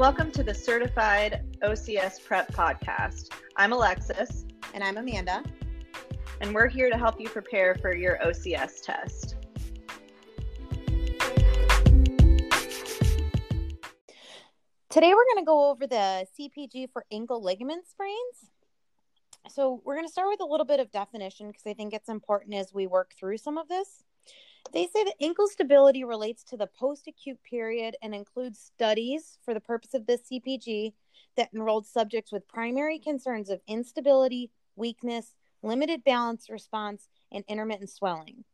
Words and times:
Welcome 0.00 0.30
to 0.30 0.42
the 0.42 0.54
Certified 0.54 1.44
OCS 1.62 2.24
Prep 2.24 2.50
Podcast. 2.54 3.34
I'm 3.56 3.74
Alexis. 3.74 4.46
And 4.72 4.82
I'm 4.82 4.96
Amanda. 4.96 5.44
And 6.40 6.54
we're 6.54 6.68
here 6.68 6.88
to 6.88 6.96
help 6.96 7.20
you 7.20 7.28
prepare 7.28 7.74
for 7.74 7.94
your 7.94 8.16
OCS 8.24 8.80
test. 8.82 9.36
Today 14.88 15.12
we're 15.12 15.26
going 15.34 15.36
to 15.36 15.44
go 15.44 15.68
over 15.68 15.86
the 15.86 16.26
CPG 16.34 16.90
for 16.94 17.04
ankle 17.12 17.44
ligament 17.44 17.86
sprains. 17.86 18.50
So 19.50 19.82
we're 19.84 19.96
going 19.96 20.06
to 20.06 20.12
start 20.12 20.28
with 20.30 20.40
a 20.40 20.46
little 20.46 20.64
bit 20.64 20.80
of 20.80 20.90
definition 20.90 21.48
because 21.48 21.66
I 21.66 21.74
think 21.74 21.92
it's 21.92 22.08
important 22.08 22.54
as 22.54 22.72
we 22.72 22.86
work 22.86 23.12
through 23.18 23.36
some 23.36 23.58
of 23.58 23.68
this. 23.68 24.02
They 24.72 24.86
say 24.86 25.04
that 25.04 25.14
ankle 25.20 25.48
stability 25.48 26.04
relates 26.04 26.44
to 26.44 26.56
the 26.56 26.66
post 26.66 27.08
acute 27.08 27.42
period 27.42 27.96
and 28.02 28.14
includes 28.14 28.58
studies 28.58 29.38
for 29.44 29.54
the 29.54 29.60
purpose 29.60 29.94
of 29.94 30.06
this 30.06 30.22
CPG 30.30 30.92
that 31.36 31.50
enrolled 31.54 31.86
subjects 31.86 32.32
with 32.32 32.46
primary 32.48 32.98
concerns 32.98 33.50
of 33.50 33.60
instability, 33.66 34.50
weakness, 34.76 35.34
limited 35.62 36.04
balance 36.04 36.48
response, 36.48 37.08
and 37.32 37.44
intermittent 37.48 37.90
swelling. 37.90 38.44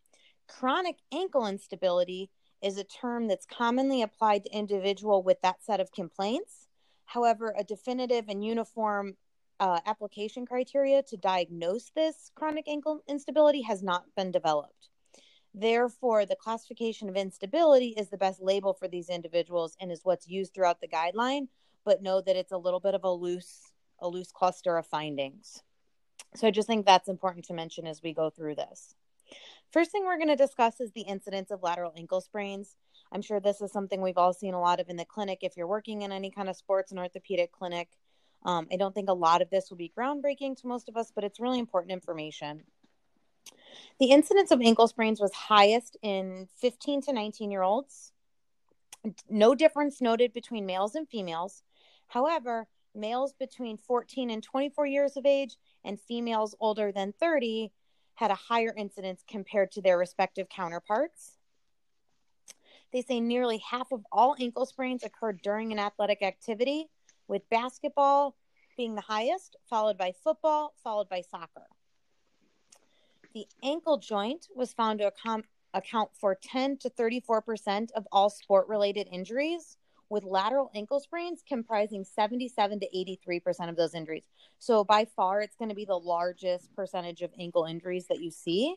Chronic 0.49 0.97
ankle 1.13 1.47
instability 1.47 2.31
is 2.63 2.79
a 2.79 2.85
term 2.85 3.29
that's 3.29 3.47
commonly 3.47 4.03
applied 4.03 4.45
to 4.45 4.57
individual 4.57 5.23
with 5.23 5.41
that 5.43 5.63
set 5.63 5.81
of 5.81 5.93
complaints. 5.93 6.69
However, 7.05 7.55
a 7.57 7.65
definitive 7.65 8.27
and 8.29 8.45
uniform 8.45 9.17
uh, 9.61 9.81
application 9.87 10.47
criteria 10.47 11.03
to 11.03 11.17
diagnose 11.17 11.91
this 11.95 12.31
chronic 12.35 12.69
ankle 12.69 13.03
instability 13.09 13.63
has 13.63 13.83
not 13.83 14.05
been 14.17 14.31
developed. 14.31 14.89
Therefore, 15.59 16.27
the 16.27 16.37
classification 16.37 17.09
of 17.09 17.17
instability 17.17 17.95
is 17.97 18.11
the 18.11 18.19
best 18.19 18.43
label 18.43 18.75
for 18.75 18.89
these 18.89 19.09
individuals 19.09 19.75
and 19.81 19.91
is 19.91 20.05
what's 20.05 20.29
used 20.29 20.53
throughout 20.53 20.83
the 20.83 20.87
guideline, 20.87 21.49
but 21.83 22.03
know 22.03 22.21
that 22.21 22.37
it's 22.37 22.53
a 22.53 22.59
little 22.59 22.79
bit 22.79 22.95
of 22.95 23.05
a 23.05 23.11
loose 23.11 23.73
a 23.99 24.07
loose 24.07 24.31
cluster 24.31 24.77
of 24.77 24.87
findings. 24.87 25.63
So 26.35 26.47
I 26.47 26.51
just 26.51 26.69
think 26.69 26.85
that's 26.85 27.09
important 27.09 27.47
to 27.47 27.55
mention 27.55 27.87
as 27.87 28.03
we 28.03 28.13
go 28.13 28.29
through 28.29 28.57
this. 28.57 28.95
First 29.73 29.91
thing 29.91 30.05
we're 30.05 30.19
going 30.19 30.29
to 30.29 30.37
discuss 30.37 30.79
is 30.81 30.93
the 30.93 31.01
incidence 31.01 31.51
of 31.51 31.63
lateral 31.63 31.95
ankle 31.97 32.21
sprains. 32.21 32.77
I'm 33.11 33.23
sure 33.23 33.41
this 33.41 33.63
is 33.63 33.73
something 33.73 34.03
we've 34.03 34.19
all 34.19 34.35
seen 34.35 34.53
a 34.53 34.61
lot 34.61 34.81
of 34.81 34.91
in 34.91 34.97
the 34.97 35.07
clinic 35.07 35.39
if 35.41 35.57
you're 35.57 35.67
working 35.67 36.03
in 36.03 36.13
any 36.13 36.31
kind 36.31 36.51
of 36.51 36.57
sports 36.57 36.91
and 36.91 37.01
orthopedic 37.01 37.53
clinic. 37.53 37.89
Um, 38.45 38.69
I 38.71 38.77
don't 38.77 38.95
think 38.95 39.09
a 39.09 39.15
lot 39.15 39.41
of 39.41 39.49
this 39.49 39.71
will 39.71 39.79
be 39.79 39.93
groundbreaking 39.97 40.61
to 40.61 40.67
most 40.67 40.91
of 40.91 40.97
us, 40.99 41.11
but 41.15 41.25
it's 41.25 41.41
really 41.41 41.59
important 41.59 41.93
information. 41.93 42.65
The 43.99 44.11
incidence 44.11 44.51
of 44.51 44.61
ankle 44.61 44.89
sprains 44.89 45.21
was 45.21 45.33
highest 45.33 45.97
in 46.03 46.49
15 46.57 47.03
to 47.03 47.13
19 47.13 47.51
year 47.51 47.63
olds. 47.63 48.13
No 49.29 49.55
difference 49.55 50.01
noted 50.01 50.33
between 50.33 50.67
males 50.67 50.95
and 50.95 51.09
females. 51.09 51.63
However, 52.09 52.69
males 52.95 53.35
between 53.39 53.77
14 53.77 54.31
and 54.31 54.43
24 54.43 54.87
years 54.87 55.17
of 55.17 55.27
age 55.27 55.57
and 55.85 56.01
females 56.01 56.55
older 56.61 56.93
than 56.93 57.13
30 57.13 57.73
had 58.15 58.31
a 58.31 58.35
higher 58.35 58.73
incidence 58.77 59.23
compared 59.29 59.71
to 59.73 59.83
their 59.83 59.99
respective 59.99 60.49
counterparts. 60.49 61.37
They 62.93 63.03
say 63.03 63.21
nearly 63.21 63.59
half 63.59 63.93
of 63.93 64.05
all 64.11 64.37
ankle 64.41 64.67
sprains 64.67 65.05
occurred 65.05 65.43
during 65.43 65.73
an 65.73 65.79
athletic 65.79 66.23
activity, 66.23 66.89
with 67.29 67.49
basketball 67.51 68.37
being 68.77 68.95
the 68.95 69.01
highest, 69.03 69.57
followed 69.69 69.99
by 69.99 70.13
football, 70.13 70.75
followed 70.83 71.09
by 71.09 71.21
soccer. 71.21 71.67
The 73.37 73.47
ankle 73.63 73.99
joint 73.99 74.49
was 74.57 74.73
found 74.73 75.01
to 75.01 75.13
account 75.75 76.11
for 76.19 76.39
10 76.43 76.79
to 76.79 76.89
34% 76.89 77.91
of 77.95 78.09
all 78.11 78.31
sport 78.31 78.67
related 78.67 79.09
injuries, 79.13 79.77
with 80.09 80.25
lateral 80.25 80.71
ankle 80.75 81.01
sprains 81.01 81.43
comprising 81.47 82.03
77 82.03 82.81
to 82.81 82.87
83% 82.97 83.69
of 83.69 83.77
those 83.77 83.93
injuries. 83.93 84.23
So 84.59 84.85
by 84.85 85.05
far, 85.05 85.43
it's 85.43 85.55
going 85.55 85.69
to 85.69 85.75
be 85.75 85.85
the 85.85 85.99
largest 85.99 86.75
percentage 86.75 87.21
of 87.21 87.31
ankle 87.39 87.67
injuries 87.67 88.07
that 88.07 88.23
you 88.23 88.31
see. 88.31 88.77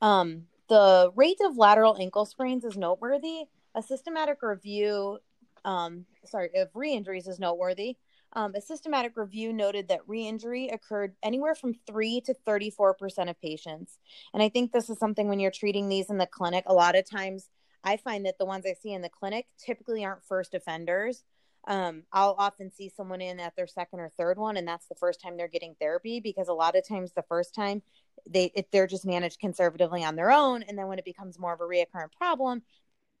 Um, 0.00 0.46
the 0.68 1.10
rate 1.16 1.40
of 1.44 1.58
lateral 1.58 1.96
ankle 1.98 2.26
sprains 2.26 2.64
is 2.64 2.76
noteworthy. 2.76 3.46
A 3.74 3.82
systematic 3.82 4.40
review, 4.40 5.18
um, 5.64 6.06
sorry, 6.26 6.50
of 6.54 6.68
re-injuries 6.74 7.26
is 7.26 7.40
noteworthy. 7.40 7.96
Um, 8.34 8.54
a 8.54 8.60
systematic 8.60 9.16
review 9.16 9.52
noted 9.52 9.88
that 9.88 10.06
re-injury 10.06 10.68
occurred 10.68 11.14
anywhere 11.22 11.54
from 11.54 11.74
three 11.86 12.20
to 12.22 12.34
34% 12.46 13.28
of 13.28 13.40
patients. 13.40 13.98
And 14.32 14.42
I 14.42 14.48
think 14.48 14.72
this 14.72 14.88
is 14.88 14.98
something 14.98 15.28
when 15.28 15.40
you're 15.40 15.50
treating 15.50 15.88
these 15.88 16.10
in 16.10 16.18
the 16.18 16.26
clinic, 16.26 16.64
a 16.66 16.74
lot 16.74 16.96
of 16.96 17.08
times 17.08 17.48
I 17.82 17.96
find 17.96 18.26
that 18.26 18.38
the 18.38 18.44
ones 18.44 18.66
I 18.66 18.74
see 18.74 18.92
in 18.92 19.02
the 19.02 19.08
clinic 19.08 19.46
typically 19.58 20.04
aren't 20.04 20.24
first 20.24 20.54
offenders. 20.54 21.24
Um, 21.66 22.04
I'll 22.12 22.36
often 22.38 22.70
see 22.70 22.88
someone 22.88 23.20
in 23.20 23.38
at 23.40 23.54
their 23.56 23.66
second 23.66 24.00
or 24.00 24.10
third 24.16 24.38
one, 24.38 24.56
and 24.56 24.66
that's 24.66 24.86
the 24.86 24.94
first 24.94 25.20
time 25.20 25.36
they're 25.36 25.48
getting 25.48 25.74
therapy 25.78 26.20
because 26.20 26.48
a 26.48 26.54
lot 26.54 26.76
of 26.76 26.86
times 26.86 27.12
the 27.12 27.24
first 27.28 27.54
time 27.54 27.82
they 28.28 28.50
if 28.54 28.70
they're 28.70 28.86
just 28.86 29.06
managed 29.06 29.40
conservatively 29.40 30.04
on 30.04 30.16
their 30.16 30.30
own, 30.30 30.62
and 30.62 30.78
then 30.78 30.88
when 30.88 30.98
it 30.98 31.04
becomes 31.04 31.38
more 31.38 31.52
of 31.52 31.60
a 31.60 31.64
reoccurrent 31.64 32.12
problem, 32.16 32.62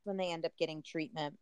when 0.04 0.16
they 0.16 0.32
end 0.32 0.46
up 0.46 0.56
getting 0.58 0.82
treatment. 0.82 1.36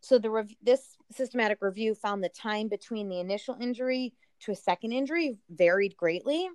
So 0.00 0.18
the 0.18 0.30
rev- 0.30 0.54
this 0.62 0.96
systematic 1.10 1.58
review 1.60 1.94
found 1.94 2.22
the 2.22 2.28
time 2.28 2.68
between 2.68 3.08
the 3.08 3.20
initial 3.20 3.56
injury 3.60 4.14
to 4.40 4.52
a 4.52 4.56
second 4.56 4.92
injury 4.92 5.36
varied 5.50 5.96
greatly, 5.96 6.48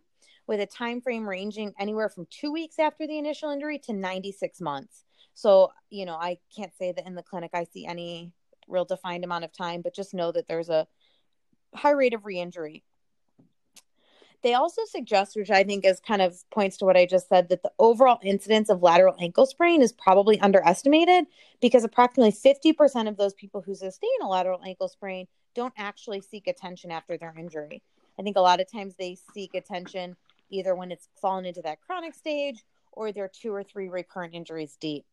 with 0.48 0.60
a 0.62 0.66
time 0.66 1.02
frame 1.02 1.28
ranging 1.28 1.74
anywhere 1.78 2.10
from 2.10 2.26
two 2.30 2.52
weeks 2.52 2.80
after 2.80 3.06
the 3.06 3.18
initial 3.18 3.52
injury 3.52 3.80
to 3.80 3.94
96 3.94 4.62
months. 4.62 5.04
So, 5.34 5.72
you 5.90 6.06
know, 6.06 6.16
I 6.16 6.40
can't 6.56 6.76
say 6.76 6.92
that 6.92 7.06
in 7.06 7.16
the 7.16 7.24
clinic 7.24 7.52
I 7.54 7.66
see 7.66 7.86
any 7.86 8.32
real 8.68 8.86
defined 8.86 9.24
amount 9.24 9.44
of 9.44 9.54
time, 9.54 9.82
but 9.82 9.94
just 9.94 10.14
know 10.14 10.32
that 10.32 10.48
there's 10.48 10.70
a 10.70 10.88
high 11.76 11.92
rate 11.92 12.14
of 12.14 12.26
re-injury. 12.26 12.84
They 14.44 14.54
also 14.54 14.84
suggest, 14.86 15.36
which 15.36 15.50
I 15.50 15.64
think 15.64 15.84
is 15.84 16.00
kind 16.00 16.22
of 16.22 16.38
points 16.52 16.78
to 16.78 16.86
what 16.86 16.96
I 16.96 17.06
just 17.06 17.28
said, 17.28 17.50
that 17.50 17.64
the 17.64 17.72
overall 17.80 18.20
incidence 18.22 18.70
of 18.70 18.84
lateral 18.84 19.16
ankle 19.20 19.46
sprain 19.46 19.82
is 19.82 19.92
probably 19.92 20.40
underestimated 20.40 21.26
because 21.60 21.84
approximately 21.84 22.32
50% 22.32 23.08
of 23.08 23.18
those 23.18 23.34
people 23.34 23.62
who 23.62 23.74
sustain 23.74 24.10
a 24.22 24.28
lateral 24.28 24.62
ankle 24.64 24.88
sprain 24.88 25.28
don't 25.56 25.74
actually 25.76 26.22
seek 26.22 26.48
attention 26.48 26.92
after 26.92 27.18
their 27.18 27.34
injury. 27.38 27.82
I 28.20 28.24
think 28.24 28.38
a 28.38 28.42
lot 28.42 28.60
of 28.60 28.72
times 28.72 28.96
they 28.96 29.18
seek 29.34 29.56
attention 29.56 30.16
either 30.50 30.76
when 30.76 30.92
it's 30.92 31.10
fallen 31.20 31.46
into 31.46 31.62
that 31.64 31.82
chronic 31.82 32.14
stage 32.14 32.64
or 32.92 33.12
they're 33.12 33.30
two 33.30 33.54
or 33.54 33.64
three 33.64 33.90
recurrent 33.90 34.34
injuries 34.34 34.78
deep. 34.80 35.06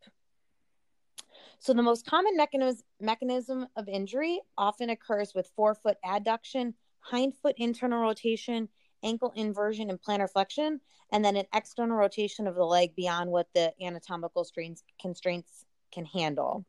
So, 1.58 1.72
the 1.72 1.82
most 1.82 2.06
common 2.06 2.36
mechanism, 2.36 2.84
mechanism 3.00 3.66
of 3.76 3.88
injury 3.88 4.40
often 4.56 4.90
occurs 4.90 5.34
with 5.34 5.50
forefoot 5.56 5.96
adduction, 6.04 6.74
hindfoot 7.10 7.54
internal 7.56 8.00
rotation, 8.00 8.68
ankle 9.04 9.32
inversion, 9.36 9.90
and 9.90 10.00
plantar 10.00 10.30
flexion, 10.30 10.80
and 11.12 11.24
then 11.24 11.36
an 11.36 11.46
external 11.54 11.96
rotation 11.96 12.46
of 12.46 12.54
the 12.54 12.64
leg 12.64 12.96
beyond 12.96 13.30
what 13.30 13.46
the 13.54 13.72
anatomical 13.80 14.44
strains, 14.44 14.82
constraints 15.00 15.64
can 15.92 16.04
handle. 16.06 16.64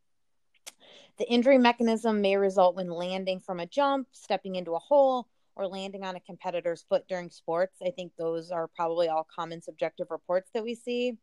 The 1.18 1.32
injury 1.32 1.58
mechanism 1.58 2.22
may 2.22 2.36
result 2.36 2.76
when 2.76 2.90
landing 2.90 3.40
from 3.40 3.60
a 3.60 3.66
jump, 3.66 4.10
stepping 4.12 4.56
into 4.56 4.76
a 4.76 4.80
hole, 4.80 5.28
or 5.56 5.68
landing 5.68 6.04
on 6.04 6.18
a 6.18 6.20
competitor's 6.20 6.84
foot 6.84 7.08
during 7.08 7.30
sports. 7.30 7.78
I 7.82 7.92
think 7.92 8.12
those 8.18 8.52
are 8.52 8.68
probably 8.68 9.08
all 9.08 9.26
common 9.34 9.62
subjective 9.62 10.12
reports 10.12 10.52
that 10.54 10.64
we 10.64 10.76
see. 10.76 11.18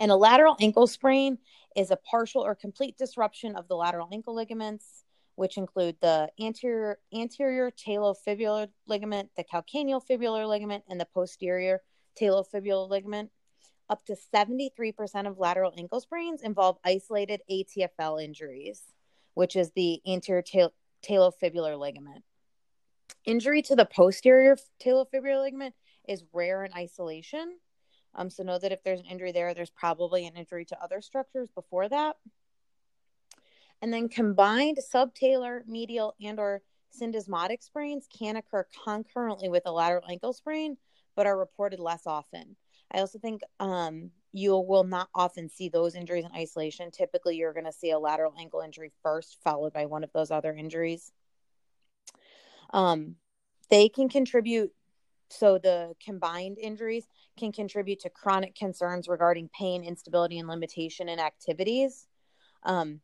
And 0.00 0.10
a 0.10 0.16
lateral 0.16 0.56
ankle 0.60 0.86
sprain 0.86 1.38
is 1.76 1.90
a 1.90 1.96
partial 1.96 2.42
or 2.42 2.54
complete 2.54 2.96
disruption 2.96 3.54
of 3.56 3.68
the 3.68 3.76
lateral 3.76 4.08
ankle 4.10 4.34
ligaments, 4.34 5.01
which 5.34 5.56
include 5.56 5.96
the 6.00 6.30
anterior 6.40 6.98
anterior 7.14 7.70
talofibular 7.70 8.68
ligament, 8.86 9.30
the 9.36 9.44
calcaneal 9.44 10.02
fibular 10.08 10.48
ligament, 10.48 10.84
and 10.88 11.00
the 11.00 11.06
posterior 11.06 11.80
talofibular 12.20 12.88
ligament. 12.88 13.30
Up 13.88 14.04
to 14.06 14.16
73% 14.34 15.26
of 15.26 15.38
lateral 15.38 15.72
ankle 15.76 16.00
sprains 16.00 16.42
involve 16.42 16.78
isolated 16.84 17.42
ATFL 17.50 18.22
injuries, 18.22 18.82
which 19.34 19.56
is 19.56 19.70
the 19.72 20.00
anterior 20.06 20.42
tal- 20.42 20.72
talofibular 21.02 21.78
ligament. 21.78 22.24
Injury 23.24 23.62
to 23.62 23.76
the 23.76 23.84
posterior 23.84 24.56
talofibular 24.82 25.42
ligament 25.42 25.74
is 26.08 26.24
rare 26.32 26.64
in 26.64 26.72
isolation. 26.72 27.58
Um, 28.14 28.30
so 28.30 28.42
know 28.42 28.58
that 28.58 28.72
if 28.72 28.82
there's 28.82 29.00
an 29.00 29.06
injury 29.06 29.32
there, 29.32 29.54
there's 29.54 29.70
probably 29.70 30.26
an 30.26 30.36
injury 30.36 30.64
to 30.66 30.82
other 30.82 31.00
structures 31.00 31.48
before 31.54 31.88
that. 31.88 32.16
And 33.82 33.92
then 33.92 34.08
combined 34.08 34.78
subtalar, 34.94 35.66
medial, 35.66 36.14
and 36.22 36.38
or 36.38 36.62
syndesmotic 36.98 37.62
sprains 37.62 38.06
can 38.16 38.36
occur 38.36 38.66
concurrently 38.84 39.48
with 39.48 39.64
a 39.66 39.72
lateral 39.72 40.04
ankle 40.08 40.32
sprain, 40.32 40.76
but 41.16 41.26
are 41.26 41.36
reported 41.36 41.80
less 41.80 42.06
often. 42.06 42.56
I 42.92 43.00
also 43.00 43.18
think 43.18 43.42
um, 43.58 44.10
you 44.32 44.56
will 44.56 44.84
not 44.84 45.08
often 45.14 45.48
see 45.48 45.68
those 45.68 45.94
injuries 45.94 46.24
in 46.24 46.30
isolation. 46.32 46.90
Typically, 46.90 47.36
you're 47.36 47.52
going 47.52 47.66
to 47.66 47.72
see 47.72 47.90
a 47.90 47.98
lateral 47.98 48.34
ankle 48.38 48.60
injury 48.60 48.92
first, 49.02 49.38
followed 49.42 49.72
by 49.72 49.86
one 49.86 50.04
of 50.04 50.12
those 50.12 50.30
other 50.30 50.54
injuries. 50.54 51.10
Um, 52.72 53.16
they 53.70 53.88
can 53.88 54.08
contribute, 54.08 54.72
so 55.28 55.58
the 55.58 55.94
combined 56.04 56.58
injuries 56.58 57.06
can 57.38 57.50
contribute 57.50 58.00
to 58.00 58.10
chronic 58.10 58.54
concerns 58.54 59.08
regarding 59.08 59.48
pain, 59.58 59.82
instability, 59.82 60.38
and 60.38 60.48
limitation 60.48 61.08
in 61.08 61.18
activities. 61.18 62.06
Um, 62.62 63.00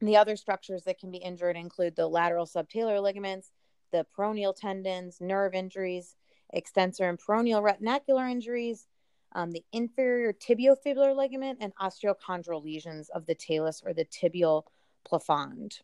The 0.00 0.16
other 0.16 0.36
structures 0.36 0.84
that 0.84 0.98
can 0.98 1.10
be 1.10 1.18
injured 1.18 1.56
include 1.56 1.96
the 1.96 2.06
lateral 2.06 2.46
subtalar 2.46 3.02
ligaments, 3.02 3.50
the 3.90 4.06
peroneal 4.16 4.54
tendons, 4.54 5.20
nerve 5.20 5.54
injuries, 5.54 6.14
extensor 6.52 7.08
and 7.08 7.18
peroneal 7.18 7.62
retinacular 7.62 8.30
injuries, 8.30 8.86
um, 9.32 9.50
the 9.50 9.64
inferior 9.72 10.32
tibiofibular 10.32 11.14
ligament, 11.14 11.58
and 11.60 11.74
osteochondral 11.76 12.62
lesions 12.62 13.10
of 13.10 13.26
the 13.26 13.34
talus 13.34 13.82
or 13.84 13.92
the 13.92 14.04
tibial 14.04 14.64
plafond. 15.10 15.80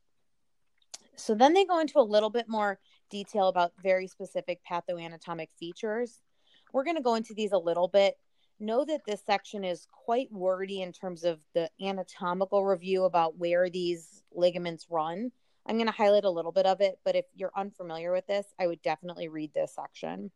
So 1.16 1.34
then 1.34 1.52
they 1.52 1.64
go 1.64 1.78
into 1.78 1.98
a 1.98 2.02
little 2.02 2.30
bit 2.30 2.48
more 2.48 2.78
detail 3.10 3.48
about 3.48 3.72
very 3.82 4.06
specific 4.06 4.60
pathoanatomic 4.68 5.48
features. 5.58 6.20
We're 6.72 6.84
going 6.84 6.96
to 6.96 7.02
go 7.02 7.14
into 7.14 7.34
these 7.34 7.52
a 7.52 7.58
little 7.58 7.88
bit. 7.88 8.16
Know 8.60 8.84
that 8.84 9.02
this 9.06 9.22
section 9.26 9.64
is 9.64 9.86
quite 9.90 10.30
wordy 10.30 10.80
in 10.80 10.92
terms 10.92 11.24
of 11.24 11.40
the 11.54 11.68
anatomical 11.82 12.64
review 12.64 13.04
about 13.04 13.36
where 13.36 13.68
these 13.68 14.22
ligaments 14.32 14.86
run. 14.88 15.32
I'm 15.66 15.76
going 15.76 15.86
to 15.86 15.92
highlight 15.92 16.24
a 16.24 16.30
little 16.30 16.52
bit 16.52 16.66
of 16.66 16.80
it, 16.80 16.98
but 17.04 17.16
if 17.16 17.24
you're 17.34 17.50
unfamiliar 17.56 18.12
with 18.12 18.26
this, 18.26 18.46
I 18.60 18.66
would 18.66 18.82
definitely 18.82 19.28
read 19.28 19.52
this 19.54 19.74
section. 19.74 20.30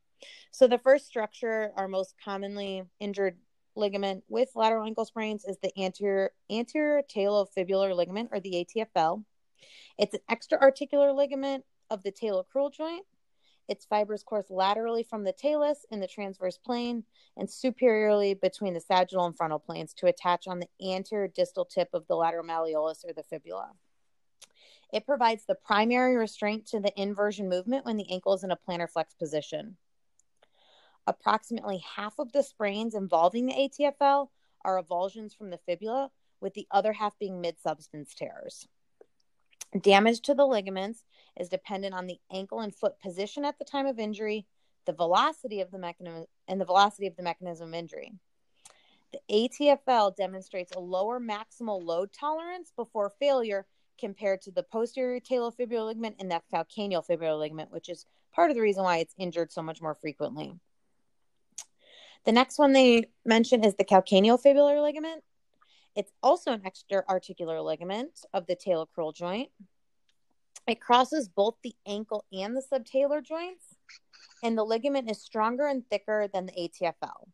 So, 0.50 0.66
the 0.66 0.78
first 0.78 1.06
structure, 1.06 1.70
our 1.76 1.86
most 1.86 2.14
commonly 2.22 2.82
injured 2.98 3.38
ligament 3.76 4.24
with 4.28 4.50
lateral 4.56 4.84
ankle 4.84 5.04
sprains, 5.04 5.44
is 5.44 5.58
the 5.62 5.72
anterior, 5.80 6.32
anterior 6.50 7.02
talofibular 7.02 7.94
ligament 7.94 8.30
or 8.32 8.40
the 8.40 8.66
ATFL. 8.66 9.24
It's 9.96 10.14
an 10.14 10.20
extra-articular 10.28 11.12
ligament 11.12 11.64
of 11.90 12.02
the 12.02 12.12
talocrural 12.12 12.72
joint. 12.72 13.04
Its 13.68 13.84
fibers 13.84 14.22
course 14.22 14.50
laterally 14.50 15.02
from 15.02 15.24
the 15.24 15.32
talus 15.32 15.84
in 15.90 16.00
the 16.00 16.06
transverse 16.06 16.56
plane 16.56 17.04
and 17.36 17.50
superiorly 17.50 18.32
between 18.32 18.72
the 18.72 18.80
sagittal 18.80 19.26
and 19.26 19.36
frontal 19.36 19.58
planes 19.58 19.92
to 19.94 20.06
attach 20.06 20.48
on 20.48 20.58
the 20.58 20.68
anterior 20.82 21.28
distal 21.28 21.66
tip 21.66 21.90
of 21.92 22.06
the 22.06 22.16
lateral 22.16 22.44
malleolus 22.44 23.04
or 23.04 23.12
the 23.12 23.22
fibula. 23.22 23.72
It 24.90 25.04
provides 25.04 25.44
the 25.44 25.54
primary 25.54 26.16
restraint 26.16 26.66
to 26.68 26.80
the 26.80 26.98
inversion 26.98 27.48
movement 27.48 27.84
when 27.84 27.98
the 27.98 28.10
ankle 28.10 28.32
is 28.32 28.42
in 28.42 28.50
a 28.50 28.56
plantar 28.56 28.88
flex 28.88 29.14
position. 29.14 29.76
Approximately 31.06 31.84
half 31.96 32.18
of 32.18 32.32
the 32.32 32.42
sprains 32.42 32.94
involving 32.94 33.46
the 33.46 33.54
ATFL 33.54 34.28
are 34.64 34.82
avulsions 34.82 35.36
from 35.36 35.50
the 35.50 35.58
fibula, 35.58 36.10
with 36.40 36.54
the 36.54 36.66
other 36.70 36.92
half 36.92 37.18
being 37.18 37.40
mid 37.40 37.58
substance 37.58 38.14
tears. 38.14 38.66
Damage 39.80 40.20
to 40.22 40.34
the 40.34 40.46
ligaments 40.46 41.04
is 41.38 41.48
dependent 41.48 41.94
on 41.94 42.06
the 42.06 42.18
ankle 42.32 42.60
and 42.60 42.74
foot 42.74 42.98
position 43.00 43.44
at 43.44 43.58
the 43.58 43.64
time 43.64 43.86
of 43.86 43.98
injury, 43.98 44.46
the 44.86 44.92
velocity 44.92 45.60
of 45.60 45.70
the 45.70 45.78
mechanism, 45.78 46.26
and 46.46 46.60
the 46.60 46.64
velocity 46.64 47.06
of 47.06 47.16
the 47.16 47.22
mechanism 47.22 47.68
of 47.68 47.74
injury. 47.74 48.12
The 49.12 49.20
ATFL 49.30 50.16
demonstrates 50.16 50.72
a 50.72 50.80
lower 50.80 51.20
maximal 51.20 51.82
load 51.82 52.12
tolerance 52.12 52.72
before 52.76 53.10
failure 53.10 53.66
compared 53.98 54.40
to 54.42 54.50
the 54.50 54.62
posterior 54.62 55.20
talofibular 55.20 55.86
ligament 55.86 56.16
and 56.18 56.30
the 56.30 56.40
calcaneal 56.52 57.06
fibular 57.06 57.38
ligament, 57.38 57.70
which 57.70 57.88
is 57.88 58.06
part 58.32 58.50
of 58.50 58.56
the 58.56 58.62
reason 58.62 58.84
why 58.84 58.98
it's 58.98 59.14
injured 59.18 59.52
so 59.52 59.62
much 59.62 59.82
more 59.82 59.94
frequently. 59.94 60.54
The 62.24 62.32
next 62.32 62.58
one 62.58 62.72
they 62.72 63.10
mention 63.24 63.64
is 63.64 63.74
the 63.74 63.84
calcaneal 63.84 64.42
fibular 64.42 64.82
ligament. 64.82 65.22
It's 65.94 66.12
also 66.22 66.52
an 66.52 66.62
extra 66.64 67.02
articular 67.08 67.60
ligament 67.60 68.24
of 68.32 68.46
the 68.46 68.56
talocrural 68.56 69.14
joint. 69.14 69.50
It 70.66 70.80
crosses 70.80 71.28
both 71.28 71.56
the 71.62 71.74
ankle 71.86 72.24
and 72.32 72.56
the 72.56 72.62
subtalar 72.62 73.24
joints, 73.24 73.76
and 74.42 74.56
the 74.56 74.64
ligament 74.64 75.10
is 75.10 75.20
stronger 75.20 75.66
and 75.66 75.88
thicker 75.88 76.28
than 76.32 76.46
the 76.46 76.52
ATFL. 76.52 77.28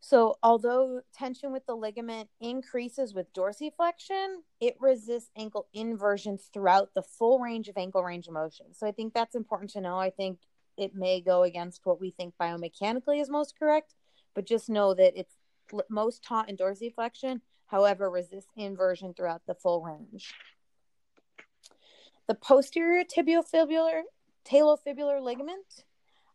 So, 0.00 0.36
although 0.42 1.00
tension 1.12 1.52
with 1.52 1.66
the 1.66 1.74
ligament 1.74 2.28
increases 2.40 3.14
with 3.14 3.32
dorsiflexion, 3.32 4.38
it 4.60 4.76
resists 4.80 5.30
ankle 5.36 5.66
inversion 5.72 6.38
throughout 6.38 6.94
the 6.94 7.02
full 7.02 7.40
range 7.40 7.68
of 7.68 7.76
ankle 7.76 8.04
range 8.04 8.28
of 8.28 8.34
motion. 8.34 8.74
So, 8.74 8.86
I 8.86 8.92
think 8.92 9.12
that's 9.12 9.34
important 9.34 9.70
to 9.72 9.80
know. 9.80 9.98
I 9.98 10.10
think 10.10 10.38
it 10.76 10.94
may 10.94 11.20
go 11.20 11.42
against 11.42 11.84
what 11.84 12.00
we 12.00 12.10
think 12.10 12.34
biomechanically 12.40 13.20
is 13.20 13.28
most 13.28 13.58
correct, 13.58 13.94
but 14.34 14.46
just 14.46 14.70
know 14.70 14.94
that 14.94 15.18
it's 15.18 15.34
most 15.88 16.22
taut 16.22 16.48
in 16.48 16.56
dorsiflexion, 16.56 17.40
however, 17.66 18.10
resists 18.10 18.50
inversion 18.56 19.14
throughout 19.14 19.42
the 19.46 19.54
full 19.54 19.82
range. 19.82 20.34
The 22.26 22.34
posterior 22.34 23.04
tibiofibular 23.04 24.02
talofibular 24.44 25.22
ligament 25.22 25.84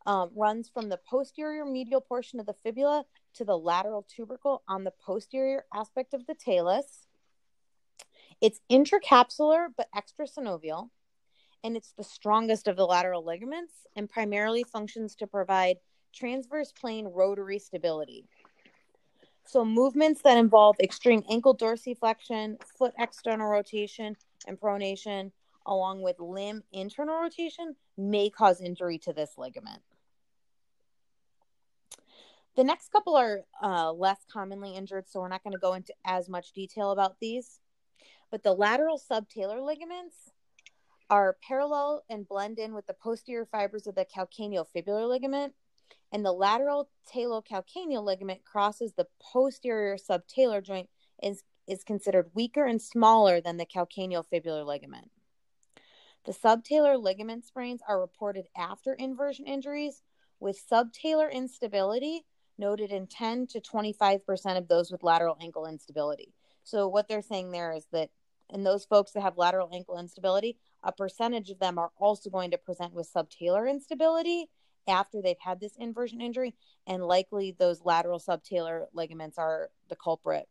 um, 0.06 0.32
runs 0.36 0.70
from 0.70 0.90
the 0.90 1.00
posterior 1.10 1.66
medial 1.66 2.02
portion 2.02 2.40
of 2.40 2.46
the 2.46 2.56
fibula 2.64 3.06
to 3.36 3.46
the 3.46 3.58
lateral 3.58 4.06
tubercle 4.08 4.64
on 4.68 4.84
the 4.84 4.94
posterior 5.06 5.66
aspect 5.74 6.14
of 6.14 6.26
the 6.28 6.36
talus. 6.36 7.08
It's 8.42 8.60
intracapsular 8.70 9.68
but 9.76 9.88
extrasynovial, 9.96 10.90
and 11.64 11.78
it's 11.78 11.94
the 11.94 12.04
strongest 12.04 12.68
of 12.68 12.76
the 12.76 12.86
lateral 12.86 13.24
ligaments 13.24 13.74
and 13.96 14.10
primarily 14.10 14.64
functions 14.64 15.16
to 15.16 15.28
provide 15.28 15.78
transverse 16.14 16.72
plane 16.72 17.08
rotary 17.08 17.60
stability. 17.60 18.28
So, 19.46 19.66
movements 19.66 20.22
that 20.22 20.38
involve 20.38 20.78
extreme 20.80 21.24
ankle 21.30 21.56
dorsiflexion, 21.56 22.62
foot 22.64 22.94
external 22.98 23.48
rotation, 23.48 24.16
and 24.48 24.60
pronation, 24.60 25.32
along 25.66 26.02
with 26.02 26.20
limb 26.20 26.64
internal 26.72 27.22
rotation, 27.22 27.76
may 27.98 28.30
cause 28.30 28.62
injury 28.62 28.98
to 29.00 29.14
this 29.14 29.38
ligament. 29.38 29.82
The 32.56 32.64
next 32.64 32.92
couple 32.92 33.16
are 33.16 33.42
uh, 33.62 33.92
less 33.92 34.20
commonly 34.32 34.76
injured, 34.76 35.10
so 35.10 35.20
we're 35.20 35.28
not 35.28 35.44
going 35.44 35.54
to 35.54 35.60
go 35.60 35.74
into 35.74 35.94
as 36.06 36.30
much 36.30 36.52
detail 36.52 36.92
about 36.92 37.20
these. 37.20 37.60
But 38.30 38.44
the 38.44 38.54
lateral 38.54 39.00
subtalar 39.00 39.64
ligaments 39.64 40.32
are 41.10 41.38
parallel 41.48 42.04
and 42.10 42.28
blend 42.28 42.60
in 42.60 42.74
with 42.74 42.88
the 42.88 42.94
posterior 42.94 43.46
fibers 43.46 43.88
of 43.88 43.96
the 43.96 44.06
calcaneal 44.06 44.66
fibular 44.76 45.08
ligament, 45.08 45.54
and 46.14 46.24
the 46.24 46.32
lateral 46.32 46.90
talocalcaneal 47.14 48.04
ligament 48.04 48.46
crosses 48.46 48.94
the 48.94 49.08
posterior 49.20 49.98
subtalar 49.98 50.64
joint 50.64 50.88
is 51.22 51.44
is 51.68 51.84
considered 51.84 52.30
weaker 52.34 52.66
and 52.66 52.82
smaller 52.82 53.42
than 53.42 53.58
the 53.58 53.66
calcaneal 53.66 54.24
fibular 54.32 54.66
ligament. 54.66 55.10
The 56.26 56.34
subtalar 56.34 57.02
ligament 57.02 57.46
sprains 57.46 57.82
are 57.88 58.00
reported 58.00 58.46
after 58.56 58.94
inversion 58.94 59.46
injuries 59.46 60.04
with 60.40 60.62
subtalar 60.70 61.32
instability 61.32 62.26
noted 62.58 62.92
in 62.92 63.08
10 63.08 63.48
to 63.48 63.62
25% 63.62 64.58
of 64.58 64.68
those 64.68 64.92
with 64.92 65.04
lateral 65.04 65.38
ankle 65.42 65.66
instability. 65.66 66.34
So, 66.64 66.88
what 66.88 67.08
they're 67.08 67.22
saying 67.22 67.52
there 67.52 67.72
is 67.72 67.88
that 67.92 68.10
in 68.50 68.64
those 68.64 68.86
folks 68.86 69.14
that 69.14 69.22
have 69.22 69.38
lateral 69.38 69.70
ankle 69.74 69.98
instability, 69.98 70.58
a 70.84 70.92
percentage 70.92 71.50
of 71.50 71.60
them 71.60 71.78
are 71.78 71.92
also 71.98 72.30
going 72.30 72.52
to 72.52 72.58
present 72.58 72.94
with 72.94 73.12
subtalar 73.12 73.70
instability 73.70 74.50
after 74.88 75.22
they've 75.22 75.40
had 75.40 75.60
this 75.60 75.76
inversion 75.78 76.22
injury, 76.22 76.56
and 76.88 77.04
likely 77.04 77.56
those 77.58 77.84
lateral 77.84 78.20
subtalar 78.20 78.86
ligaments 78.94 79.38
are 79.38 79.70
the 79.90 79.96
culprit. 79.96 80.48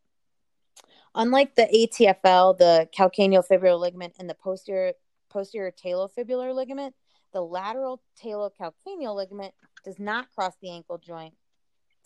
Unlike 1.15 1.57
the 1.57 1.89
ATFL, 1.91 2.59
the 2.59 2.89
calcaneal 2.97 3.47
fibular 3.47 3.79
ligament, 3.79 4.15
and 4.19 4.29
the 4.29 4.35
posterior 4.35 4.93
posterior 5.31 5.73
talofibular 5.73 6.55
ligament, 6.55 6.95
the 7.33 7.41
lateral 7.41 8.03
talocalcaneal 8.23 9.15
ligament 9.15 9.55
does 9.85 9.99
not 9.99 10.31
cross 10.35 10.55
the 10.61 10.71
ankle 10.71 10.99
joint 10.99 11.35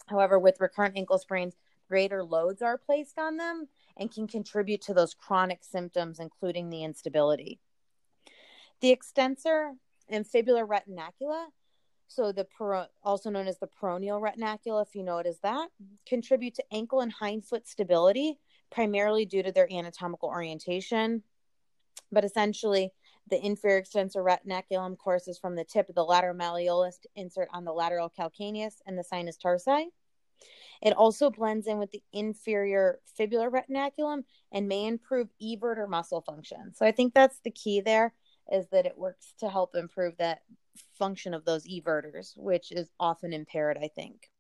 However, 0.07 0.39
with 0.39 0.61
recurrent 0.61 0.97
ankle 0.97 1.19
sprains, 1.19 1.57
greater 1.89 2.23
loads 2.23 2.63
are 2.63 2.79
placed 2.79 3.19
on 3.19 3.37
them 3.37 3.69
and 3.97 4.13
can 4.13 4.27
contribute 4.27 4.83
to 4.83 4.95
those 4.95 5.15
chronic 5.15 5.65
symptoms, 5.65 6.21
including 6.21 6.71
the 6.71 6.85
instability. 6.85 7.59
The 8.81 8.91
extensor 8.91 9.73
and 10.09 10.25
fibular 10.25 10.67
retinacula, 10.67 11.47
so 12.09 12.33
the 12.33 12.47
also 13.03 13.31
known 13.31 13.49
as 13.49 13.59
the 13.59 13.69
peroneal 13.69 14.21
retinacula, 14.21 14.83
if 14.83 14.95
you 14.95 15.03
know 15.03 15.19
it 15.19 15.27
as 15.27 15.41
that, 15.41 15.69
contribute 16.07 16.55
to 16.55 16.65
ankle 16.73 17.01
and 17.01 17.13
hindfoot 17.13 17.67
stability, 17.67 18.39
primarily 18.71 19.25
due 19.25 19.43
to 19.43 19.53
their 19.53 19.71
anatomical 19.73 20.29
orientation. 20.29 21.23
But 22.13 22.25
essentially, 22.25 22.93
the 23.29 23.45
inferior 23.45 23.79
extensor 23.79 24.23
retinaculum 24.23 24.97
courses 24.97 25.39
from 25.39 25.57
the 25.57 25.65
tip 25.65 25.89
of 25.89 25.95
the 25.95 26.05
lateral 26.05 26.37
malleolus 26.37 27.01
to 27.01 27.09
insert 27.17 27.49
on 27.53 27.65
the 27.65 27.73
lateral 27.73 28.11
calcaneus 28.11 28.75
and 28.87 28.97
the 28.97 29.05
sinus 29.05 29.37
tarsi. 29.37 29.91
It 30.83 30.93
also 30.93 31.31
blends 31.31 31.67
in 31.67 31.79
with 31.79 31.91
the 31.91 32.03
inferior 32.13 33.01
fibular 33.19 33.51
retinaculum 33.51 34.25
and 34.53 34.69
may 34.69 34.87
improve 34.87 35.29
everter 35.43 35.89
muscle 35.89 36.21
function. 36.21 36.75
So 36.75 36.87
I 36.87 36.93
think 36.93 37.15
that's 37.15 37.41
the 37.41 37.51
key 37.51 37.81
there 37.81 38.13
is 38.53 38.69
that 38.69 38.87
it 38.87 38.97
works 38.97 39.35
to 39.41 39.49
help 39.49 39.75
improve 39.75 40.17
that 40.19 40.43
function 40.99 41.35
of 41.35 41.45
those 41.45 41.67
everters, 41.67 42.37
which 42.37 42.73
is 42.73 42.91
often 42.99 43.33
impaired, 43.33 43.79
I 43.81 43.89
think. 43.89 44.31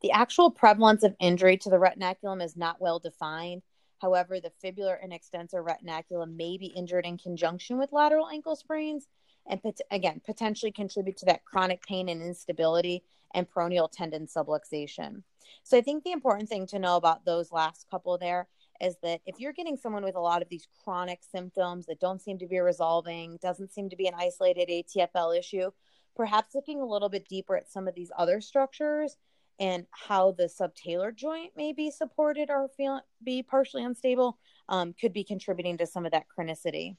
The 0.00 0.12
actual 0.12 0.50
prevalence 0.50 1.02
of 1.02 1.14
injury 1.20 1.56
to 1.58 1.70
the 1.70 1.76
retinaculum 1.76 2.42
is 2.42 2.56
not 2.56 2.80
well 2.80 2.98
defined. 2.98 3.62
However, 3.98 4.40
the 4.40 4.52
fibular 4.64 4.98
and 5.02 5.12
extensor 5.12 5.62
retinaculum 5.62 6.36
may 6.36 6.56
be 6.56 6.72
injured 6.74 7.04
in 7.04 7.18
conjunction 7.18 7.78
with 7.78 7.92
lateral 7.92 8.28
ankle 8.28 8.56
sprains 8.56 9.08
and 9.46 9.62
pot- 9.62 9.80
again 9.90 10.22
potentially 10.24 10.72
contribute 10.72 11.18
to 11.18 11.26
that 11.26 11.44
chronic 11.44 11.82
pain 11.82 12.08
and 12.08 12.22
instability 12.22 13.02
and 13.34 13.48
peroneal 13.50 13.90
tendon 13.90 14.26
subluxation. 14.26 15.22
So 15.64 15.76
I 15.76 15.82
think 15.82 16.04
the 16.04 16.12
important 16.12 16.48
thing 16.48 16.66
to 16.68 16.78
know 16.78 16.96
about 16.96 17.24
those 17.24 17.52
last 17.52 17.86
couple 17.90 18.16
there 18.16 18.48
is 18.80 18.96
that 19.02 19.20
if 19.26 19.38
you're 19.38 19.52
getting 19.52 19.76
someone 19.76 20.04
with 20.04 20.16
a 20.16 20.20
lot 20.20 20.42
of 20.42 20.48
these 20.48 20.66
chronic 20.82 21.20
symptoms 21.22 21.86
that 21.86 22.00
don't 22.00 22.22
seem 22.22 22.38
to 22.38 22.46
be 22.46 22.58
resolving, 22.58 23.38
doesn't 23.42 23.72
seem 23.72 23.90
to 23.90 23.96
be 23.96 24.06
an 24.06 24.14
isolated 24.16 24.68
ATFL 24.68 25.38
issue, 25.38 25.70
perhaps 26.16 26.54
looking 26.54 26.80
a 26.80 26.86
little 26.86 27.08
bit 27.08 27.28
deeper 27.28 27.56
at 27.56 27.70
some 27.70 27.86
of 27.86 27.94
these 27.94 28.10
other 28.16 28.40
structures 28.40 29.16
and 29.58 29.86
how 29.90 30.32
the 30.32 30.44
subtalar 30.44 31.14
joint 31.14 31.52
may 31.56 31.72
be 31.72 31.90
supported 31.90 32.48
or 32.48 32.68
feel 32.76 33.00
be 33.22 33.42
partially 33.42 33.84
unstable 33.84 34.38
um, 34.70 34.94
could 34.98 35.12
be 35.12 35.22
contributing 35.22 35.76
to 35.76 35.86
some 35.86 36.06
of 36.06 36.12
that 36.12 36.24
chronicity. 36.36 36.96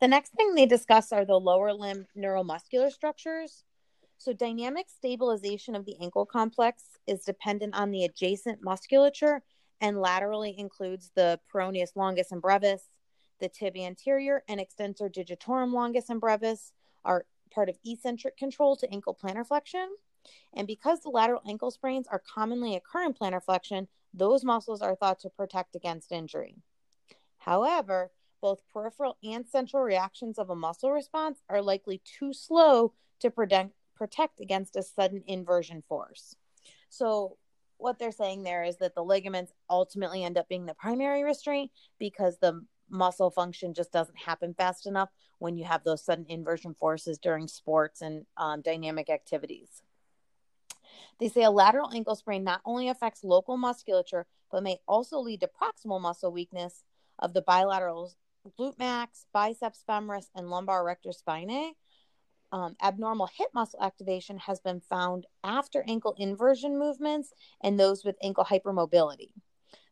The 0.00 0.08
next 0.08 0.32
thing 0.34 0.54
they 0.54 0.66
discuss 0.66 1.12
are 1.12 1.24
the 1.24 1.38
lower 1.38 1.72
limb 1.72 2.06
neuromuscular 2.18 2.90
structures. 2.90 3.62
So, 4.18 4.32
dynamic 4.32 4.86
stabilization 4.88 5.74
of 5.74 5.84
the 5.84 5.96
ankle 6.00 6.26
complex 6.26 6.82
is 7.06 7.24
dependent 7.24 7.74
on 7.74 7.90
the 7.90 8.04
adjacent 8.04 8.62
musculature 8.62 9.42
and 9.80 10.00
laterally 10.00 10.54
includes 10.58 11.10
the 11.14 11.40
peroneus 11.52 11.96
longus 11.96 12.32
and 12.32 12.40
brevis, 12.42 12.88
the 13.40 13.48
tibia 13.48 13.86
anterior 13.86 14.42
and 14.48 14.60
extensor 14.60 15.08
digitorum 15.08 15.72
longus 15.72 16.08
and 16.08 16.20
brevis 16.20 16.72
are 17.04 17.26
part 17.50 17.68
of 17.68 17.78
eccentric 17.84 18.36
control 18.36 18.76
to 18.76 18.90
ankle 18.90 19.16
plantar 19.20 19.46
flexion. 19.46 19.88
And 20.54 20.66
because 20.66 21.00
the 21.00 21.10
lateral 21.10 21.42
ankle 21.46 21.70
sprains 21.70 22.06
are 22.06 22.22
commonly 22.32 22.76
occur 22.76 23.04
in 23.04 23.12
plantar 23.12 23.42
flexion, 23.42 23.88
those 24.12 24.44
muscles 24.44 24.80
are 24.80 24.94
thought 24.96 25.18
to 25.20 25.30
protect 25.30 25.76
against 25.76 26.12
injury. 26.12 26.56
However, 27.38 28.12
both 28.40 28.62
peripheral 28.72 29.18
and 29.22 29.46
central 29.46 29.82
reactions 29.82 30.38
of 30.38 30.50
a 30.50 30.56
muscle 30.56 30.90
response 30.92 31.42
are 31.48 31.60
likely 31.60 32.00
too 32.04 32.32
slow 32.32 32.94
to 33.20 33.30
protect 33.30 34.40
against 34.40 34.76
a 34.76 34.82
sudden 34.82 35.22
inversion 35.26 35.82
force. 35.88 36.36
So, 36.88 37.38
what 37.78 37.98
they're 37.98 38.12
saying 38.12 38.42
there 38.42 38.64
is 38.64 38.76
that 38.78 38.94
the 38.94 39.04
ligaments 39.04 39.52
ultimately 39.68 40.24
end 40.24 40.38
up 40.38 40.48
being 40.48 40.66
the 40.66 40.74
primary 40.74 41.22
restraint 41.22 41.70
because 41.98 42.38
the 42.38 42.64
muscle 42.90 43.30
function 43.30 43.74
just 43.74 43.92
doesn't 43.92 44.18
happen 44.18 44.54
fast 44.54 44.86
enough 44.86 45.10
when 45.38 45.56
you 45.56 45.64
have 45.64 45.82
those 45.84 46.04
sudden 46.04 46.26
inversion 46.28 46.74
forces 46.74 47.18
during 47.18 47.48
sports 47.48 48.02
and 48.02 48.24
um, 48.36 48.60
dynamic 48.62 49.10
activities. 49.10 49.82
They 51.18 51.28
say 51.28 51.42
a 51.42 51.50
lateral 51.50 51.90
ankle 51.92 52.16
sprain 52.16 52.44
not 52.44 52.60
only 52.64 52.88
affects 52.88 53.24
local 53.24 53.56
musculature, 53.56 54.26
but 54.50 54.62
may 54.62 54.78
also 54.86 55.18
lead 55.18 55.40
to 55.40 55.48
proximal 55.48 56.00
muscle 56.00 56.32
weakness 56.32 56.84
of 57.18 57.32
the 57.32 57.42
bilateral 57.42 58.12
glute 58.58 58.78
max, 58.78 59.26
biceps 59.32 59.82
femoris, 59.88 60.26
and 60.34 60.50
lumbar 60.50 60.82
erector 60.82 61.10
spinae. 61.10 61.72
Um, 62.54 62.76
abnormal 62.80 63.28
hip 63.36 63.48
muscle 63.52 63.82
activation 63.82 64.38
has 64.38 64.60
been 64.60 64.80
found 64.80 65.26
after 65.42 65.84
ankle 65.88 66.14
inversion 66.16 66.78
movements 66.78 67.32
and 67.60 67.80
those 67.80 68.04
with 68.04 68.14
ankle 68.22 68.44
hypermobility. 68.44 69.30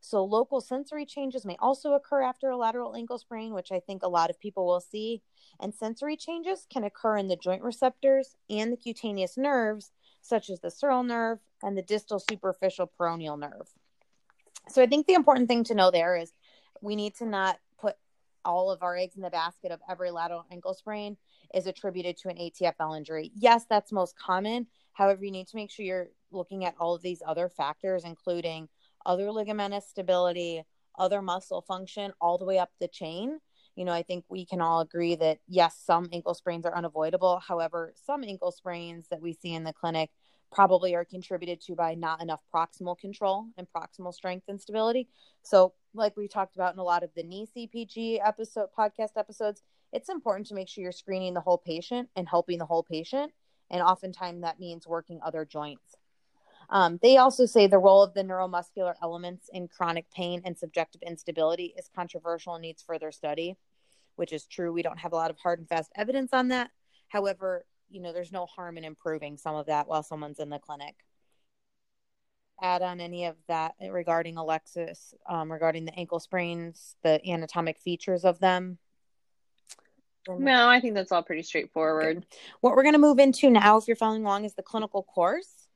So, 0.00 0.23
local 0.23 0.61
sensory 0.61 1.04
changes 1.04 1.45
may 1.45 1.57
also 1.59 1.95
occur 1.95 2.23
after 2.23 2.50
a 2.50 2.57
lateral 2.57 2.95
ankle 2.95 3.19
sprain, 3.19 3.52
which 3.52 3.73
I 3.73 3.81
think 3.81 4.04
a 4.04 4.09
lot 4.09 4.31
of 4.31 4.38
people 4.38 4.64
will 4.64 4.81
see. 4.81 5.23
And 5.59 5.75
sensory 5.75 6.16
changes 6.16 6.69
can 6.73 6.85
occur 6.85 7.16
in 7.16 7.26
the 7.26 7.35
joint 7.35 7.62
receptors 7.62 8.37
and 8.49 8.73
the 8.73 8.76
cutaneous 8.76 9.37
nerves, 9.37 9.90
such 10.21 10.49
as 10.49 10.61
the 10.61 10.69
sural 10.69 11.04
nerve 11.04 11.40
and 11.64 11.76
the 11.76 11.83
distal 11.83 12.21
superficial 12.21 12.88
peroneal 12.97 13.37
nerve. 13.37 13.73
So, 14.69 14.83
I 14.83 14.87
think 14.87 15.09
the 15.09 15.14
important 15.14 15.49
thing 15.49 15.64
to 15.64 15.75
know 15.75 15.90
there 15.90 16.14
is 16.14 16.33
we 16.81 16.95
need 16.95 17.16
to 17.16 17.26
not 17.26 17.59
all 18.44 18.70
of 18.70 18.82
our 18.82 18.96
eggs 18.96 19.16
in 19.16 19.22
the 19.22 19.30
basket 19.30 19.72
of 19.72 19.80
every 19.88 20.11
lateral 20.11 20.44
ankle 20.50 20.75
sprain 20.75 21.16
is 21.54 21.66
attributed 21.66 22.16
to 22.18 22.28
an 22.28 22.37
ATFL 22.37 22.96
injury. 22.96 23.30
Yes, 23.34 23.64
that's 23.68 23.92
most 23.92 24.16
common. 24.18 24.66
However, 24.92 25.25
you 25.25 25.30
need 25.30 25.49
to 25.49 25.56
make 25.56 25.70
sure 25.70 25.84
you're 25.84 26.11
looking 26.30 26.64
at 26.64 26.75
all 26.78 26.94
of 26.94 27.02
these 27.02 27.22
other 27.26 27.49
factors, 27.49 28.04
including 28.04 28.68
other 29.06 29.26
ligamentous 29.26 29.82
stability, 29.82 30.62
other 30.99 31.22
muscle 31.22 31.62
function, 31.62 32.12
all 32.20 32.38
the 32.38 32.44
way 32.44 32.58
up 32.58 32.70
the 32.80 32.88
chain. 32.88 33.38
You 33.75 33.84
know, 33.87 33.92
I 33.92 34.02
think 34.02 34.25
we 34.28 34.44
can 34.44 34.61
all 34.61 34.80
agree 34.80 35.14
that 35.16 35.38
yes, 35.49 35.80
some 35.82 36.08
ankle 36.12 36.34
sprains 36.34 36.66
are 36.66 36.76
unavoidable. 36.76 37.40
However, 37.46 37.94
some 38.04 38.22
ankle 38.22 38.52
sprains 38.52 39.08
that 39.08 39.22
we 39.22 39.32
see 39.32 39.54
in 39.54 39.64
the 39.64 39.72
clinic 39.72 40.11
probably 40.52 40.94
are 40.94 41.04
contributed 41.04 41.61
to 41.62 41.75
by 41.75 41.94
not 41.94 42.23
enough 42.23 42.40
proximal 42.54 42.97
control 42.97 43.47
and 43.56 43.66
proximal 43.75 44.12
strength 44.12 44.44
and 44.49 44.61
stability. 44.61 45.09
So, 45.42 45.73
like 45.94 46.16
we 46.16 46.28
talked 46.28 46.54
about 46.54 46.75
in 46.75 46.78
a 46.78 46.85
lot 46.85 47.02
of 47.02 47.11
the 47.16 47.23
knee 47.23 47.49
CPG 47.56 48.21
episode 48.25 48.68
podcast 48.78 49.16
episodes, 49.16 49.62
it's 49.92 50.09
important 50.09 50.47
to 50.49 50.54
make 50.54 50.68
sure 50.68 50.82
you're 50.82 50.92
screening 50.92 51.35
the 51.35 51.40
whole 51.40 51.59
patient 51.59 52.09
and 52.16 52.28
helping 52.28 52.59
the 52.59 52.66
whole 52.66 52.82
patient. 52.82 53.32
And 53.71 53.82
oftentimes 53.82 54.42
that 54.42 54.61
means 54.61 54.87
working 54.87 55.21
other 55.25 55.44
joints. 55.44 55.97
Um, 56.71 56.99
they 57.02 57.16
also 57.16 57.44
say 57.44 57.66
the 57.66 57.78
role 57.78 58.02
of 58.02 58.14
the 58.14 58.23
neuromuscular 58.23 58.94
elements 59.02 59.50
in 59.52 59.68
chronic 59.68 60.11
pain 60.11 60.42
and 60.44 60.56
subjective 60.56 61.02
instability 61.02 61.75
is 61.76 61.90
controversial 61.94 62.54
and 62.54 62.62
needs 62.62 62.82
further 62.82 63.12
study, 63.12 63.56
which 64.16 64.32
is 64.32 64.47
true. 64.47 64.73
We 64.73 64.82
don't 64.82 64.99
have 64.99 65.12
a 65.12 65.16
lot 65.16 65.30
of 65.30 65.38
hard 65.38 65.59
and 65.59 65.68
fast 65.68 65.92
evidence 65.97 66.32
on 66.32 66.49
that. 66.49 66.71
However, 67.09 67.66
you 67.92 68.00
know, 68.00 68.12
there's 68.12 68.32
no 68.32 68.46
harm 68.46 68.78
in 68.78 68.84
improving 68.84 69.37
some 69.37 69.54
of 69.54 69.66
that 69.66 69.87
while 69.87 70.02
someone's 70.02 70.38
in 70.38 70.49
the 70.49 70.58
clinic. 70.58 70.94
Add 72.61 72.82
on 72.82 73.00
any 73.00 73.26
of 73.26 73.37
that 73.49 73.75
regarding 73.90 74.37
Alexis, 74.37 75.14
um, 75.28 75.50
regarding 75.50 75.84
the 75.84 75.94
ankle 75.94 76.20
sprains, 76.20 76.96
the 77.02 77.20
anatomic 77.28 77.78
features 77.80 78.25
of 78.25 78.38
them. 78.38 78.78
No, 80.28 80.68
I 80.68 80.78
think 80.80 80.94
that's 80.94 81.11
all 81.11 81.22
pretty 81.22 81.42
straightforward. 81.42 82.18
Okay. 82.18 82.26
What 82.61 82.76
we're 82.76 82.84
going 82.84 82.94
to 82.94 83.00
move 83.00 83.18
into 83.18 83.50
now, 83.50 83.76
if 83.76 83.88
you're 83.88 83.96
following 83.96 84.25
along, 84.25 84.44
is 84.44 84.54
the 84.54 84.62
clinical 84.62 85.02
course. 85.02 85.68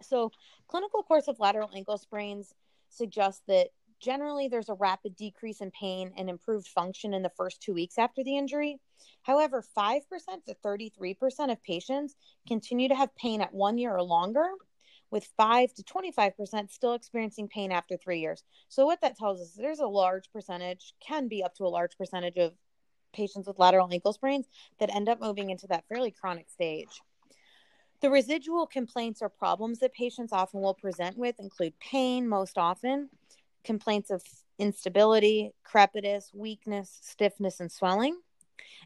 So, 0.00 0.32
clinical 0.66 1.02
course 1.02 1.28
of 1.28 1.38
lateral 1.38 1.70
ankle 1.74 1.98
sprains 1.98 2.54
suggests 2.88 3.42
that 3.48 3.68
generally 4.00 4.48
there's 4.48 4.68
a 4.68 4.74
rapid 4.74 5.16
decrease 5.16 5.60
in 5.60 5.70
pain 5.70 6.12
and 6.16 6.28
improved 6.28 6.66
function 6.68 7.14
in 7.14 7.22
the 7.22 7.30
first 7.36 7.60
two 7.60 7.74
weeks 7.74 7.98
after 7.98 8.24
the 8.24 8.36
injury. 8.36 8.80
However, 9.22 9.62
5% 9.76 10.00
to 10.46 10.56
33% 10.64 11.52
of 11.52 11.62
patients 11.62 12.14
continue 12.46 12.88
to 12.88 12.94
have 12.94 13.14
pain 13.16 13.40
at 13.40 13.54
one 13.54 13.78
year 13.78 13.94
or 13.94 14.02
longer, 14.02 14.46
with 15.10 15.28
5 15.36 15.74
to 15.74 15.82
25% 15.82 16.70
still 16.70 16.94
experiencing 16.94 17.48
pain 17.48 17.72
after 17.72 17.96
three 17.96 18.20
years. 18.20 18.42
So, 18.68 18.86
what 18.86 19.00
that 19.02 19.18
tells 19.18 19.40
us 19.40 19.48
is 19.48 19.54
there's 19.54 19.80
a 19.80 19.86
large 19.86 20.30
percentage, 20.32 20.94
can 21.06 21.28
be 21.28 21.42
up 21.42 21.54
to 21.56 21.64
a 21.64 21.68
large 21.68 21.96
percentage 21.98 22.36
of 22.36 22.52
patients 23.12 23.48
with 23.48 23.58
lateral 23.58 23.88
ankle 23.92 24.12
sprains 24.12 24.46
that 24.78 24.94
end 24.94 25.08
up 25.08 25.20
moving 25.20 25.50
into 25.50 25.66
that 25.66 25.84
fairly 25.88 26.12
chronic 26.12 26.48
stage. 26.48 27.00
The 28.00 28.10
residual 28.10 28.66
complaints 28.66 29.20
or 29.20 29.28
problems 29.28 29.80
that 29.80 29.92
patients 29.92 30.32
often 30.32 30.60
will 30.60 30.74
present 30.74 31.18
with 31.18 31.38
include 31.38 31.74
pain, 31.80 32.28
most 32.28 32.56
often, 32.56 33.10
complaints 33.64 34.10
of 34.10 34.22
instability, 34.58 35.52
crepitus, 35.66 36.34
weakness, 36.34 36.98
stiffness, 37.02 37.60
and 37.60 37.70
swelling. 37.70 38.20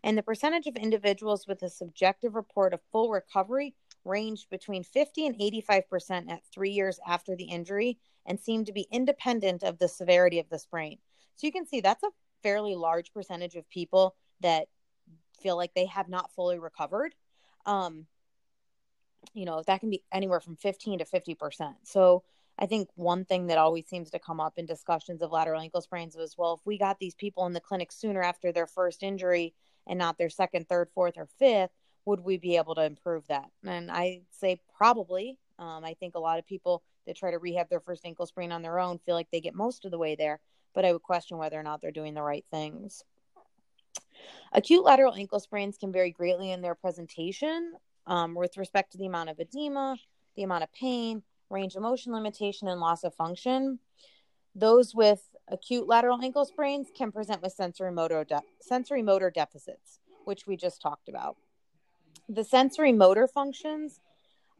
And 0.02 0.16
the 0.16 0.22
percentage 0.22 0.66
of 0.66 0.76
individuals 0.76 1.46
with 1.46 1.62
a 1.62 1.68
subjective 1.68 2.34
report 2.34 2.72
of 2.72 2.80
full 2.92 3.10
recovery 3.10 3.74
ranged 4.04 4.50
between 4.50 4.84
50 4.84 5.26
and 5.26 5.38
85% 5.38 6.30
at 6.30 6.42
three 6.52 6.70
years 6.70 7.00
after 7.06 7.34
the 7.34 7.44
injury 7.44 7.98
and 8.26 8.38
seemed 8.38 8.66
to 8.66 8.72
be 8.72 8.86
independent 8.90 9.62
of 9.62 9.78
the 9.78 9.88
severity 9.88 10.38
of 10.38 10.48
the 10.48 10.58
sprain. 10.58 10.98
So 11.36 11.46
you 11.46 11.52
can 11.52 11.66
see 11.66 11.80
that's 11.80 12.02
a 12.02 12.10
fairly 12.42 12.74
large 12.74 13.12
percentage 13.12 13.56
of 13.56 13.68
people 13.68 14.14
that 14.40 14.68
feel 15.40 15.56
like 15.56 15.74
they 15.74 15.86
have 15.86 16.08
not 16.08 16.32
fully 16.34 16.58
recovered. 16.58 17.14
Um, 17.66 18.06
you 19.32 19.46
know 19.46 19.62
that 19.66 19.80
can 19.80 19.90
be 19.90 20.02
anywhere 20.12 20.40
from 20.40 20.56
15 20.56 20.98
to 20.98 21.04
50 21.04 21.34
percent 21.34 21.76
so 21.84 22.22
i 22.58 22.66
think 22.66 22.88
one 22.94 23.24
thing 23.24 23.46
that 23.46 23.58
always 23.58 23.86
seems 23.86 24.10
to 24.10 24.18
come 24.18 24.40
up 24.40 24.54
in 24.56 24.66
discussions 24.66 25.22
of 25.22 25.32
lateral 25.32 25.60
ankle 25.60 25.80
sprains 25.80 26.16
was 26.16 26.36
well 26.38 26.54
if 26.54 26.60
we 26.64 26.78
got 26.78 26.98
these 26.98 27.14
people 27.14 27.46
in 27.46 27.52
the 27.52 27.60
clinic 27.60 27.92
sooner 27.92 28.22
after 28.22 28.52
their 28.52 28.66
first 28.66 29.02
injury 29.02 29.54
and 29.86 29.98
not 29.98 30.18
their 30.18 30.30
second 30.30 30.68
third 30.68 30.88
fourth 30.94 31.14
or 31.16 31.28
fifth 31.38 31.70
would 32.06 32.20
we 32.20 32.36
be 32.36 32.56
able 32.56 32.74
to 32.74 32.84
improve 32.84 33.26
that? 33.28 33.50
And 33.64 33.90
i 33.90 34.22
say 34.30 34.60
probably. 34.76 35.38
Um, 35.58 35.84
i 35.84 35.94
think 35.94 36.14
a 36.14 36.20
lot 36.20 36.38
of 36.38 36.46
people 36.46 36.82
that 37.06 37.16
try 37.16 37.30
to 37.30 37.38
rehab 37.38 37.68
their 37.68 37.80
first 37.80 38.04
ankle 38.04 38.26
sprain 38.26 38.50
on 38.50 38.62
their 38.62 38.80
own 38.80 38.98
feel 38.98 39.14
like 39.14 39.28
they 39.30 39.40
get 39.40 39.54
most 39.54 39.84
of 39.84 39.90
the 39.90 39.98
way 39.98 40.16
there 40.16 40.40
but 40.74 40.84
i 40.84 40.92
would 40.92 41.02
question 41.02 41.38
whether 41.38 41.58
or 41.58 41.62
not 41.62 41.80
they're 41.80 41.92
doing 41.92 42.14
the 42.14 42.22
right 42.22 42.44
things. 42.50 43.04
Acute 44.52 44.84
lateral 44.84 45.14
ankle 45.14 45.40
sprains 45.40 45.76
can 45.76 45.92
vary 45.92 46.10
greatly 46.10 46.50
in 46.50 46.62
their 46.62 46.74
presentation 46.74 47.74
um, 48.06 48.34
with 48.34 48.56
respect 48.56 48.92
to 48.92 48.98
the 48.98 49.06
amount 49.06 49.30
of 49.30 49.38
edema, 49.40 49.96
the 50.36 50.42
amount 50.42 50.62
of 50.64 50.72
pain, 50.72 51.22
range 51.54 51.76
of 51.76 51.82
motion 51.82 52.12
limitation, 52.12 52.68
and 52.68 52.80
loss 52.80 53.04
of 53.04 53.14
function. 53.14 53.78
Those 54.54 54.94
with 54.94 55.22
acute 55.48 55.86
lateral 55.88 56.20
ankle 56.22 56.44
sprains 56.44 56.88
can 56.96 57.12
present 57.12 57.42
with 57.42 57.52
sensory 57.52 57.92
motor 57.92 58.24
de- 58.24 58.42
sensory 58.60 59.02
motor 59.02 59.30
deficits, 59.30 60.00
which 60.24 60.46
we 60.46 60.56
just 60.56 60.82
talked 60.82 61.08
about. 61.08 61.36
The 62.28 62.44
sensory 62.44 62.92
motor 62.92 63.26
functions 63.26 64.00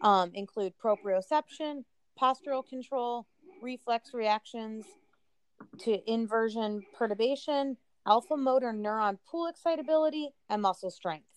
um, 0.01 0.31
include 0.35 0.75
proprioception, 0.83 1.85
postural 2.21 2.67
control, 2.67 3.27
reflex 3.63 4.15
reactions 4.15 4.87
to 5.81 6.11
inversion 6.11 6.83
perturbation, 6.97 7.77
alpha 8.07 8.37
motor 8.37 8.73
neuron 8.73 9.19
pool 9.31 9.47
excitability, 9.47 10.31
and 10.49 10.63
muscle 10.63 10.91
strength 10.91 11.35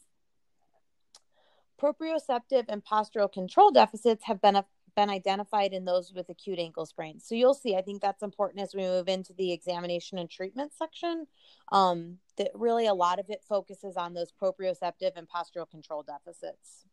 proprioceptive 1.82 2.66
and 2.68 2.84
postural 2.84 3.32
control 3.32 3.72
deficits 3.72 4.26
have 4.26 4.42
been, 4.42 4.62
been 4.98 5.10
identified 5.12 5.74
in 5.74 5.86
those 5.86 6.12
with 6.12 6.27
acute 6.27 6.58
ankle 6.58 6.88
sprains. 6.88 7.24
So 7.24 7.36
you'll 7.36 7.54
see, 7.54 7.75
I 7.75 7.84
think 7.84 8.01
that's 8.01 8.24
important 8.24 8.62
as 8.62 8.74
we 8.74 8.82
move 8.82 9.08
into 9.08 9.32
the 9.32 9.54
examination 9.54 10.18
and 10.18 10.27
treatment 10.27 10.74
section. 10.77 11.27
Um, 11.72 12.18
that 12.38 12.50
really 12.56 12.88
a 12.88 12.96
lot 12.96 13.20
of 13.20 13.30
it 13.30 13.44
focuses 13.48 13.96
on 13.96 14.16
those 14.16 14.34
proprioceptive 14.34 15.12
and 15.16 15.27
postural 15.30 15.70
control 15.70 16.04
deficits. 16.04 16.88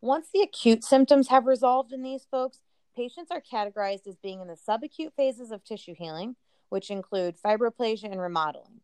Once 0.00 0.28
the 0.32 0.40
acute 0.40 0.84
symptoms 0.84 1.28
have 1.28 1.46
resolved 1.46 1.92
in 1.92 2.02
these 2.02 2.26
folks, 2.30 2.60
patients 2.94 3.32
are 3.32 3.42
categorized 3.42 4.06
as 4.06 4.16
being 4.16 4.40
in 4.40 4.46
the 4.46 4.54
subacute 4.54 5.12
phases 5.16 5.50
of 5.50 5.64
tissue 5.64 5.94
healing, 5.96 6.36
which 6.68 6.90
include 6.90 7.36
fibroplasia 7.36 8.04
and 8.04 8.20
remodeling. 8.20 8.80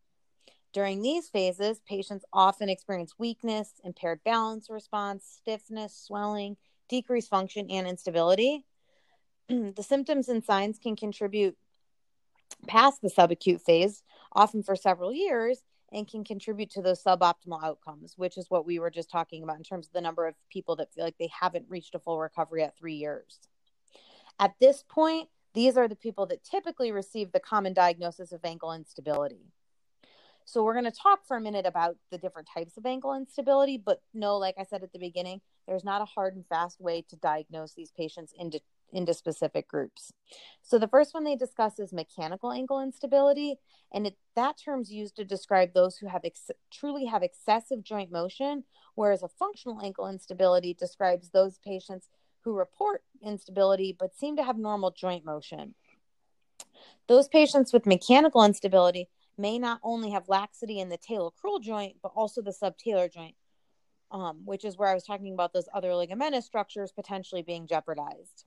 During 0.73 1.01
these 1.01 1.29
phases, 1.29 1.81
patients 1.89 2.25
often 2.33 2.69
experience 2.69 3.15
weakness, 3.19 3.75
impaired 3.85 4.21
balance 4.25 4.69
response, 4.69 5.25
stiffness, 5.25 5.97
swelling, 5.97 6.57
decreased 6.89 7.29
function, 7.29 7.71
and 7.71 7.87
instability. 7.87 8.65
the 9.49 9.83
symptoms 9.83 10.29
and 10.29 10.45
signs 10.45 10.79
can 10.79 10.97
contribute 10.97 11.57
past 12.67 13.01
the 13.03 13.11
subacute 13.11 13.61
phase, 13.61 14.03
often 14.33 14.63
for 14.63 14.77
several 14.77 15.13
years, 15.13 15.63
and 15.93 16.09
can 16.09 16.25
contribute 16.25 16.71
to 16.71 16.83
those 16.83 17.03
suboptimal 17.03 17.63
outcomes, 17.63 18.15
which 18.17 18.37
is 18.37 18.51
what 18.51 18.67
we 18.67 18.79
were 18.79 18.91
just 18.91 19.11
talking 19.11 19.43
about 19.43 19.57
in 19.57 19.63
terms 19.63 19.87
of 19.87 19.93
the 19.93 20.01
number 20.01 20.27
of 20.27 20.35
people 20.51 20.77
that 20.77 20.93
feel 20.93 21.05
like 21.05 21.17
they 21.19 21.31
haven't 21.41 21.67
reached 21.69 21.95
a 21.95 21.99
full 21.99 22.19
recovery 22.19 22.63
at 22.63 22.77
three 22.77 22.95
years. 22.95 23.39
At 24.39 24.55
this 24.61 24.85
point, 24.89 25.29
these 25.55 25.77
are 25.77 25.89
the 25.89 25.97
people 25.97 26.27
that 26.27 26.45
typically 26.45 26.93
receive 26.93 27.33
the 27.33 27.41
common 27.41 27.73
diagnosis 27.73 28.33
of 28.33 28.45
ankle 28.45 28.73
instability. 28.73 29.53
So, 30.51 30.63
we're 30.63 30.73
going 30.73 30.87
to 30.87 30.91
talk 30.91 31.27
for 31.27 31.37
a 31.37 31.43
minute 31.43 31.67
about 31.67 31.99
the 32.11 32.17
different 32.17 32.49
types 32.49 32.79
of 32.79 32.87
ankle 32.87 33.15
instability, 33.15 33.77
but 33.77 34.01
no, 34.15 34.39
like 34.39 34.55
I 34.59 34.65
said 34.65 34.83
at 34.83 34.95
the 34.95 34.99
beginning, 34.99 35.43
there's 35.67 35.85
not 35.85 36.01
a 36.01 36.07
hard 36.07 36.37
and 36.37 36.47
fast 36.47 36.81
way 36.81 37.05
to 37.11 37.17
diagnose 37.17 37.75
these 37.75 37.91
patients 37.91 38.33
into 38.35 38.59
into 38.91 39.13
specific 39.13 39.69
groups. 39.69 40.11
So 40.63 40.79
the 40.79 40.89
first 40.89 41.13
one 41.13 41.25
they 41.25 41.37
discuss 41.37 41.79
is 41.79 41.93
mechanical 41.93 42.51
ankle 42.51 42.81
instability, 42.81 43.57
and 43.93 44.07
it, 44.07 44.17
that 44.37 44.57
term's 44.57 44.91
used 44.91 45.17
to 45.17 45.25
describe 45.27 45.75
those 45.75 45.99
who 45.99 46.07
have 46.07 46.25
ex- 46.25 46.51
truly 46.73 47.05
have 47.05 47.23
excessive 47.23 47.83
joint 47.83 48.11
motion, 48.11 48.65
whereas 48.95 49.23
a 49.23 49.29
functional 49.29 49.83
ankle 49.83 50.09
instability 50.09 50.73
describes 50.73 51.29
those 51.29 51.59
patients 51.59 52.09
who 52.41 52.57
report 52.57 53.03
instability 53.23 53.95
but 54.01 54.17
seem 54.17 54.35
to 54.37 54.45
have 54.45 54.57
normal 54.57 54.93
joint 54.93 55.27
motion. 55.27 55.75
Those 57.07 57.29
patients 57.29 57.71
with 57.71 57.85
mechanical 57.85 58.43
instability 58.43 59.11
may 59.39 59.59
not 59.59 59.81
only 59.83 60.11
have 60.11 60.29
laxity 60.29 60.81
in 60.81 60.89
the 60.89 60.99
talocrural 60.99 61.61
joint, 61.61 61.97
but 62.03 62.13
also 62.15 62.43
the 62.43 62.51
subtalar 62.51 63.13
joint, 63.13 63.35
um, 64.11 64.43
which 64.45 64.65
is 64.65 64.77
where 64.77 64.89
I 64.89 64.95
was 64.95 65.05
talking 65.05 65.33
about 65.33 65.53
those 65.53 65.69
other 65.73 65.91
ligamentous 65.91 66.43
structures 66.43 66.93
potentially 66.93 67.43
being 67.43 67.67
jeopardized. 67.67 68.45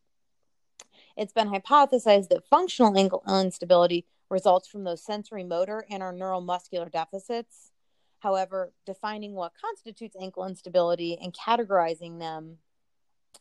It's 1.15 1.33
been 1.33 1.50
hypothesized 1.50 2.29
that 2.29 2.48
functional 2.48 2.98
ankle 2.98 3.24
instability 3.27 4.05
results 4.29 4.67
from 4.67 4.83
those 4.83 5.03
sensory 5.03 5.43
motor 5.43 5.86
and 5.89 6.01
our 6.01 6.13
neuromuscular 6.13 6.91
deficits. 6.91 7.71
However, 8.19 8.71
defining 8.86 9.33
what 9.33 9.53
constitutes 9.60 10.15
ankle 10.19 10.45
instability 10.45 11.17
and 11.21 11.33
categorizing 11.33 12.19
them 12.19 12.57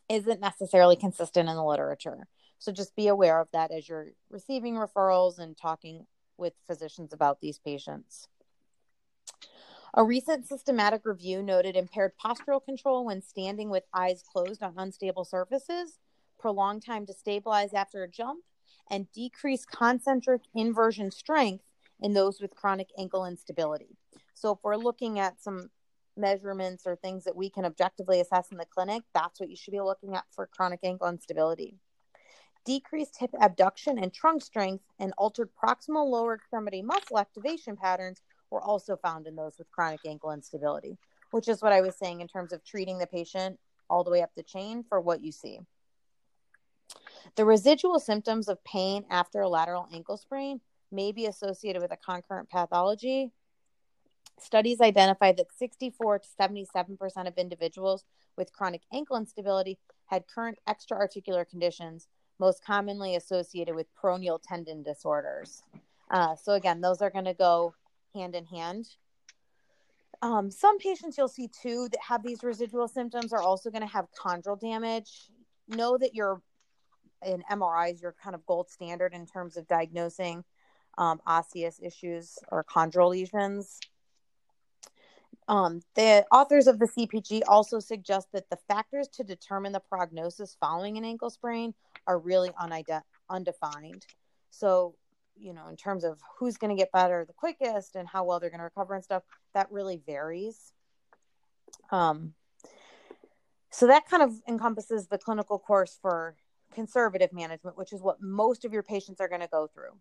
isn't 0.09 0.41
necessarily 0.41 0.95
consistent 0.95 1.49
in 1.49 1.55
the 1.55 1.63
literature. 1.63 2.27
So 2.57 2.71
just 2.71 2.95
be 2.95 3.07
aware 3.07 3.39
of 3.39 3.47
that 3.53 3.71
as 3.71 3.87
you're 3.87 4.09
receiving 4.29 4.75
referrals 4.75 5.39
and 5.39 5.57
talking 5.57 6.05
with 6.41 6.53
physicians 6.67 7.13
about 7.13 7.39
these 7.39 7.59
patients. 7.59 8.27
A 9.93 10.03
recent 10.03 10.47
systematic 10.47 11.01
review 11.05 11.43
noted 11.43 11.75
impaired 11.75 12.13
postural 12.23 12.63
control 12.63 13.05
when 13.05 13.21
standing 13.21 13.69
with 13.69 13.83
eyes 13.93 14.23
closed 14.23 14.63
on 14.63 14.73
unstable 14.77 15.25
surfaces, 15.25 15.99
prolonged 16.39 16.85
time 16.85 17.05
to 17.05 17.13
stabilize 17.13 17.73
after 17.73 18.03
a 18.03 18.09
jump, 18.09 18.43
and 18.89 19.11
decreased 19.11 19.69
concentric 19.69 20.41
inversion 20.55 21.11
strength 21.11 21.65
in 21.99 22.13
those 22.13 22.41
with 22.41 22.55
chronic 22.55 22.89
ankle 22.97 23.25
instability. 23.25 23.97
So, 24.33 24.53
if 24.53 24.59
we're 24.63 24.77
looking 24.77 25.19
at 25.19 25.41
some 25.41 25.69
measurements 26.17 26.83
or 26.85 26.95
things 26.95 27.25
that 27.25 27.35
we 27.35 27.49
can 27.49 27.65
objectively 27.65 28.21
assess 28.21 28.51
in 28.51 28.57
the 28.57 28.65
clinic, 28.65 29.03
that's 29.13 29.39
what 29.39 29.49
you 29.49 29.55
should 29.55 29.71
be 29.71 29.81
looking 29.81 30.15
at 30.15 30.25
for 30.31 30.47
chronic 30.47 30.79
ankle 30.83 31.07
instability. 31.07 31.75
Decreased 32.63 33.17
hip 33.19 33.31
abduction 33.39 33.97
and 33.97 34.13
trunk 34.13 34.43
strength 34.43 34.83
and 34.99 35.13
altered 35.17 35.49
proximal 35.61 36.07
lower 36.07 36.35
extremity 36.35 36.81
muscle 36.81 37.17
activation 37.17 37.75
patterns 37.75 38.21
were 38.51 38.61
also 38.61 38.95
found 38.97 39.25
in 39.25 39.35
those 39.35 39.57
with 39.57 39.71
chronic 39.71 40.01
ankle 40.05 40.31
instability, 40.31 40.97
which 41.31 41.47
is 41.47 41.61
what 41.61 41.73
I 41.73 41.81
was 41.81 41.95
saying 41.95 42.21
in 42.21 42.27
terms 42.27 42.53
of 42.53 42.63
treating 42.63 42.99
the 42.99 43.07
patient 43.07 43.59
all 43.89 44.03
the 44.03 44.11
way 44.11 44.21
up 44.21 44.31
the 44.35 44.43
chain 44.43 44.83
for 44.87 45.01
what 45.01 45.21
you 45.21 45.31
see. 45.31 45.59
The 47.35 47.45
residual 47.45 47.99
symptoms 47.99 48.47
of 48.47 48.63
pain 48.63 49.05
after 49.09 49.41
a 49.41 49.49
lateral 49.49 49.87
ankle 49.91 50.17
sprain 50.17 50.61
may 50.91 51.11
be 51.11 51.25
associated 51.25 51.81
with 51.81 51.91
a 51.91 51.97
concurrent 51.97 52.49
pathology. 52.49 53.31
Studies 54.39 54.81
identified 54.81 55.37
that 55.37 55.51
64 55.51 56.19
to 56.19 56.27
77% 56.39 57.27
of 57.27 57.37
individuals 57.37 58.03
with 58.37 58.53
chronic 58.53 58.81
ankle 58.93 59.17
instability 59.17 59.77
had 60.07 60.27
current 60.27 60.57
extraarticular 60.67 61.47
conditions, 61.47 62.07
most 62.41 62.65
commonly 62.65 63.15
associated 63.15 63.75
with 63.75 63.85
peroneal 63.95 64.39
tendon 64.43 64.81
disorders. 64.81 65.61
Uh, 66.09 66.35
so, 66.35 66.53
again, 66.53 66.81
those 66.81 67.01
are 67.01 67.11
going 67.11 67.25
to 67.25 67.35
go 67.35 67.73
hand 68.15 68.33
in 68.35 68.45
hand. 68.45 68.87
Um, 70.23 70.49
some 70.49 70.79
patients 70.79 71.17
you'll 71.17 71.27
see 71.27 71.47
too 71.47 71.87
that 71.91 71.99
have 72.01 72.23
these 72.23 72.43
residual 72.43 72.87
symptoms 72.87 73.31
are 73.31 73.41
also 73.41 73.69
going 73.69 73.83
to 73.83 73.93
have 73.93 74.07
chondral 74.11 74.59
damage. 74.59 75.29
Know 75.67 75.97
that 75.97 76.15
your 76.15 76.41
in 77.23 77.43
MRIs, 77.51 78.01
your 78.01 78.15
kind 78.21 78.35
of 78.35 78.43
gold 78.47 78.69
standard 78.69 79.13
in 79.13 79.27
terms 79.27 79.55
of 79.55 79.67
diagnosing 79.67 80.43
um, 80.97 81.21
osseous 81.27 81.79
issues 81.81 82.39
or 82.49 82.63
chondral 82.63 83.11
lesions. 83.11 83.79
Um, 85.47 85.81
the 85.95 86.25
authors 86.31 86.67
of 86.67 86.79
the 86.79 86.87
CPG 86.87 87.41
also 87.47 87.79
suggest 87.79 88.31
that 88.33 88.49
the 88.49 88.57
factors 88.67 89.07
to 89.09 89.23
determine 89.23 89.71
the 89.71 89.79
prognosis 89.79 90.57
following 90.59 90.97
an 90.97 91.05
ankle 91.05 91.29
sprain 91.29 91.73
are 92.07 92.19
really 92.19 92.49
unide- 92.61 93.01
undefined. 93.29 94.05
So, 94.49 94.95
you 95.35 95.53
know, 95.53 95.67
in 95.69 95.77
terms 95.77 96.03
of 96.03 96.19
who's 96.37 96.57
going 96.57 96.75
to 96.75 96.79
get 96.79 96.91
better 96.91 97.25
the 97.25 97.33
quickest 97.33 97.95
and 97.95 98.07
how 98.07 98.23
well 98.23 98.39
they're 98.39 98.49
going 98.49 98.59
to 98.59 98.65
recover 98.65 98.95
and 98.95 99.03
stuff, 99.03 99.23
that 99.53 99.71
really 99.71 100.01
varies. 100.05 100.73
Um, 101.91 102.33
so 103.71 103.87
that 103.87 104.07
kind 104.09 104.21
of 104.21 104.33
encompasses 104.47 105.07
the 105.07 105.17
clinical 105.17 105.57
course 105.57 105.97
for 106.01 106.35
conservative 106.73 107.33
management, 107.33 107.77
which 107.77 107.93
is 107.93 108.01
what 108.01 108.21
most 108.21 108.65
of 108.65 108.73
your 108.73 108.83
patients 108.83 109.21
are 109.21 109.29
going 109.29 109.41
to 109.41 109.47
go 109.47 109.67
through. 109.67 109.97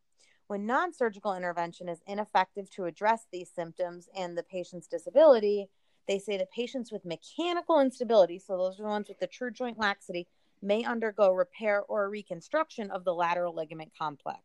When 0.49 0.67
non 0.67 0.93
surgical 0.93 1.35
intervention 1.35 1.89
is 1.89 2.01
ineffective 2.07 2.69
to 2.71 2.87
address 2.87 3.27
these 3.33 3.51
symptoms 3.55 4.09
and 4.17 4.37
the 4.37 4.43
patient's 4.43 4.89
disability, 4.89 5.69
they 6.09 6.19
say 6.19 6.37
that 6.39 6.51
patients 6.51 6.91
with 6.91 7.05
mechanical 7.05 7.81
instability, 7.81 8.41
so 8.41 8.57
those 8.57 8.81
are 8.81 8.83
the 8.83 8.89
ones 8.89 9.09
with 9.09 9.21
the 9.21 9.29
true 9.29 9.53
joint 9.53 9.79
laxity, 9.79 10.27
may 10.63 10.85
undergo 10.85 11.33
repair 11.33 11.83
or 11.83 12.09
reconstruction 12.09 12.91
of 12.91 13.05
the 13.05 13.15
lateral 13.15 13.55
ligament 13.55 13.93
complex. 13.99 14.41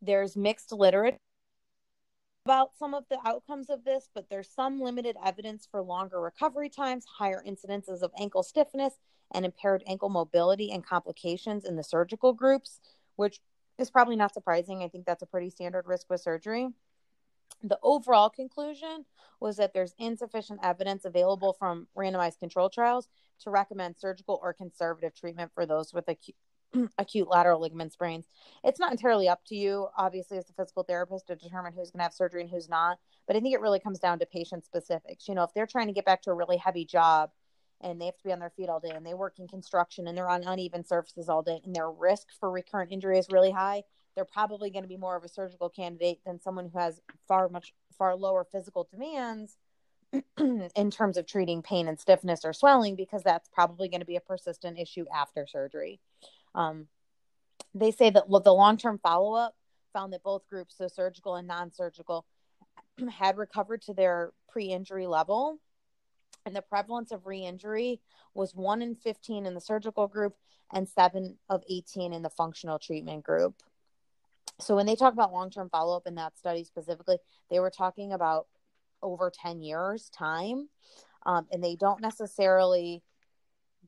There's 0.00 0.36
mixed 0.36 0.72
literature 0.72 1.18
about 2.44 2.70
some 2.78 2.94
of 2.94 3.04
the 3.10 3.18
outcomes 3.26 3.68
of 3.68 3.84
this, 3.84 4.08
but 4.14 4.30
there's 4.30 4.48
some 4.48 4.80
limited 4.80 5.16
evidence 5.22 5.68
for 5.70 5.82
longer 5.82 6.18
recovery 6.20 6.70
times, 6.70 7.04
higher 7.04 7.42
incidences 7.46 8.00
of 8.00 8.10
ankle 8.18 8.42
stiffness, 8.42 8.94
and 9.34 9.44
impaired 9.44 9.82
ankle 9.86 10.08
mobility 10.08 10.70
and 10.70 10.86
complications 10.86 11.66
in 11.66 11.76
the 11.76 11.82
surgical 11.84 12.32
groups, 12.32 12.80
which 13.16 13.40
is 13.78 13.90
probably 13.90 14.16
not 14.16 14.32
surprising. 14.32 14.82
I 14.82 14.88
think 14.88 15.04
that's 15.04 15.22
a 15.22 15.26
pretty 15.26 15.50
standard 15.50 15.86
risk 15.86 16.08
with 16.08 16.22
surgery. 16.22 16.68
The 17.62 17.78
overall 17.82 18.30
conclusion 18.30 19.04
was 19.40 19.56
that 19.56 19.72
there's 19.72 19.94
insufficient 19.98 20.60
evidence 20.62 21.04
available 21.04 21.52
from 21.52 21.88
randomized 21.96 22.38
control 22.38 22.68
trials 22.68 23.08
to 23.40 23.50
recommend 23.50 23.96
surgical 23.98 24.38
or 24.42 24.52
conservative 24.52 25.14
treatment 25.14 25.50
for 25.54 25.66
those 25.66 25.92
with 25.92 26.08
acute, 26.08 26.36
acute 26.98 27.28
lateral 27.28 27.60
ligament 27.60 27.92
sprains. 27.92 28.26
It's 28.64 28.80
not 28.80 28.92
entirely 28.92 29.28
up 29.28 29.44
to 29.46 29.56
you, 29.56 29.88
obviously, 29.96 30.38
as 30.38 30.48
a 30.48 30.52
physical 30.52 30.82
therapist, 30.82 31.26
to 31.28 31.36
determine 31.36 31.72
who's 31.72 31.90
going 31.90 32.00
to 32.00 32.04
have 32.04 32.14
surgery 32.14 32.42
and 32.42 32.50
who's 32.50 32.68
not. 32.68 32.98
But 33.26 33.36
I 33.36 33.40
think 33.40 33.54
it 33.54 33.60
really 33.60 33.80
comes 33.80 33.98
down 33.98 34.18
to 34.20 34.26
patient 34.26 34.64
specifics. 34.64 35.28
You 35.28 35.34
know, 35.34 35.44
if 35.44 35.52
they're 35.54 35.66
trying 35.66 35.88
to 35.88 35.92
get 35.92 36.04
back 36.04 36.22
to 36.22 36.30
a 36.30 36.34
really 36.34 36.56
heavy 36.56 36.84
job 36.84 37.30
and 37.80 38.00
they 38.00 38.06
have 38.06 38.16
to 38.18 38.24
be 38.24 38.32
on 38.32 38.40
their 38.40 38.50
feet 38.50 38.68
all 38.68 38.80
day 38.80 38.90
and 38.90 39.06
they 39.06 39.14
work 39.14 39.38
in 39.38 39.46
construction 39.46 40.08
and 40.08 40.16
they're 40.16 40.28
on 40.28 40.42
uneven 40.42 40.84
surfaces 40.84 41.28
all 41.28 41.42
day 41.42 41.60
and 41.64 41.74
their 41.74 41.90
risk 41.90 42.28
for 42.38 42.50
recurrent 42.50 42.92
injury 42.92 43.18
is 43.18 43.28
really 43.30 43.50
high 43.52 43.82
they're 44.18 44.24
probably 44.24 44.68
going 44.68 44.82
to 44.82 44.88
be 44.88 44.96
more 44.96 45.14
of 45.14 45.22
a 45.22 45.28
surgical 45.28 45.68
candidate 45.68 46.18
than 46.26 46.40
someone 46.40 46.68
who 46.68 46.76
has 46.76 47.00
far 47.28 47.48
much 47.48 47.72
far 47.96 48.16
lower 48.16 48.44
physical 48.50 48.88
demands 48.90 49.56
in 50.74 50.90
terms 50.90 51.16
of 51.16 51.24
treating 51.24 51.62
pain 51.62 51.86
and 51.86 52.00
stiffness 52.00 52.44
or 52.44 52.52
swelling 52.52 52.96
because 52.96 53.22
that's 53.22 53.48
probably 53.48 53.88
going 53.88 54.00
to 54.00 54.06
be 54.06 54.16
a 54.16 54.20
persistent 54.20 54.76
issue 54.76 55.04
after 55.14 55.46
surgery. 55.46 56.00
Um, 56.52 56.88
they 57.76 57.92
say 57.92 58.10
that 58.10 58.24
the 58.28 58.52
long-term 58.52 58.98
follow-up 59.04 59.54
found 59.92 60.12
that 60.12 60.24
both 60.24 60.48
groups 60.50 60.74
so 60.76 60.88
surgical 60.88 61.36
and 61.36 61.46
non-surgical 61.46 62.26
had 63.12 63.36
recovered 63.36 63.82
to 63.82 63.94
their 63.94 64.32
pre-injury 64.48 65.06
level. 65.06 65.60
And 66.44 66.56
the 66.56 66.62
prevalence 66.62 67.12
of 67.12 67.24
re-injury 67.24 68.00
was 68.34 68.52
1 68.52 68.82
in 68.82 68.96
15 68.96 69.46
in 69.46 69.54
the 69.54 69.60
surgical 69.60 70.08
group 70.08 70.34
and 70.72 70.88
7 70.88 71.38
of 71.48 71.62
18 71.70 72.12
in 72.12 72.22
the 72.22 72.30
functional 72.30 72.80
treatment 72.80 73.22
group 73.22 73.54
so 74.60 74.74
when 74.74 74.86
they 74.86 74.96
talk 74.96 75.12
about 75.12 75.32
long-term 75.32 75.68
follow-up 75.70 76.06
in 76.06 76.14
that 76.14 76.36
study 76.36 76.64
specifically 76.64 77.18
they 77.50 77.60
were 77.60 77.70
talking 77.70 78.12
about 78.12 78.46
over 79.02 79.30
10 79.30 79.62
years 79.62 80.10
time 80.10 80.68
um, 81.26 81.46
and 81.52 81.62
they 81.62 81.76
don't 81.76 82.00
necessarily 82.00 83.02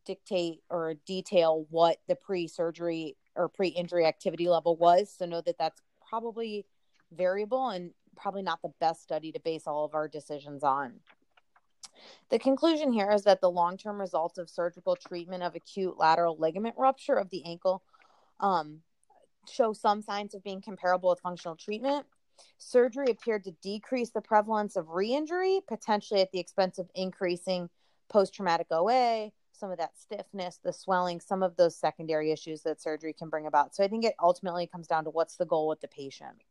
dictate 0.05 0.61
or 0.71 0.95
detail 1.07 1.67
what 1.71 1.99
the 2.09 2.17
pre-surgery 2.17 3.17
or 3.37 3.49
pre-injury 3.49 4.07
activity 4.07 4.49
level 4.49 4.77
was. 4.77 5.15
So 5.17 5.27
know 5.27 5.41
that 5.43 5.59
that's 5.59 5.81
probably 6.09 6.67
variable 7.13 7.69
and 7.69 7.93
probably 8.17 8.43
not 8.43 8.61
the 8.63 8.73
best 8.81 9.03
study 9.03 9.33
to 9.33 9.41
base 9.41 9.67
all 9.67 9.85
of 9.85 9.95
our 9.95 10.09
decisions 10.09 10.63
on. 10.63 10.95
The 12.31 12.39
conclusion 12.39 12.93
here 12.93 13.11
is 13.11 13.25
that 13.25 13.41
the 13.41 13.51
long 13.51 13.77
term 13.77 14.01
results 14.01 14.39
of 14.39 14.49
surgical 14.49 14.97
treatment 14.97 15.43
of 15.43 15.55
acute 15.55 15.99
lateral 15.99 16.37
ligament 16.39 16.75
rupture 16.79 17.15
of 17.15 17.31
the 17.31 17.45
ankle 17.45 17.83
um, 18.41 18.81
show 19.51 19.73
some 19.73 20.03
signs 20.03 20.35
of 20.35 20.43
being 20.43 20.61
comparable 20.61 21.11
with 21.11 21.21
functional 21.21 21.57
treatment. 21.57 22.07
Surgery 22.59 23.11
appeared 23.11 23.45
to 23.45 23.53
decrease 23.63 24.11
the 24.11 24.21
prevalence 24.21 24.77
of 24.77 24.89
re 24.89 25.15
injury, 25.15 25.61
potentially 25.69 26.21
at 26.21 26.33
the 26.33 26.41
expense 26.41 26.79
of 26.79 26.91
increasing 26.95 27.69
post 28.09 28.35
traumatic 28.35 28.67
OA, 28.71 29.31
some 29.53 29.71
of 29.71 29.79
that 29.79 29.99
stiffness, 29.99 30.59
the 30.63 30.73
swelling, 30.73 31.21
some 31.21 31.43
of 31.43 31.57
those 31.57 31.77
secondary 31.77 32.33
issues 32.33 32.63
that 32.63 32.81
surgery 32.81 33.13
can 33.13 33.29
bring 33.29 33.47
about. 33.47 33.75
So 33.75 33.85
I 33.85 33.89
think 33.89 34.05
it 34.05 34.15
ultimately 34.21 34.67
comes 34.67 34.87
down 34.87 35.05
to 35.05 35.11
what's 35.11 35.37
the 35.37 35.45
goal 35.45 35.69
with 35.69 35.81
the 35.81 35.89
patient. 35.89 36.43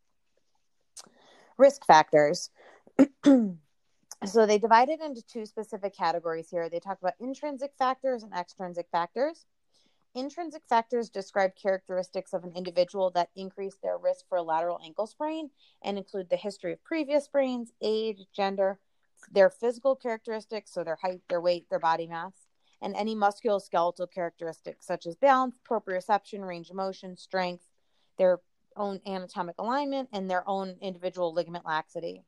Risk 1.58 1.86
factors. 1.86 2.52
so 3.26 4.46
they 4.46 4.60
divide 4.60 4.90
it 4.90 5.02
into 5.02 5.22
two 5.24 5.46
specific 5.46 5.96
categories 5.96 6.50
here. 6.50 6.70
They 6.70 6.80
talk 6.80 7.00
about 7.02 7.14
intrinsic 7.20 7.74
factors 7.78 8.24
and 8.24 8.34
extrinsic 8.34 8.88
factors. 8.92 9.46
Intrinsic 10.16 10.64
factors 10.68 11.10
describe 11.10 11.56
characteristics 11.56 12.34
of 12.34 12.44
an 12.44 12.52
individual 12.56 13.12
that 13.12 13.30
increase 13.36 13.76
their 13.76 13.98
risk 13.98 14.28
for 14.28 14.40
a 14.40 14.44
lateral 14.44 14.80
ankle 14.84 15.06
sprain 15.06 15.52
and 15.84 15.98
include 15.98 16.30
the 16.30 16.36
history 16.36 16.74
of 16.74 16.84
previous 16.84 17.26
sprains, 17.26 17.74
age, 17.82 18.26
gender, 18.34 18.80
their 19.32 19.50
physical 19.50 19.96
characteristics, 19.96 20.74
so 20.74 20.84
their 20.84 20.98
height, 21.02 21.22
their 21.30 21.42
weight, 21.42 21.70
their 21.70 21.80
body 21.80 22.08
mass, 22.08 22.48
and 22.82 22.96
any 22.96 23.16
musculoskeletal 23.16 24.12
characteristics 24.12 24.88
such 24.88 25.06
as 25.06 25.16
balance, 25.16 25.60
proprioception, 25.70 26.46
range 26.46 26.70
of 26.70 26.76
motion, 26.76 27.16
strength, 27.16 27.66
their 28.18 28.40
own 28.76 29.00
anatomic 29.06 29.56
alignment, 29.60 30.10
and 30.12 30.30
their 30.30 30.48
own 30.50 30.76
individual 30.82 31.34
ligament 31.34 31.66
laxity. 31.66 32.24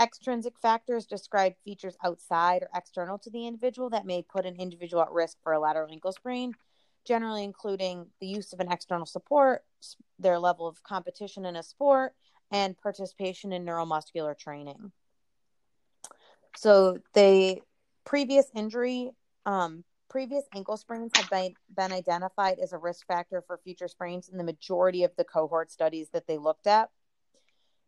Extrinsic 0.00 0.58
factors 0.58 1.06
describe 1.06 1.54
features 1.64 1.96
outside 2.04 2.62
or 2.62 2.70
external 2.74 3.18
to 3.18 3.30
the 3.30 3.46
individual 3.46 3.90
that 3.90 4.06
may 4.06 4.22
put 4.22 4.44
an 4.44 4.56
individual 4.56 5.02
at 5.02 5.12
risk 5.12 5.38
for 5.42 5.52
a 5.52 5.60
lateral 5.60 5.90
ankle 5.90 6.12
sprain, 6.12 6.52
generally 7.06 7.44
including 7.44 8.06
the 8.20 8.26
use 8.26 8.52
of 8.52 8.60
an 8.60 8.70
external 8.70 9.06
support, 9.06 9.64
their 10.18 10.38
level 10.38 10.66
of 10.66 10.82
competition 10.82 11.46
in 11.46 11.56
a 11.56 11.62
sport, 11.62 12.14
and 12.50 12.76
participation 12.78 13.52
in 13.52 13.64
neuromuscular 13.64 14.36
training. 14.38 14.92
So, 16.56 16.98
the 17.12 17.60
previous 18.04 18.46
injury, 18.54 19.10
um, 19.44 19.84
previous 20.08 20.44
ankle 20.54 20.76
sprains 20.76 21.12
have 21.16 21.28
been, 21.28 21.54
been 21.76 21.92
identified 21.92 22.58
as 22.58 22.72
a 22.72 22.78
risk 22.78 23.06
factor 23.06 23.42
for 23.46 23.58
future 23.58 23.88
sprains 23.88 24.28
in 24.28 24.38
the 24.38 24.44
majority 24.44 25.04
of 25.04 25.12
the 25.16 25.24
cohort 25.24 25.70
studies 25.70 26.08
that 26.12 26.26
they 26.26 26.38
looked 26.38 26.66
at. 26.66 26.88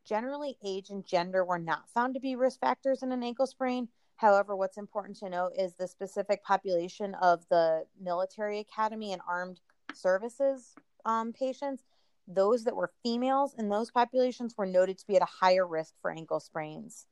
Generally, 0.05 0.59
age 0.65 0.91
and 0.91 1.07
gender 1.07 1.45
were 1.45 1.59
not 1.59 1.89
found 1.91 2.15
to 2.15 2.21
be 2.21 2.37
risk 2.37 2.61
factors 2.61 3.03
in 3.03 3.13
an 3.13 3.23
ankle 3.23 3.47
sprain. 3.47 3.89
However, 4.19 4.57
what's 4.57 4.77
important 4.79 5.17
to 5.19 5.31
note 5.31 5.53
is 5.57 5.75
the 5.75 5.87
specific 5.87 6.43
population 6.43 7.15
of 7.15 7.49
the 7.51 7.85
military 8.01 8.59
academy 8.59 9.13
and 9.13 9.23
armed 9.29 9.61
services 9.95 10.75
um, 11.05 11.33
patients. 11.33 11.85
Those 12.27 12.65
that 12.65 12.75
were 12.75 12.91
females 13.05 13.55
in 13.57 13.69
those 13.69 13.93
populations 13.93 14.57
were 14.59 14.67
noted 14.67 14.99
to 14.99 15.07
be 15.07 15.15
at 15.15 15.23
a 15.23 15.37
higher 15.41 15.67
risk 15.67 15.95
for 16.03 16.11
ankle 16.11 16.41
sprains. 16.41 17.07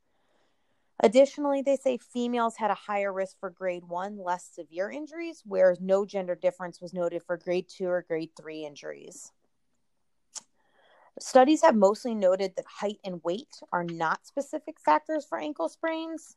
Additionally, 1.00 1.62
they 1.62 1.76
say 1.76 1.96
females 1.96 2.56
had 2.56 2.72
a 2.72 2.74
higher 2.74 3.12
risk 3.12 3.38
for 3.38 3.50
grade 3.50 3.84
one, 3.84 4.18
less 4.18 4.50
severe 4.52 4.90
injuries, 4.90 5.42
whereas 5.46 5.80
no 5.80 6.04
gender 6.04 6.34
difference 6.34 6.80
was 6.80 6.92
noted 6.92 7.22
for 7.22 7.36
grade 7.36 7.68
two 7.68 7.86
or 7.86 8.02
grade 8.02 8.30
three 8.36 8.64
injuries. 8.64 9.30
Studies 11.20 11.62
have 11.62 11.76
mostly 11.76 12.14
noted 12.14 12.56
that 12.56 12.66
height 12.66 12.98
and 13.04 13.22
weight 13.22 13.60
are 13.72 13.84
not 13.84 14.26
specific 14.26 14.80
factors 14.80 15.24
for 15.24 15.38
ankle 15.38 15.68
sprains. 15.68 16.36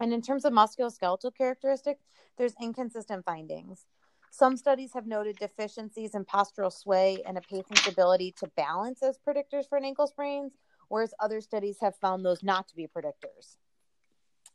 And 0.00 0.12
in 0.12 0.22
terms 0.22 0.44
of 0.44 0.52
musculoskeletal 0.52 1.34
characteristics, 1.36 2.04
there's 2.36 2.54
inconsistent 2.60 3.24
findings. 3.24 3.86
Some 4.30 4.56
studies 4.56 4.92
have 4.92 5.06
noted 5.06 5.36
deficiencies 5.38 6.14
in 6.14 6.24
postural 6.24 6.72
sway 6.72 7.22
and 7.26 7.38
a 7.38 7.40
patient's 7.40 7.88
ability 7.88 8.34
to 8.38 8.50
balance 8.56 9.02
as 9.02 9.18
predictors 9.18 9.68
for 9.68 9.78
an 9.78 9.84
ankle 9.84 10.06
sprains, 10.06 10.52
whereas 10.88 11.14
other 11.18 11.40
studies 11.40 11.78
have 11.80 11.96
found 11.96 12.24
those 12.24 12.42
not 12.42 12.68
to 12.68 12.76
be 12.76 12.86
predictors. 12.86 13.56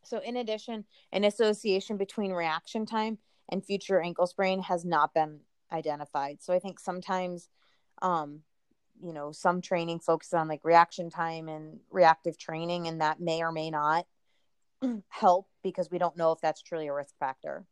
So, 0.04 0.20
in 0.20 0.38
addition, 0.38 0.86
an 1.12 1.24
association 1.24 1.98
between 1.98 2.32
reaction 2.32 2.86
time 2.86 3.18
and 3.50 3.66
future 3.66 4.00
ankle 4.00 4.28
sprain 4.28 4.62
has 4.62 4.86
not 4.86 5.14
been 5.14 5.40
identified. 5.72 6.42
So, 6.42 6.54
I 6.54 6.60
think 6.60 6.80
sometimes 6.80 7.50
um, 8.02 8.42
you 9.02 9.14
know 9.14 9.32
some 9.32 9.62
training 9.62 10.00
focuses 10.00 10.34
on 10.34 10.48
like 10.48 10.64
reaction 10.64 11.10
time 11.10 11.48
and 11.50 11.80
reactive 11.90 12.38
training 12.38 12.88
and 12.88 13.02
that 13.02 13.20
may 13.20 13.42
or 13.42 13.52
may 13.52 13.72
not 13.72 14.06
help 15.10 15.48
because 15.64 15.90
we 15.90 15.98
don't 15.98 16.18
know 16.18 16.32
if 16.32 16.42
that's 16.42 16.62
truly 16.62 16.88
a 16.88 16.94
risk 16.94 17.18
factor. 17.20 17.66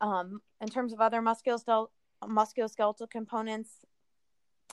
Um, 0.00 0.42
in 0.60 0.68
terms 0.68 0.92
of 0.92 1.00
other 1.00 1.20
musculoskeletal 1.20 1.88
musculoskeletal 2.24 3.10
components 3.10 3.84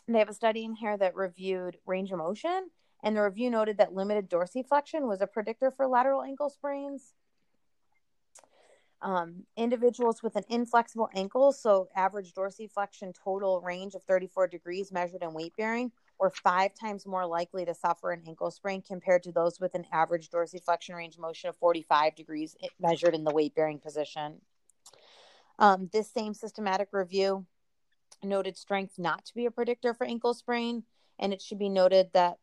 they 0.07 0.19
have 0.19 0.29
a 0.29 0.33
study 0.33 0.63
in 0.63 0.73
here 0.75 0.97
that 0.97 1.15
reviewed 1.15 1.77
range 1.85 2.11
of 2.11 2.17
motion 2.17 2.69
and 3.03 3.15
the 3.15 3.21
review 3.21 3.49
noted 3.49 3.77
that 3.77 3.93
limited 3.93 4.29
dorsiflexion 4.29 5.07
was 5.07 5.21
a 5.21 5.27
predictor 5.27 5.71
for 5.71 5.87
lateral 5.87 6.21
ankle 6.21 6.49
sprains. 6.49 7.13
Um, 9.01 9.45
individuals 9.55 10.21
with 10.21 10.35
an 10.35 10.43
inflexible 10.49 11.09
ankle, 11.15 11.53
so 11.53 11.87
average 11.95 12.33
dorsiflexion 12.33 13.13
total 13.23 13.61
range 13.61 13.95
of 13.95 14.03
34 14.03 14.47
degrees 14.47 14.91
measured 14.91 15.23
in 15.23 15.33
weight 15.33 15.53
bearing, 15.55 15.91
were 16.19 16.29
five 16.29 16.71
times 16.75 17.05
more 17.05 17.25
likely 17.25 17.65
to 17.65 17.73
suffer 17.73 18.11
an 18.11 18.23
ankle 18.27 18.51
sprain 18.51 18.81
compared 18.81 19.23
to 19.23 19.31
those 19.31 19.59
with 19.59 19.73
an 19.73 19.85
average 19.91 20.29
dorsiflexion 20.29 20.95
range 20.95 21.17
motion 21.17 21.49
of 21.49 21.55
45 21.57 22.15
degrees 22.15 22.55
measured 22.79 23.15
in 23.15 23.23
the 23.23 23.33
weight 23.33 23.55
bearing 23.55 23.79
position. 23.79 24.41
Um, 25.57 25.89
this 25.91 26.11
same 26.11 26.33
systematic 26.33 26.89
review 26.91 27.45
noted 28.23 28.57
strength 28.57 28.97
not 28.97 29.25
to 29.25 29.35
be 29.35 29.45
a 29.45 29.51
predictor 29.51 29.93
for 29.93 30.05
ankle 30.05 30.33
sprain, 30.33 30.83
and 31.17 31.33
it 31.33 31.41
should 31.41 31.59
be 31.59 31.69
noted 31.69 32.09
that 32.13 32.37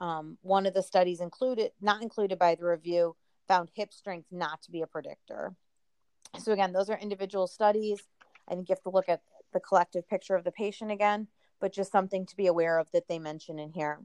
um, 0.00 0.38
one 0.42 0.66
of 0.66 0.74
the 0.74 0.82
studies 0.82 1.20
included, 1.20 1.72
not 1.80 2.02
included 2.02 2.38
by 2.38 2.54
the 2.54 2.64
review, 2.64 3.16
found 3.48 3.70
hip 3.74 3.92
strength 3.92 4.26
not 4.30 4.62
to 4.62 4.70
be 4.70 4.82
a 4.82 4.86
predictor. 4.86 5.54
So, 6.38 6.52
again, 6.52 6.72
those 6.72 6.90
are 6.90 6.98
individual 6.98 7.46
studies. 7.46 8.02
I 8.48 8.54
think 8.54 8.68
you 8.68 8.74
have 8.74 8.82
to 8.82 8.90
look 8.90 9.08
at 9.08 9.22
the 9.52 9.60
collective 9.60 10.08
picture 10.08 10.34
of 10.34 10.44
the 10.44 10.52
patient 10.52 10.90
again, 10.90 11.28
but 11.60 11.72
just 11.72 11.92
something 11.92 12.26
to 12.26 12.36
be 12.36 12.46
aware 12.46 12.78
of 12.78 12.90
that 12.92 13.08
they 13.08 13.18
mention 13.18 13.58
in 13.58 13.72
here. 13.72 14.00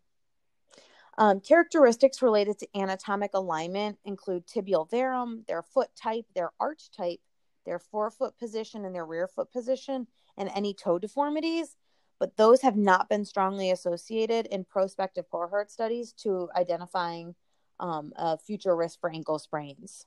Um, 1.18 1.40
characteristics 1.42 2.22
related 2.22 2.58
to 2.60 2.68
anatomic 2.76 3.32
alignment 3.34 4.00
include 4.06 4.48
tibial 4.48 4.90
varum, 4.90 5.46
their 5.46 5.62
foot 5.62 5.90
type, 5.96 6.26
their 6.34 6.52
arch 6.60 6.90
type, 6.96 7.20
their 7.66 7.80
forefoot 7.80 8.38
position, 8.40 8.86
and 8.86 8.96
their 8.96 9.06
rear 9.06 9.28
foot 9.28 9.52
position, 9.52 10.08
and 10.38 10.50
any 10.56 10.74
toe 10.74 10.98
deformities. 10.98 11.76
But 12.20 12.38
those 12.38 12.62
have 12.62 12.78
not 12.78 13.10
been 13.10 13.26
strongly 13.26 13.72
associated 13.72 14.46
in 14.48 14.64
prospective 14.64 15.30
cohort 15.30 15.72
studies 15.72 16.14
to 16.24 16.50
identifying 16.56 17.36
um, 17.80 18.14
a 18.16 18.38
future 18.38 18.76
risk 18.76 19.00
for 19.00 19.10
ankle 19.10 19.40
sprains. 19.40 20.06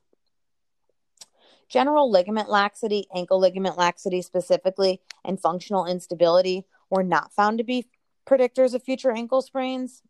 General 1.69 2.11
ligament 2.11 2.49
laxity, 2.49 3.07
ankle 3.15 3.41
ligament 3.41 3.77
laxity 3.77 4.23
specifically, 4.23 5.01
and 5.25 5.41
functional 5.41 5.87
instability 5.87 6.65
were 6.91 7.03
not 7.03 7.33
found 7.33 7.59
to 7.59 7.65
be 7.65 7.89
predictors 8.27 8.75
of 8.75 8.83
future 8.83 9.13
ankle 9.13 9.43
sprains. 9.43 10.03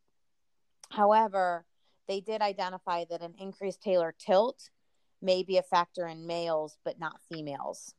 However, 0.91 1.65
they 2.07 2.21
did 2.21 2.43
identify 2.43 3.05
that 3.07 3.23
an 3.23 3.35
increased 3.39 3.83
talar 3.83 4.13
tilt 4.19 4.71
may 5.23 5.43
be 5.43 5.57
a 5.57 5.63
factor 5.63 6.07
in 6.07 6.27
males, 6.27 6.77
but 6.85 6.99
not 6.99 7.21
females. 7.33 7.95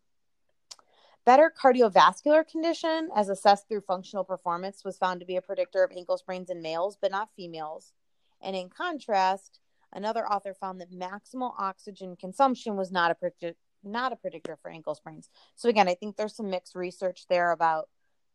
Better 1.26 1.52
cardiovascular 1.52 2.48
condition, 2.48 3.10
as 3.16 3.30
assessed 3.30 3.68
through 3.68 3.82
functional 3.82 4.24
performance, 4.24 4.84
was 4.86 4.98
found 4.98 5.20
to 5.20 5.26
be 5.26 5.36
a 5.36 5.42
predictor 5.42 5.84
of 5.84 5.92
ankle 5.92 6.18
sprains 6.18 6.52
in 6.52 6.62
males, 6.62 6.98
but 7.02 7.12
not 7.12 7.30
females. 7.36 7.94
And 8.42 8.56
in 8.56 8.70
contrast, 8.70 9.60
Another 9.96 10.30
author 10.30 10.54
found 10.54 10.82
that 10.82 10.92
maximal 10.92 11.54
oxygen 11.58 12.18
consumption 12.18 12.76
was 12.76 12.92
not 12.92 13.12
a 13.12 13.16
predictor, 13.16 13.54
not 13.82 14.12
a 14.12 14.18
predictor 14.18 14.58
for 14.62 14.70
ankle 14.70 14.94
sprains. 14.94 15.30
So 15.56 15.70
again, 15.70 15.88
I 15.88 15.96
think 15.96 16.18
there's 16.18 16.36
some 16.36 16.50
mixed 16.50 16.76
research 16.76 17.28
there 17.30 17.52
about, 17.52 17.88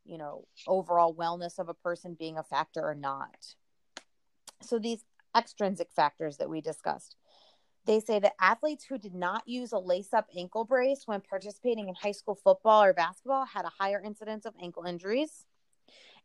you 0.04 0.18
know, 0.18 0.46
overall 0.66 1.14
wellness 1.14 1.58
of 1.58 1.68
a 1.68 1.74
person 1.74 2.16
being 2.18 2.38
a 2.38 2.42
factor 2.42 2.82
or 2.82 2.94
not. 2.94 3.54
So 4.62 4.78
these 4.78 5.04
extrinsic 5.36 5.88
factors 5.94 6.36
that 6.38 6.50
we 6.50 6.60
discussed. 6.60 7.16
They 7.86 8.00
say 8.00 8.18
that 8.18 8.34
athletes 8.40 8.84
who 8.84 8.98
did 8.98 9.14
not 9.14 9.48
use 9.48 9.72
a 9.72 9.78
lace 9.78 10.12
up 10.12 10.26
ankle 10.36 10.64
brace 10.64 11.02
when 11.06 11.22
participating 11.22 11.88
in 11.88 11.94
high 11.94 12.12
school 12.12 12.34
football 12.34 12.82
or 12.82 12.92
basketball 12.92 13.46
had 13.46 13.64
a 13.64 13.72
higher 13.78 14.02
incidence 14.04 14.44
of 14.44 14.54
ankle 14.60 14.84
injuries. 14.84 15.46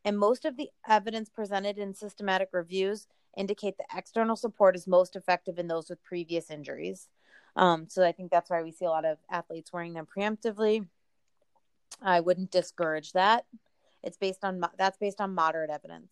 And 0.04 0.20
most 0.20 0.46
of 0.46 0.58
the 0.58 0.70
evidence 0.88 1.30
presented 1.30 1.78
in 1.78 1.94
systematic 1.94 2.50
reviews 2.52 3.08
indicate 3.38 3.78
that 3.78 3.98
external 3.98 4.36
support 4.36 4.76
is 4.76 4.86
most 4.86 5.16
effective 5.16 5.58
in 5.58 5.68
those 5.68 5.90
with 5.90 6.04
previous 6.04 6.52
injuries. 6.52 7.08
Um, 7.56 7.88
so 7.90 8.06
I 8.06 8.12
think 8.12 8.32
that's 8.32 8.50
why 8.50 8.62
we 8.62 8.72
see 8.72 8.86
a 8.86 8.90
lot 8.90 9.06
of 9.06 9.18
athletes 9.32 9.72
wearing 9.72 9.94
them 9.94 10.06
preemptively. 10.06 10.88
I 12.02 12.20
wouldn't 12.20 12.52
discourage 12.52 13.14
that. 13.14 13.46
It's 14.04 14.18
based 14.18 14.44
on 14.44 14.62
that's 14.78 14.98
based 14.98 15.22
on 15.22 15.34
moderate 15.34 15.70
evidence. 15.70 16.12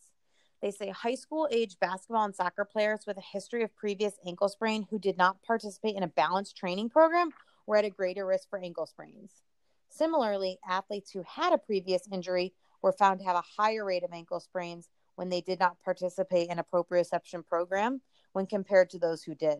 They 0.62 0.72
say 0.72 0.90
high 0.90 1.16
school 1.16 1.48
age 1.52 1.78
basketball 1.80 2.24
and 2.24 2.36
soccer 2.36 2.66
players 2.66 3.02
with 3.06 3.18
a 3.18 3.22
history 3.22 3.64
of 3.64 3.76
previous 3.76 4.14
ankle 4.26 4.50
sprain 4.50 4.88
who 4.90 4.98
did 4.98 5.18
not 5.18 5.44
participate 5.44 5.96
in 5.96 6.04
a 6.04 6.08
balanced 6.08 6.56
training 6.56 6.90
program 6.90 7.32
were 7.68 7.76
at 7.76 7.86
a 7.86 7.90
greater 7.90 8.26
risk 8.26 8.50
for 8.50 8.60
ankle 8.60 8.86
sprains. 8.86 9.42
Similarly, 9.90 10.60
athletes 10.68 11.12
who 11.12 11.24
had 11.28 11.54
a 11.54 11.58
previous 11.58 12.08
injury 12.12 12.54
were 12.82 12.94
found 12.94 13.20
to 13.20 13.26
have 13.26 13.36
a 13.36 13.62
higher 13.62 13.86
rate 13.86 14.04
of 14.04 14.14
ankle 14.14 14.40
sprains 14.40 14.90
when 15.16 15.30
they 15.30 15.42
did 15.42 15.60
not 15.60 15.78
participate 15.84 16.50
in 16.50 16.60
a 16.60 16.64
proprioception 16.64 17.46
program 17.46 18.02
when 18.32 18.48
compared 18.48 18.90
to 18.90 19.00
those 19.00 19.24
who 19.24 19.36
did. 19.36 19.60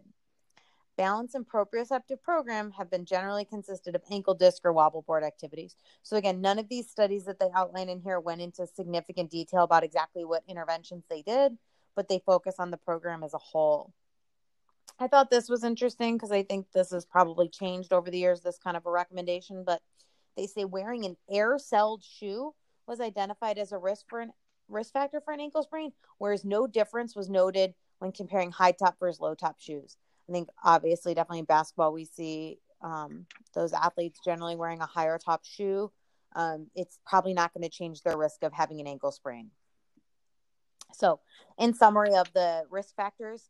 Balance 0.96 1.34
and 1.34 1.48
proprioceptive 1.48 2.22
program 2.22 2.72
have 2.72 2.92
been 2.92 3.06
generally 3.06 3.46
consisted 3.46 3.96
of 3.96 4.04
ankle 4.12 4.36
disc 4.36 4.64
or 4.64 4.72
wobble 4.72 5.02
board 5.02 5.24
activities. 5.24 5.76
So 6.04 6.18
again, 6.18 6.40
none 6.40 6.60
of 6.60 6.70
these 6.70 6.90
studies 6.90 7.26
that 7.26 7.40
they 7.40 7.50
outline 7.56 7.90
in 7.90 8.00
here 8.00 8.20
went 8.20 8.42
into 8.42 8.68
significant 8.68 9.32
detail 9.32 9.64
about 9.64 9.84
exactly 9.84 10.24
what 10.24 10.44
interventions 10.48 11.06
they 11.10 11.24
did, 11.24 11.58
but 11.96 12.08
they 12.08 12.22
focus 12.24 12.56
on 12.60 12.70
the 12.70 12.78
program 12.78 13.24
as 13.24 13.34
a 13.34 13.40
whole. 13.40 13.92
I 15.00 15.08
thought 15.08 15.32
this 15.32 15.50
was 15.50 15.64
interesting 15.64 16.16
because 16.16 16.32
I 16.32 16.44
think 16.44 16.68
this 16.72 16.92
has 16.92 17.06
probably 17.06 17.50
changed 17.50 17.92
over 17.92 18.12
the 18.12 18.20
years, 18.20 18.42
this 18.42 18.60
kind 18.60 18.78
of 18.78 18.86
a 18.86 18.92
recommendation, 18.92 19.64
but 19.66 19.82
they 20.38 20.46
say 20.46 20.66
wearing 20.66 21.06
an 21.06 21.18
air-celled 21.30 22.04
shoe 22.04 22.54
was 22.86 23.00
identified 23.00 23.58
as 23.58 23.72
a 23.72 23.78
risk 23.78 24.06
for 24.08 24.20
an 24.20 24.32
risk 24.70 24.94
factor 24.94 25.22
for 25.22 25.34
an 25.34 25.40
ankle 25.40 25.64
sprain, 25.64 25.92
whereas 26.20 26.46
no 26.46 26.68
difference 26.68 27.16
was 27.16 27.30
noted 27.30 27.74
when 28.00 28.12
comparing 28.12 28.52
high 28.52 28.72
top 28.72 29.00
versus 29.00 29.20
low 29.20 29.36
top 29.36 29.60
shoes. 29.60 29.98
I 30.30 30.32
think 30.32 30.50
obviously, 30.64 31.14
definitely 31.14 31.40
in 31.40 31.46
basketball, 31.46 31.94
we 31.94 32.06
see 32.06 32.60
um, 32.82 33.26
those 33.54 33.74
athletes 33.74 34.20
generally 34.24 34.56
wearing 34.56 34.82
a 34.82 34.86
higher 34.86 35.18
top 35.18 35.44
shoe. 35.46 35.92
Um, 36.36 36.68
it's 36.76 37.00
probably 37.06 37.34
not 37.34 37.54
going 37.54 37.64
to 37.64 37.70
change 37.70 38.02
their 38.02 38.18
risk 38.18 38.44
of 38.44 38.54
having 38.54 38.80
an 38.80 38.88
ankle 38.88 39.12
sprain. 39.12 39.52
So, 40.94 41.20
in 41.58 41.74
summary 41.74 42.16
of 42.16 42.32
the 42.34 42.64
risk 42.70 42.96
factors, 42.96 43.50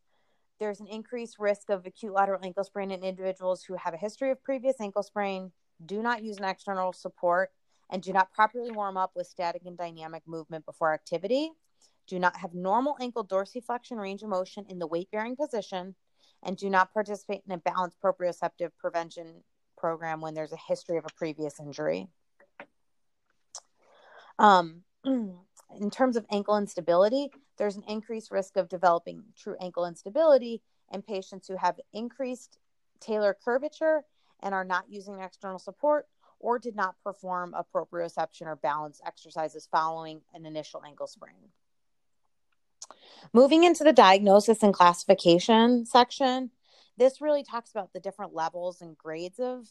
there's 0.60 0.80
an 0.80 0.88
increased 0.88 1.40
risk 1.40 1.70
of 1.70 1.86
acute 1.86 2.14
lateral 2.14 2.40
ankle 2.44 2.64
sprain 2.64 2.92
in 2.92 3.04
individuals 3.04 3.64
who 3.64 3.76
have 3.76 3.94
a 3.94 3.98
history 3.98 4.32
of 4.32 4.44
previous 4.44 4.80
ankle 4.80 5.04
sprain, 5.04 5.52
do 5.86 6.02
not 6.02 6.24
use 6.24 6.38
an 6.38 6.46
external 6.46 6.94
support, 6.94 7.52
and 7.90 8.02
do 8.02 8.14
not 8.14 8.34
properly 8.34 8.72
warm 8.72 8.98
up 8.98 9.12
with 9.16 9.28
static 9.28 9.64
and 9.66 9.78
dynamic 9.78 10.24
movement 10.26 10.66
before 10.66 10.94
activity, 10.94 11.52
do 12.08 12.20
not 12.20 12.38
have 12.38 12.54
normal 12.54 12.98
ankle 13.02 13.26
dorsiflexion 13.26 13.98
range 13.98 14.24
of 14.24 14.30
motion 14.30 14.66
in 14.70 14.80
the 14.80 14.88
weight 14.88 15.10
bearing 15.12 15.36
position, 15.36 15.96
and 16.44 16.58
do 16.58 16.70
not 16.70 16.94
participate 16.94 17.42
in 17.48 17.54
a 17.54 17.58
balanced 17.58 17.98
proprioceptive 18.02 18.72
prevention 18.78 19.44
program 19.78 20.22
when 20.22 20.34
there's 20.34 20.54
a 20.54 20.58
history 20.68 20.98
of 20.98 21.06
a 21.06 21.14
previous 21.16 21.60
injury. 21.60 22.08
Um, 24.40 24.84
in 25.06 25.92
terms 25.92 26.16
of 26.16 26.26
ankle 26.32 26.58
instability, 26.58 27.30
there's 27.58 27.76
an 27.76 27.84
increased 27.88 28.32
risk 28.32 28.58
of 28.58 28.70
developing 28.70 29.24
true 29.38 29.56
ankle 29.62 29.86
instability 29.86 30.62
in 30.92 31.02
patients 31.02 31.48
who 31.48 31.58
have 31.58 31.80
increased 31.94 32.58
talar 33.00 33.34
curvature 33.44 34.04
and 34.42 34.54
are 34.54 34.66
not 34.66 34.86
using 34.90 35.20
external 35.20 35.60
support 35.60 36.08
or 36.40 36.60
did 36.60 36.76
not 36.76 36.96
perform 37.04 37.54
a 37.54 37.64
proprioception 37.64 38.48
or 38.48 38.58
balance 38.58 39.02
exercises 39.06 39.68
following 39.72 40.22
an 40.34 40.46
initial 40.46 40.84
ankle 40.86 41.08
sprain. 41.08 41.50
Moving 43.34 43.64
into 43.64 43.84
the 43.84 43.94
diagnosis 43.94 44.64
and 44.64 44.74
classification 44.74 45.86
section, 45.86 46.52
this 46.98 47.22
really 47.22 47.44
talks 47.44 47.72
about 47.72 47.94
the 47.94 48.00
different 48.00 48.34
levels 48.34 48.82
and 48.82 48.98
grades 48.98 49.40
of 49.40 49.68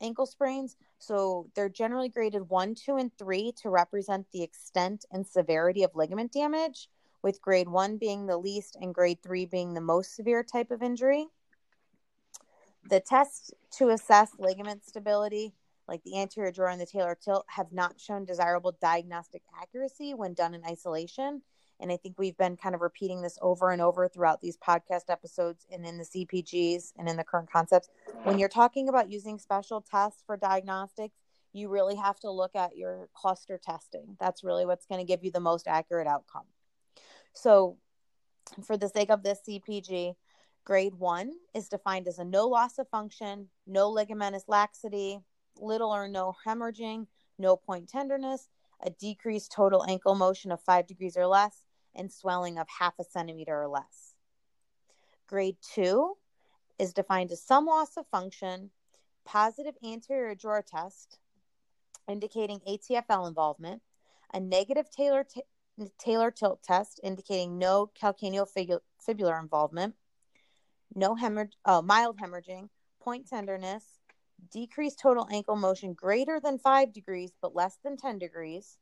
ankle 0.00 0.26
sprains. 0.26 0.76
So 0.98 1.48
they're 1.54 1.68
generally 1.68 2.08
graded 2.08 2.48
one, 2.48 2.74
two, 2.74 2.96
and 2.96 3.10
three 3.18 3.52
to 3.62 3.70
represent 3.70 4.26
the 4.32 4.42
extent 4.42 5.04
and 5.10 5.26
severity 5.26 5.82
of 5.82 5.94
ligament 5.94 6.32
damage, 6.32 6.88
with 7.22 7.42
grade 7.42 7.68
one 7.68 7.98
being 7.98 8.26
the 8.26 8.38
least 8.38 8.76
and 8.80 8.94
grade 8.94 9.22
three 9.22 9.44
being 9.44 9.74
the 9.74 9.80
most 9.80 10.14
severe 10.14 10.42
type 10.42 10.70
of 10.70 10.82
injury. 10.82 11.26
The 12.88 13.00
tests 13.00 13.50
to 13.78 13.90
assess 13.90 14.30
ligament 14.38 14.84
stability, 14.86 15.52
like 15.86 16.02
the 16.04 16.18
anterior 16.18 16.50
drawer 16.50 16.70
and 16.70 16.80
the 16.80 16.86
talar 16.86 17.18
tilt, 17.18 17.44
have 17.48 17.72
not 17.72 18.00
shown 18.00 18.24
desirable 18.24 18.76
diagnostic 18.80 19.42
accuracy 19.60 20.14
when 20.14 20.32
done 20.32 20.54
in 20.54 20.64
isolation 20.64 21.42
and 21.80 21.90
I 21.90 21.96
think 21.96 22.18
we've 22.18 22.36
been 22.36 22.56
kind 22.56 22.74
of 22.74 22.80
repeating 22.80 23.22
this 23.22 23.38
over 23.40 23.70
and 23.70 23.80
over 23.80 24.08
throughout 24.08 24.40
these 24.40 24.56
podcast 24.56 25.08
episodes 25.08 25.66
and 25.72 25.84
in 25.84 25.98
the 25.98 26.04
CPGs 26.04 26.92
and 26.98 27.08
in 27.08 27.16
the 27.16 27.24
current 27.24 27.50
concepts. 27.50 27.88
When 28.24 28.38
you're 28.38 28.48
talking 28.48 28.88
about 28.88 29.10
using 29.10 29.38
special 29.38 29.80
tests 29.80 30.22
for 30.26 30.36
diagnostics, 30.36 31.16
you 31.52 31.68
really 31.68 31.96
have 31.96 32.20
to 32.20 32.30
look 32.30 32.54
at 32.54 32.76
your 32.76 33.08
cluster 33.14 33.58
testing. 33.58 34.16
That's 34.20 34.44
really 34.44 34.66
what's 34.66 34.86
going 34.86 35.00
to 35.00 35.06
give 35.06 35.24
you 35.24 35.30
the 35.30 35.40
most 35.40 35.66
accurate 35.66 36.06
outcome. 36.06 36.44
So, 37.32 37.78
for 38.64 38.76
the 38.76 38.88
sake 38.88 39.10
of 39.10 39.22
this 39.22 39.40
CPG, 39.48 40.14
grade 40.64 40.94
one 40.94 41.32
is 41.54 41.68
defined 41.68 42.08
as 42.08 42.18
a 42.18 42.24
no 42.24 42.46
loss 42.46 42.78
of 42.78 42.88
function, 42.88 43.48
no 43.66 43.90
ligamentous 43.90 44.44
laxity, 44.48 45.20
little 45.56 45.90
or 45.90 46.08
no 46.08 46.34
hemorrhaging, 46.46 47.06
no 47.38 47.56
point 47.56 47.88
tenderness, 47.88 48.48
a 48.82 48.90
decreased 48.90 49.52
total 49.52 49.84
ankle 49.88 50.14
motion 50.14 50.52
of 50.52 50.60
five 50.60 50.86
degrees 50.86 51.16
or 51.16 51.26
less, 51.26 51.62
and 51.94 52.12
swelling 52.12 52.58
of 52.58 52.68
half 52.78 52.94
a 52.98 53.04
centimeter 53.04 53.62
or 53.62 53.68
less. 53.68 54.14
Grade 55.26 55.56
2 55.74 56.16
is 56.78 56.92
defined 56.92 57.30
as 57.30 57.42
some 57.42 57.66
loss 57.66 57.96
of 57.96 58.06
function, 58.08 58.70
positive 59.24 59.74
anterior 59.84 60.34
drawer 60.34 60.64
test 60.66 61.18
indicating 62.08 62.60
ATFL 62.68 63.28
involvement, 63.28 63.82
a 64.34 64.40
negative 64.40 64.86
talar, 64.90 65.24
t- 65.28 65.42
talar 66.04 66.34
tilt 66.34 66.62
test 66.62 67.00
indicating 67.02 67.58
no 67.58 67.90
calcaneofibular 68.00 69.40
involvement, 69.40 69.94
no 70.94 71.14
hemorrhage, 71.14 71.56
oh, 71.64 71.82
mild 71.82 72.18
hemorrhaging, 72.18 72.68
point 73.00 73.28
tenderness, 73.28 73.84
decreased 74.50 74.98
total 74.98 75.28
ankle 75.30 75.56
motion 75.56 75.92
greater 75.92 76.40
than 76.40 76.58
5 76.58 76.92
degrees 76.92 77.32
but 77.40 77.54
less 77.54 77.78
than 77.84 77.96
10 77.96 78.18
degrees, 78.18 78.78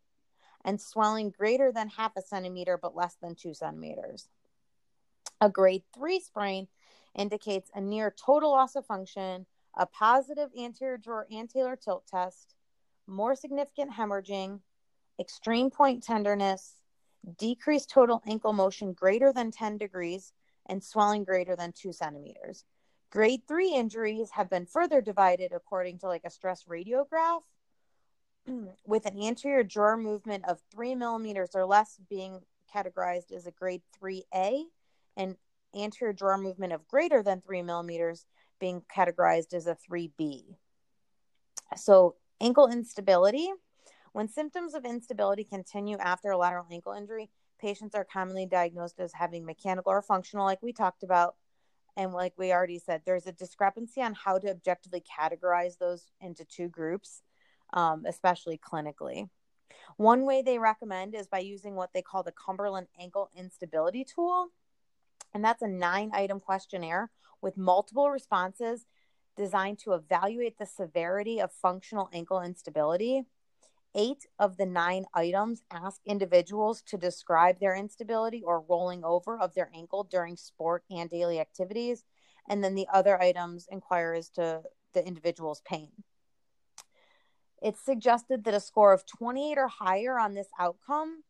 and 0.68 0.78
swelling 0.78 1.31
greater 1.31 1.72
than 1.72 1.88
half 1.88 2.14
a 2.14 2.20
centimeter 2.20 2.76
but 2.76 2.94
less 2.94 3.16
than 3.22 3.35
two 3.35 3.54
centimeters. 3.54 4.28
A 5.40 5.48
grade 5.48 5.83
three 5.94 6.20
sprain 6.20 6.68
indicates 7.16 7.70
a 7.74 7.81
near 7.81 8.14
total 8.22 8.50
loss 8.50 8.76
of 8.76 8.85
function, 8.85 9.46
a 9.78 9.87
positive 9.87 10.50
anterior 10.61 10.98
drawer 10.98 11.26
anterior 11.33 11.74
tilt 11.74 12.07
test, 12.07 12.54
more 13.07 13.35
significant 13.35 13.92
hemorrhaging, 13.92 14.61
extreme 15.18 15.70
point 15.70 16.02
tenderness, 16.02 16.74
decreased 17.38 17.88
total 17.88 18.22
ankle 18.26 18.52
motion 18.52 18.92
greater 18.92 19.33
than 19.33 19.50
10 19.50 19.78
degrees, 19.78 20.35
and 20.66 20.85
swelling 20.85 21.24
greater 21.24 21.57
than 21.57 21.72
two 21.72 21.92
centimeters. 21.92 22.66
Grade 23.09 23.40
three 23.48 23.72
injuries 23.72 24.33
have 24.33 24.50
been 24.50 24.66
further 24.66 25.00
divided 25.00 25.52
according 25.52 25.98
to 26.00 26.09
like 26.09 26.26
a 26.26 26.31
stress 26.31 26.64
radiograph 26.64 27.40
with 28.87 29.06
an 29.06 29.20
anterior 29.20 29.62
drawer 29.62 29.96
movement 29.96 30.44
of 30.48 30.61
three 30.72 30.94
millimeters 30.94 31.50
or 31.54 31.64
less 31.64 31.98
being 32.08 32.40
categorized 32.74 33.32
as 33.32 33.46
a 33.46 33.50
grade 33.50 33.82
3A, 34.02 34.64
and 35.16 35.37
anterior 35.74 36.12
drawer 36.12 36.38
movement 36.38 36.72
of 36.72 36.87
greater 36.88 37.22
than 37.22 37.40
three 37.40 37.62
millimeters 37.62 38.26
being 38.61 38.82
categorized 38.94 39.54
as 39.54 39.66
a 39.66 39.76
3B. 39.76 40.56
So, 41.76 42.16
ankle 42.40 42.68
instability. 42.68 43.50
When 44.12 44.28
symptoms 44.28 44.74
of 44.74 44.84
instability 44.84 45.44
continue 45.44 45.98
after 45.98 46.30
a 46.30 46.38
lateral 46.38 46.66
ankle 46.72 46.92
injury, 46.92 47.30
patients 47.61 47.94
are 47.94 48.04
commonly 48.04 48.46
diagnosed 48.46 48.98
as 49.00 49.12
having 49.12 49.44
mechanical 49.44 49.92
or 49.92 50.02
functional, 50.02 50.46
like 50.46 50.62
we 50.62 50.72
talked 50.72 51.02
about. 51.02 51.37
And 51.96 52.12
like 52.12 52.32
we 52.38 52.52
already 52.52 52.78
said, 52.78 53.02
there's 53.04 53.26
a 53.26 53.32
discrepancy 53.32 54.00
on 54.00 54.14
how 54.14 54.38
to 54.38 54.50
objectively 54.50 55.02
categorize 55.02 55.78
those 55.78 56.06
into 56.20 56.44
two 56.44 56.68
groups 56.68 57.22
um, 57.72 58.04
especially 58.07 58.59
clinically. 58.59 59.28
One 59.96 60.24
way 60.24 60.42
they 60.42 60.59
recommend 60.59 61.14
is 61.14 61.26
by 61.26 61.38
using 61.40 61.74
what 61.74 61.92
they 61.92 62.02
call 62.02 62.22
the 62.22 62.33
Cumberland 62.33 62.88
Ankle 63.00 63.31
Instability 63.35 64.04
Tool. 64.04 64.48
And 65.35 65.44
that's 65.44 65.62
a 65.62 65.68
nine 65.68 66.11
item 66.14 66.40
questionnaire 66.40 67.11
with 67.40 67.57
multiple 67.57 68.11
responses 68.11 68.87
designed 69.37 69.78
to 69.78 69.92
evaluate 69.92 70.59
the 70.59 70.66
severity 70.66 71.40
of 71.40 71.52
functional 71.52 72.09
ankle 72.12 72.40
instability. 72.40 73.24
Eight 73.94 74.26
of 74.38 74.57
the 74.57 74.66
nine 74.66 75.07
items 75.14 75.62
ask 75.70 76.00
individuals 76.04 76.83
to 76.83 76.98
describe 76.98 77.59
their 77.59 77.74
instability 77.74 78.42
or 78.42 78.61
rolling 78.68 79.04
over 79.04 79.38
of 79.38 79.54
their 79.54 79.70
ankle 79.74 80.04
during 80.04 80.37
sport 80.37 80.85
and 80.90 81.09
daily 81.09 81.40
activities. 81.40 82.04
and 82.48 82.64
then 82.64 82.74
the 82.74 82.88
other 82.92 83.20
items 83.20 83.66
inquire 83.70 84.14
as 84.14 84.31
to 84.31 84.62
the 84.94 85.07
individual's 85.07 85.61
pain. 85.64 85.92
It's 87.62 87.85
suggested 87.85 88.44
that 88.44 88.55
a 88.55 88.61
score 88.61 88.92
of 88.92 89.07
28 89.07 89.59
or 89.59 89.68
higher 89.68 90.18
on 90.18 90.35
this 90.35 90.49
outcome 90.59 91.23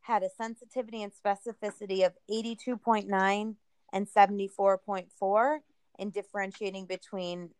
had 0.00 0.22
a 0.22 0.30
sensitivity 0.30 1.02
and 1.02 1.12
specificity 1.12 2.04
of 2.04 2.12
82.9 2.30 3.54
and 3.92 4.08
74.4 4.08 5.58
in 5.98 6.10
differentiating 6.10 6.86
between 6.86 7.50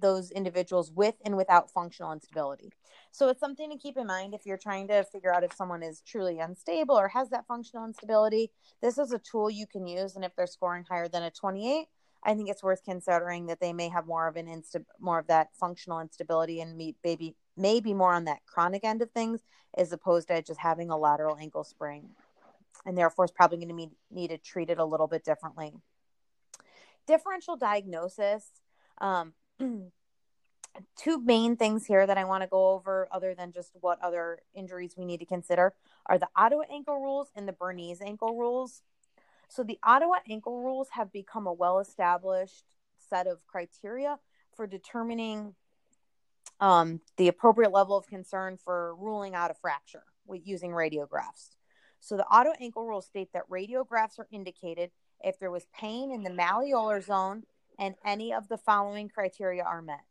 those 0.00 0.30
individuals 0.30 0.92
with 0.92 1.14
and 1.24 1.36
without 1.36 1.70
functional 1.70 2.12
instability. 2.12 2.70
So 3.10 3.28
it's 3.28 3.40
something 3.40 3.70
to 3.70 3.78
keep 3.78 3.96
in 3.96 4.06
mind 4.06 4.34
if 4.34 4.46
you're 4.46 4.58
trying 4.58 4.86
to 4.88 5.04
figure 5.04 5.34
out 5.34 5.44
if 5.44 5.52
someone 5.52 5.82
is 5.82 6.02
truly 6.06 6.38
unstable 6.38 6.96
or 6.96 7.08
has 7.08 7.30
that 7.30 7.46
functional 7.46 7.84
instability. 7.84 8.50
This 8.80 8.98
is 8.98 9.12
a 9.12 9.18
tool 9.18 9.50
you 9.50 9.66
can 9.66 9.86
use, 9.86 10.14
and 10.14 10.24
if 10.24 10.36
they're 10.36 10.46
scoring 10.46 10.84
higher 10.88 11.08
than 11.08 11.24
a 11.24 11.30
28, 11.30 11.86
I 12.28 12.34
think 12.34 12.50
it's 12.50 12.62
worth 12.62 12.84
considering 12.84 13.46
that 13.46 13.58
they 13.58 13.72
may 13.72 13.88
have 13.88 14.06
more 14.06 14.28
of 14.28 14.36
an 14.36 14.48
insta 14.48 14.84
more 15.00 15.18
of 15.18 15.28
that 15.28 15.48
functional 15.58 16.00
instability 16.00 16.60
and 16.60 16.76
maybe 16.76 17.34
maybe 17.56 17.94
more 17.94 18.12
on 18.12 18.26
that 18.26 18.44
chronic 18.44 18.84
end 18.84 19.00
of 19.00 19.10
things 19.12 19.40
as 19.78 19.92
opposed 19.92 20.28
to 20.28 20.42
just 20.42 20.60
having 20.60 20.90
a 20.90 20.98
lateral 20.98 21.38
ankle 21.40 21.64
sprain, 21.64 22.10
and 22.84 22.98
therefore 22.98 23.24
is 23.24 23.30
probably 23.30 23.56
going 23.56 23.70
to 23.70 23.74
be, 23.74 23.88
need 24.10 24.28
to 24.28 24.36
treat 24.36 24.68
it 24.68 24.78
a 24.78 24.84
little 24.84 25.06
bit 25.06 25.24
differently. 25.24 25.72
Differential 27.06 27.56
diagnosis. 27.56 28.44
Um, 28.98 29.32
two 30.96 31.20
main 31.24 31.56
things 31.56 31.86
here 31.86 32.06
that 32.06 32.18
I 32.18 32.24
want 32.24 32.42
to 32.42 32.48
go 32.48 32.72
over, 32.72 33.08
other 33.10 33.34
than 33.34 33.52
just 33.52 33.72
what 33.80 33.98
other 34.02 34.40
injuries 34.54 34.94
we 34.98 35.06
need 35.06 35.20
to 35.20 35.26
consider, 35.26 35.72
are 36.04 36.18
the 36.18 36.28
Ottawa 36.36 36.64
ankle 36.70 37.00
rules 37.00 37.28
and 37.34 37.48
the 37.48 37.54
Bernese 37.54 38.04
ankle 38.04 38.36
rules. 38.36 38.82
So, 39.48 39.62
the 39.62 39.78
Ottawa 39.82 40.16
ankle 40.28 40.62
rules 40.62 40.88
have 40.92 41.12
become 41.12 41.46
a 41.46 41.52
well 41.52 41.78
established 41.78 42.64
set 43.10 43.26
of 43.26 43.46
criteria 43.46 44.18
for 44.54 44.66
determining 44.66 45.54
um, 46.60 47.00
the 47.16 47.28
appropriate 47.28 47.72
level 47.72 47.96
of 47.96 48.06
concern 48.06 48.58
for 48.62 48.94
ruling 48.96 49.34
out 49.34 49.50
a 49.50 49.54
fracture 49.54 50.04
with 50.26 50.46
using 50.46 50.72
radiographs. 50.72 51.56
So, 52.00 52.16
the 52.16 52.26
Ottawa 52.30 52.54
ankle 52.60 52.84
rules 52.84 53.06
state 53.06 53.32
that 53.32 53.48
radiographs 53.50 54.18
are 54.18 54.28
indicated 54.30 54.90
if 55.24 55.38
there 55.38 55.50
was 55.50 55.66
pain 55.74 56.12
in 56.12 56.22
the 56.22 56.30
malleolar 56.30 57.04
zone 57.04 57.44
and 57.78 57.94
any 58.04 58.32
of 58.32 58.48
the 58.48 58.58
following 58.58 59.08
criteria 59.08 59.62
are 59.62 59.82
met. 59.82 60.04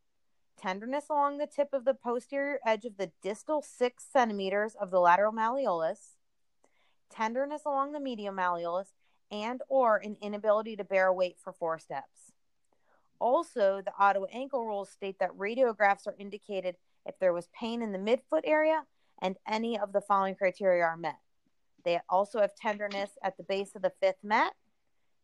Tenderness 0.60 1.06
along 1.10 1.38
the 1.38 1.48
tip 1.48 1.70
of 1.74 1.86
the 1.86 1.94
posterior 1.94 2.60
edge 2.66 2.86
of 2.86 2.98
the 2.98 3.12
distal 3.22 3.62
six 3.62 4.04
centimeters 4.12 4.74
of 4.74 4.90
the 4.90 5.00
lateral 5.00 5.32
malleolus, 5.32 6.16
tenderness 7.12 7.62
along 7.66 7.92
the 7.92 8.00
medial 8.00 8.34
malleolus, 8.34 8.88
and 9.32 9.62
or 9.70 9.98
an 9.98 10.18
inability 10.22 10.76
to 10.76 10.84
bear 10.84 11.12
weight 11.12 11.38
for 11.44 11.54
four 11.54 11.80
steps. 11.80 12.32
Also, 13.20 13.82
the 13.84 13.94
Ottawa 14.00 14.28
ankle 14.32 14.66
rules 14.66 14.90
state 14.90 15.18
that 15.20 15.36
radiographs 15.38 16.08
are 16.08 16.16
indicated 16.20 16.76
if 17.06 17.18
there 17.20 17.34
was 17.34 17.48
pain 17.58 17.82
in 17.82 17.92
the 17.92 17.98
midfoot 17.98 18.44
area 18.44 18.84
and 19.22 19.38
any 19.48 19.78
of 19.80 19.92
the 19.92 20.02
following 20.02 20.36
criteria 20.36 20.84
are 20.84 20.98
met. 20.98 21.18
They 21.84 22.00
also 22.10 22.40
have 22.40 22.54
tenderness 22.56 23.12
at 23.24 23.38
the 23.38 23.44
base 23.44 23.76
of 23.76 23.82
the 23.82 23.94
fifth 24.02 24.24
met, 24.24 24.54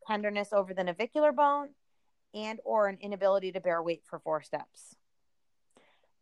tenderness 0.07 0.53
over 0.53 0.73
the 0.73 0.83
navicular 0.83 1.31
bone, 1.31 1.69
and 2.33 2.59
or 2.63 2.87
an 2.87 2.97
inability 2.99 3.51
to 3.51 3.59
bear 3.59 3.83
weight 3.83 4.03
for 4.05 4.19
four 4.19 4.41
steps. 4.41 4.95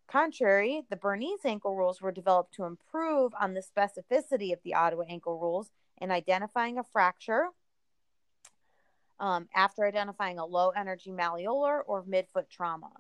Contrary, 0.08 0.82
the 0.90 0.98
Bernese 0.98 1.46
ankle 1.46 1.76
rules 1.76 2.02
were 2.02 2.12
developed 2.12 2.54
to 2.56 2.66
improve 2.66 3.32
on 3.40 3.54
the 3.54 3.64
specificity 3.64 4.52
of 4.52 4.60
the 4.64 4.74
Ottawa 4.74 5.04
ankle 5.08 5.40
rules 5.40 5.72
in 6.02 6.12
identifying 6.12 6.78
a 6.78 6.84
fracture 6.84 7.50
um, 9.22 9.48
after 9.56 9.86
identifying 9.86 10.40
a 10.40 10.46
low 10.46 10.72
energy 10.72 11.12
malleolar 11.12 11.82
or 11.86 12.04
midfoot 12.04 12.50
trauma. 12.50 12.92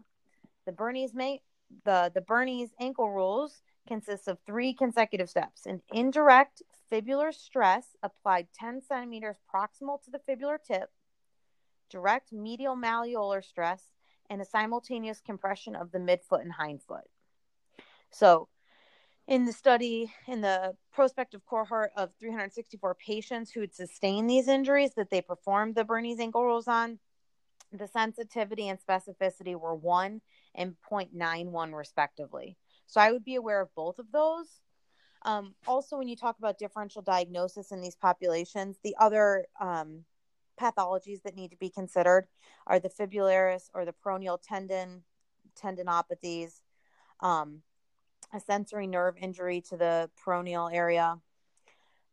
The 0.65 0.71
Bernese, 0.71 1.41
the, 1.83 2.11
the 2.13 2.21
Bernese 2.21 2.71
ankle 2.79 3.09
rules 3.09 3.61
consists 3.87 4.27
of 4.27 4.37
three 4.45 4.73
consecutive 4.73 5.29
steps 5.29 5.65
an 5.65 5.81
indirect 5.91 6.61
fibular 6.91 7.33
stress 7.33 7.97
applied 8.03 8.47
10 8.53 8.81
centimeters 8.81 9.37
proximal 9.53 10.01
to 10.03 10.11
the 10.11 10.19
fibular 10.19 10.57
tip, 10.63 10.91
direct 11.89 12.31
medial 12.31 12.75
malleolar 12.75 13.43
stress, 13.43 13.83
and 14.29 14.41
a 14.41 14.45
simultaneous 14.45 15.19
compression 15.19 15.75
of 15.75 15.91
the 15.91 15.97
midfoot 15.97 16.41
and 16.41 16.53
hindfoot. 16.53 17.07
So, 18.11 18.47
in 19.27 19.45
the 19.45 19.53
study, 19.53 20.11
in 20.27 20.41
the 20.41 20.75
prospective 20.93 21.41
cohort 21.45 21.91
of 21.95 22.13
364 22.19 22.95
patients 22.95 23.51
who 23.51 23.61
had 23.61 23.73
sustained 23.73 24.29
these 24.29 24.47
injuries 24.47 24.93
that 24.95 25.09
they 25.09 25.21
performed 25.21 25.75
the 25.75 25.85
Bernese 25.85 26.21
ankle 26.21 26.45
rolls 26.45 26.67
on, 26.67 26.99
the 27.71 27.87
sensitivity 27.87 28.67
and 28.67 28.79
specificity 28.79 29.55
were 29.55 29.75
1 29.75 30.21
and 30.55 30.75
0.91 30.89 31.73
respectively. 31.73 32.57
So 32.87 32.99
I 32.99 33.11
would 33.11 33.23
be 33.23 33.35
aware 33.35 33.61
of 33.61 33.73
both 33.75 33.99
of 33.99 34.11
those. 34.11 34.47
Um, 35.23 35.55
also, 35.67 35.97
when 35.97 36.07
you 36.07 36.15
talk 36.15 36.37
about 36.39 36.57
differential 36.57 37.01
diagnosis 37.01 37.71
in 37.71 37.79
these 37.79 37.95
populations, 37.95 38.79
the 38.83 38.95
other 38.99 39.45
um, 39.59 40.03
pathologies 40.59 41.21
that 41.23 41.35
need 41.35 41.51
to 41.51 41.57
be 41.57 41.69
considered 41.69 42.27
are 42.67 42.79
the 42.79 42.89
fibularis 42.89 43.69
or 43.73 43.85
the 43.85 43.93
peroneal 44.03 44.39
tendon 44.41 45.03
tendinopathies, 45.61 46.61
um, 47.19 47.61
a 48.33 48.39
sensory 48.39 48.87
nerve 48.87 49.15
injury 49.21 49.61
to 49.69 49.77
the 49.77 50.09
peroneal 50.23 50.73
area, 50.73 51.17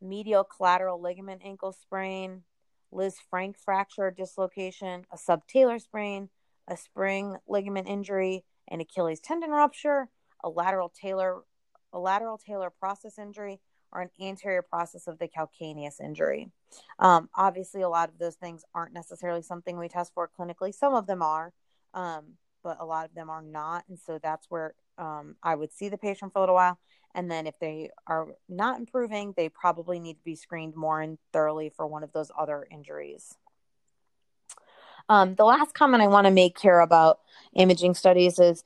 medial 0.00 0.44
collateral 0.44 1.00
ligament 1.00 1.42
ankle 1.44 1.72
sprain, 1.72 2.42
Liz 2.90 3.16
Lisfranc 3.32 3.56
fracture 3.56 4.10
dislocation, 4.10 5.04
a 5.12 5.16
subtalar 5.16 5.80
sprain, 5.80 6.30
a 6.66 6.76
spring 6.76 7.36
ligament 7.46 7.88
injury, 7.88 8.44
an 8.68 8.80
Achilles 8.80 9.20
tendon 9.20 9.50
rupture, 9.50 10.08
a 10.42 10.48
lateral 10.48 10.92
talar 11.02 11.42
a 11.92 11.98
lateral 11.98 12.38
talar 12.38 12.70
process 12.78 13.18
injury, 13.18 13.60
or 13.92 14.02
an 14.02 14.10
anterior 14.20 14.62
process 14.62 15.06
of 15.06 15.18
the 15.18 15.28
calcaneus 15.28 16.00
injury. 16.00 16.50
Um, 16.98 17.30
obviously, 17.34 17.80
a 17.82 17.88
lot 17.88 18.10
of 18.10 18.18
those 18.18 18.34
things 18.34 18.62
aren't 18.74 18.92
necessarily 18.92 19.42
something 19.42 19.78
we 19.78 19.88
test 19.88 20.12
for 20.14 20.30
clinically. 20.38 20.74
Some 20.74 20.94
of 20.94 21.06
them 21.06 21.22
are, 21.22 21.52
um, 21.94 22.34
but 22.62 22.76
a 22.80 22.84
lot 22.84 23.06
of 23.06 23.14
them 23.14 23.30
are 23.30 23.42
not. 23.42 23.84
And 23.88 23.98
so 23.98 24.18
that's 24.22 24.46
where 24.50 24.74
um, 24.98 25.36
I 25.42 25.54
would 25.54 25.72
see 25.72 25.88
the 25.88 25.98
patient 25.98 26.32
for 26.32 26.40
a 26.40 26.42
little 26.42 26.54
while. 26.54 26.78
And 27.14 27.30
then 27.30 27.46
if 27.46 27.58
they 27.58 27.90
are 28.06 28.28
not 28.48 28.78
improving, 28.78 29.32
they 29.36 29.48
probably 29.48 29.98
need 29.98 30.18
to 30.18 30.24
be 30.24 30.36
screened 30.36 30.76
more 30.76 31.00
and 31.00 31.18
thoroughly 31.32 31.70
for 31.70 31.86
one 31.86 32.02
of 32.02 32.12
those 32.12 32.30
other 32.38 32.66
injuries. 32.70 33.34
Um, 35.08 35.34
the 35.34 35.44
last 35.44 35.74
comment 35.74 36.02
I 36.02 36.06
want 36.06 36.26
to 36.26 36.30
make 36.30 36.58
here 36.58 36.80
about 36.80 37.20
imaging 37.54 37.94
studies 37.94 38.38
is, 38.38 38.62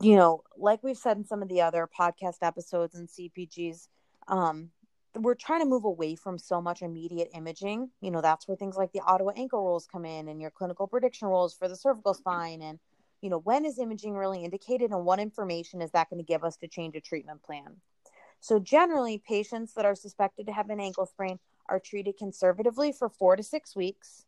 you 0.00 0.16
know, 0.16 0.42
like 0.56 0.82
we've 0.82 0.96
said 0.96 1.18
in 1.18 1.26
some 1.26 1.42
of 1.42 1.48
the 1.48 1.60
other 1.60 1.88
podcast 1.98 2.38
episodes 2.40 2.94
and 2.94 3.08
CPGs, 3.08 3.88
um, 4.28 4.70
we're 5.16 5.34
trying 5.34 5.60
to 5.60 5.66
move 5.66 5.84
away 5.84 6.14
from 6.14 6.38
so 6.38 6.62
much 6.62 6.82
immediate 6.82 7.30
imaging. 7.34 7.90
You 8.00 8.10
know, 8.10 8.22
that's 8.22 8.48
where 8.48 8.56
things 8.56 8.76
like 8.76 8.92
the 8.92 9.00
Ottawa 9.00 9.32
ankle 9.36 9.62
rules 9.62 9.86
come 9.86 10.04
in 10.06 10.28
and 10.28 10.40
your 10.40 10.50
clinical 10.50 10.86
prediction 10.86 11.28
rules 11.28 11.52
for 11.52 11.68
the 11.68 11.76
cervical 11.76 12.14
spine. 12.14 12.62
And, 12.62 12.78
you 13.20 13.30
know, 13.30 13.38
when 13.38 13.64
is 13.64 13.78
imaging 13.78 14.14
really 14.14 14.44
indicated 14.44 14.90
and 14.90 15.04
what 15.04 15.18
information 15.18 15.82
is 15.82 15.90
that 15.92 16.08
going 16.10 16.18
to 16.18 16.26
give 16.26 16.44
us 16.44 16.56
to 16.58 16.68
change 16.68 16.96
a 16.96 17.00
treatment 17.00 17.42
plan? 17.42 17.76
So, 18.40 18.58
generally, 18.58 19.18
patients 19.18 19.74
that 19.74 19.84
are 19.84 19.94
suspected 19.94 20.46
to 20.46 20.52
have 20.52 20.70
an 20.70 20.80
ankle 20.80 21.06
sprain 21.06 21.38
are 21.68 21.78
treated 21.78 22.16
conservatively 22.16 22.92
for 22.92 23.08
four 23.08 23.36
to 23.36 23.42
six 23.42 23.76
weeks. 23.76 24.24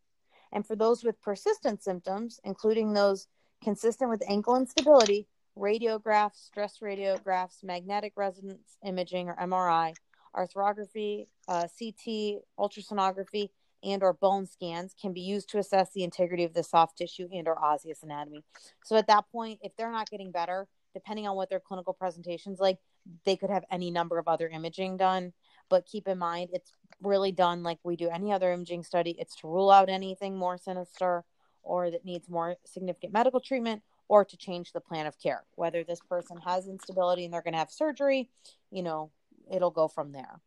And 0.53 0.67
for 0.67 0.77
those 0.77 1.03
with 1.03 1.21
persistent 1.23 1.83
symptoms, 1.83 2.39
including 2.45 2.93
those 2.93 3.27
consistent 3.65 4.11
with 4.11 4.23
ankle 4.29 4.57
instability, 4.57 5.27
radiographs, 5.59 6.45
stress 6.45 6.79
radiographs, 6.83 7.65
magnetic 7.65 8.13
resonance 8.17 8.77
imaging 8.85 9.29
or 9.29 9.37
MRI, 9.37 9.95
arthrography, 10.37 11.27
uh, 11.49 11.67
CT, 11.79 12.41
ultrasonography, 12.59 13.49
and 13.83 14.03
or 14.03 14.13
bone 14.13 14.47
scans 14.47 14.95
can 15.01 15.13
be 15.13 15.21
used 15.21 15.49
to 15.51 15.59
assess 15.59 15.91
the 15.93 16.05
integrity 16.05 16.45
of 16.45 16.55
the 16.55 16.63
soft 16.63 16.99
tissue 16.99 17.29
and 17.33 17.49
or 17.49 17.63
osseous 17.63 18.03
anatomy. 18.03 18.45
So 18.85 18.97
at 18.97 19.07
that 19.09 19.25
point, 19.31 19.61
if 19.63 19.77
they're 19.77 19.93
not 19.93 20.11
getting 20.11 20.31
better, 20.31 20.69
depending 20.95 21.27
on 21.27 21.37
what 21.37 21.51
their 21.51 21.61
clinical 21.61 21.93
presentations 21.93 22.61
like, 22.61 22.79
they 23.25 23.37
could 23.37 23.51
have 23.51 23.65
any 23.71 23.91
number 23.91 24.19
of 24.19 24.29
other 24.29 24.49
imaging 24.49 24.97
done. 24.97 25.33
But 25.69 25.87
keep 25.87 26.07
in 26.07 26.19
mind, 26.19 26.51
it's 26.53 26.73
really 27.03 27.33
done 27.33 27.63
like 27.63 27.79
we 27.83 27.97
do 27.97 28.09
any 28.09 28.33
other 28.33 28.53
imaging 28.53 28.85
study. 28.85 29.17
It's 29.19 29.37
to 29.37 29.49
rule 29.49 29.71
out 29.71 29.89
anything 29.89 30.37
more 30.37 30.59
sinister 30.59 31.25
or 31.63 31.91
that 31.91 32.05
needs 32.05 32.29
more 32.29 32.57
significant 32.65 33.13
medical 33.13 33.41
treatment 33.41 33.83
or 34.09 34.25
to 34.25 34.37
change 34.37 34.73
the 34.73 34.81
plan 34.81 35.07
of 35.07 35.19
care. 35.19 35.45
Whether 35.55 35.85
this 35.85 36.01
person 36.01 36.37
has 36.45 36.69
instability 36.69 37.25
and 37.25 37.33
they're 37.33 37.43
going 37.43 37.55
to 37.55 37.59
have 37.59 37.71
surgery, 37.71 38.29
you 38.71 38.83
know, 38.83 39.11
it'll 39.51 39.71
go 39.71 39.89
from 39.89 40.13
there. 40.13 40.41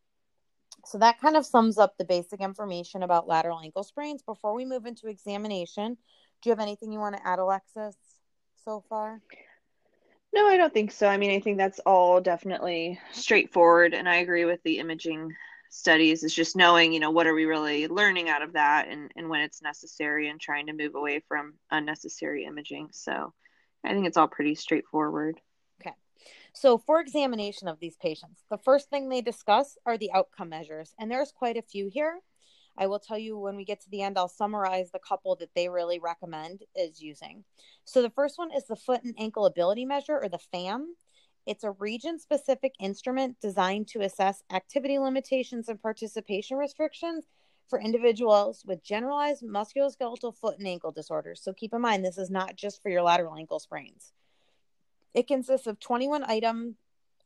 So 0.86 0.98
that 1.00 1.20
kind 1.20 1.36
of 1.36 1.46
sums 1.46 1.78
up 1.78 1.98
the 1.98 2.06
basic 2.06 2.42
information 2.42 3.04
about 3.04 3.28
lateral 3.28 3.60
ankle 3.60 3.84
sprains. 3.84 4.22
Before 4.22 4.56
we 4.56 4.66
move 4.66 4.86
into 4.86 5.08
examination, 5.08 5.98
do 6.42 6.50
you 6.50 6.52
have 6.52 6.60
anything 6.60 6.92
you 6.92 7.00
want 7.00 7.16
to 7.18 7.28
add, 7.28 7.40
Alexis, 7.40 7.96
so 8.64 8.84
far? 8.88 9.22
No, 10.34 10.48
I 10.48 10.58
don't 10.58 10.74
think 10.74 10.92
so. 10.92 11.08
I 11.08 11.18
mean, 11.18 11.32
I 11.32 11.40
think 11.40 11.58
that's 11.58 11.80
all 11.80 12.22
definitely 12.22 13.00
straightforward, 13.14 13.94
and 13.94 14.08
I 14.08 14.18
agree 14.18 14.46
with 14.46 14.62
the 14.64 14.80
imaging 14.80 15.34
studies 15.70 16.24
is 16.24 16.34
just 16.34 16.56
knowing, 16.56 16.94
you 16.94 17.00
know, 17.00 17.12
what 17.12 17.28
are 17.28 17.34
we 17.34 17.46
really 17.46 17.88
learning 17.88 18.30
out 18.30 18.42
of 18.42 18.54
that 18.54 18.88
and, 18.88 19.12
and 19.16 19.30
when 19.30 19.42
it's 19.42 19.62
necessary 19.62 20.30
and 20.30 20.40
trying 20.40 20.68
to 20.68 20.74
move 20.74 20.96
away 20.96 21.22
from 21.28 21.56
unnecessary 21.72 22.46
imaging. 22.46 22.90
So 22.92 23.34
I 23.84 23.94
think 23.94 24.08
it's 24.08 24.18
all 24.18 24.28
pretty 24.28 24.56
straightforward. 24.56 25.40
So 26.56 26.78
for 26.78 27.02
examination 27.02 27.68
of 27.68 27.82
these 27.82 27.98
patients, 27.98 28.46
the 28.50 28.58
first 28.58 28.90
thing 28.90 29.10
they 29.10 29.22
discuss 29.22 29.78
are 29.86 29.98
the 29.98 30.14
outcome 30.14 30.48
measures. 30.48 30.96
And 30.98 31.12
there's 31.12 31.34
quite 31.34 31.58
a 31.58 31.62
few 31.62 31.90
here. 31.92 32.22
I 32.78 32.88
will 32.88 33.00
tell 33.00 33.18
you 33.18 33.38
when 33.38 33.58
we 33.58 33.66
get 33.66 33.82
to 33.82 33.90
the 33.90 34.02
end, 34.02 34.18
I'll 34.18 34.30
summarize 34.30 34.90
the 34.90 35.00
couple 35.00 35.36
that 35.38 35.50
they 35.54 35.68
really 35.68 36.00
recommend 36.00 36.62
is 36.74 37.02
using. 37.02 37.44
So 37.84 38.02
the 38.02 38.10
first 38.10 38.38
one 38.38 38.54
is 38.54 38.66
the 38.68 38.78
foot 38.78 39.04
and 39.04 39.14
ankle 39.20 39.46
ability 39.46 39.84
measure 39.84 40.18
or 40.18 40.30
the 40.30 40.40
FAM. 40.40 40.96
It's 41.46 41.66
a 41.66 41.72
region 41.72 42.20
specific 42.20 42.74
instrument 42.80 43.36
designed 43.42 43.90
to 43.90 44.02
assess 44.02 44.42
activity 44.50 44.98
limitations 44.98 45.68
and 45.68 45.82
participation 45.82 46.56
restrictions 46.56 47.26
for 47.68 47.82
individuals 47.82 48.64
with 48.66 48.82
generalized 48.82 49.44
musculoskeletal 49.44 50.38
foot 50.38 50.58
and 50.58 50.68
ankle 50.68 50.94
disorders. 50.94 51.42
So 51.44 51.52
keep 51.52 51.74
in 51.74 51.82
mind, 51.82 52.06
this 52.06 52.18
is 52.18 52.30
not 52.30 52.56
just 52.56 52.82
for 52.82 52.90
your 52.90 53.02
lateral 53.02 53.36
ankle 53.36 53.60
sprains. 53.60 54.14
It 55.16 55.28
consists 55.28 55.66
of 55.66 55.80
21 55.80 56.26
item 56.26 56.76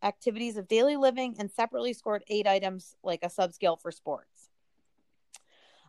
activities 0.04 0.58
of 0.58 0.68
daily 0.68 0.96
living 0.96 1.36
and 1.40 1.52
separately 1.52 1.92
scored 1.92 2.24
eight 2.28 2.48
items 2.48 2.96
like 3.04 3.24
a 3.24 3.28
subscale 3.28 3.82
for 3.82 3.92
sports. 3.92 4.50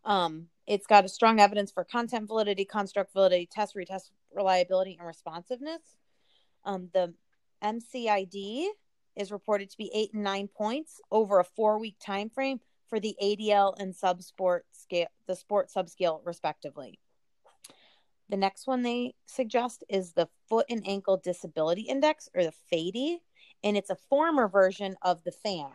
Um, 0.02 0.46
it's 0.66 0.86
got 0.86 1.04
a 1.04 1.10
strong 1.10 1.40
evidence 1.40 1.70
for 1.70 1.84
content 1.84 2.26
validity, 2.26 2.64
construct 2.64 3.12
validity, 3.12 3.46
test 3.46 3.76
retest 3.76 4.10
reliability, 4.34 4.96
and 4.98 5.06
responsiveness. 5.06 5.82
Um, 6.64 6.88
the 6.94 7.12
MCID 7.62 8.68
is 9.14 9.30
reported 9.30 9.68
to 9.68 9.76
be 9.76 9.90
eight 9.92 10.14
and 10.14 10.24
nine 10.24 10.48
points 10.48 11.02
over 11.10 11.38
a 11.38 11.44
four 11.44 11.78
week 11.78 11.96
time 12.04 12.30
frame 12.30 12.60
for 12.88 12.98
the 12.98 13.14
ADL 13.22 13.78
and 13.78 13.94
subsport 13.94 14.60
scale, 14.72 15.08
the 15.26 15.36
sport 15.36 15.68
subscale, 15.68 16.20
respectively. 16.24 16.98
The 18.30 18.36
next 18.36 18.66
one 18.66 18.82
they 18.82 19.14
suggest 19.26 19.84
is 19.88 20.12
the 20.12 20.28
Foot 20.48 20.66
and 20.70 20.82
Ankle 20.86 21.16
Disability 21.16 21.82
Index, 21.82 22.28
or 22.34 22.44
the 22.44 22.54
FADI, 22.70 23.18
and 23.64 23.76
it's 23.76 23.90
a 23.90 23.96
former 24.08 24.48
version 24.48 24.96
of 25.02 25.22
the 25.24 25.32
FAM. 25.32 25.72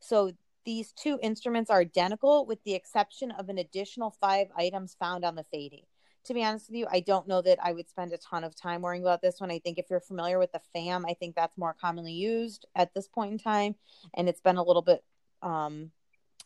So 0.00 0.32
these 0.66 0.92
two 0.92 1.18
instruments 1.22 1.70
are 1.70 1.80
identical 1.80 2.44
with 2.44 2.62
the 2.64 2.74
exception 2.74 3.30
of 3.30 3.48
an 3.48 3.58
additional 3.58 4.14
five 4.20 4.48
items 4.56 4.96
found 4.98 5.24
on 5.24 5.36
the 5.36 5.44
FADI 5.44 5.86
to 6.28 6.34
be 6.34 6.44
honest 6.44 6.68
with 6.68 6.76
you, 6.76 6.86
I 6.90 7.00
don't 7.00 7.26
know 7.26 7.40
that 7.40 7.58
I 7.62 7.72
would 7.72 7.88
spend 7.88 8.12
a 8.12 8.18
ton 8.18 8.44
of 8.44 8.54
time 8.54 8.82
worrying 8.82 9.02
about 9.02 9.22
this 9.22 9.40
one. 9.40 9.50
I 9.50 9.60
think 9.60 9.78
if 9.78 9.86
you're 9.88 9.98
familiar 9.98 10.38
with 10.38 10.52
the 10.52 10.60
FAM, 10.74 11.06
I 11.06 11.14
think 11.14 11.34
that's 11.34 11.56
more 11.56 11.74
commonly 11.80 12.12
used 12.12 12.66
at 12.74 12.92
this 12.92 13.08
point 13.08 13.32
in 13.32 13.38
time. 13.38 13.76
And 14.14 14.28
it's 14.28 14.42
been 14.42 14.58
a 14.58 14.62
little 14.62 14.82
bit 14.82 15.02
um, 15.40 15.90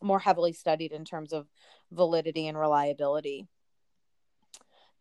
more 0.00 0.20
heavily 0.20 0.52
studied 0.52 0.92
in 0.92 1.04
terms 1.04 1.32
of 1.32 1.48
validity 1.90 2.46
and 2.46 2.56
reliability. 2.56 3.48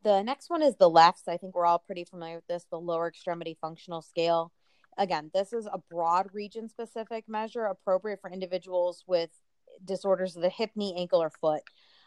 The 0.04 0.24
next 0.24 0.50
one 0.50 0.64
is 0.64 0.76
the 0.78 0.90
LEFS. 0.90 1.28
I 1.28 1.38
think 1.38 1.56
we're 1.56 1.66
all 1.66 1.80
pretty 1.80 2.04
familiar 2.06 2.36
with 2.38 2.48
this, 2.48 2.66
the 2.72 2.80
lower 2.80 3.08
extremity 3.08 3.58
functional 3.62 4.02
scale. 4.02 4.52
Again, 4.98 5.30
this 5.34 5.54
is 5.54 5.68
a 5.68 5.82
broad 5.90 6.30
region 6.34 6.68
specific 6.68 7.30
measure 7.30 7.66
appropriate 7.66 8.20
for 8.20 8.32
individuals 8.32 9.04
with 9.08 9.30
disorders 9.86 10.36
of 10.36 10.42
the 10.42 10.50
hip, 10.50 10.72
knee, 10.76 10.96
ankle, 10.98 11.22
or 11.22 11.30
foot. 11.30 11.62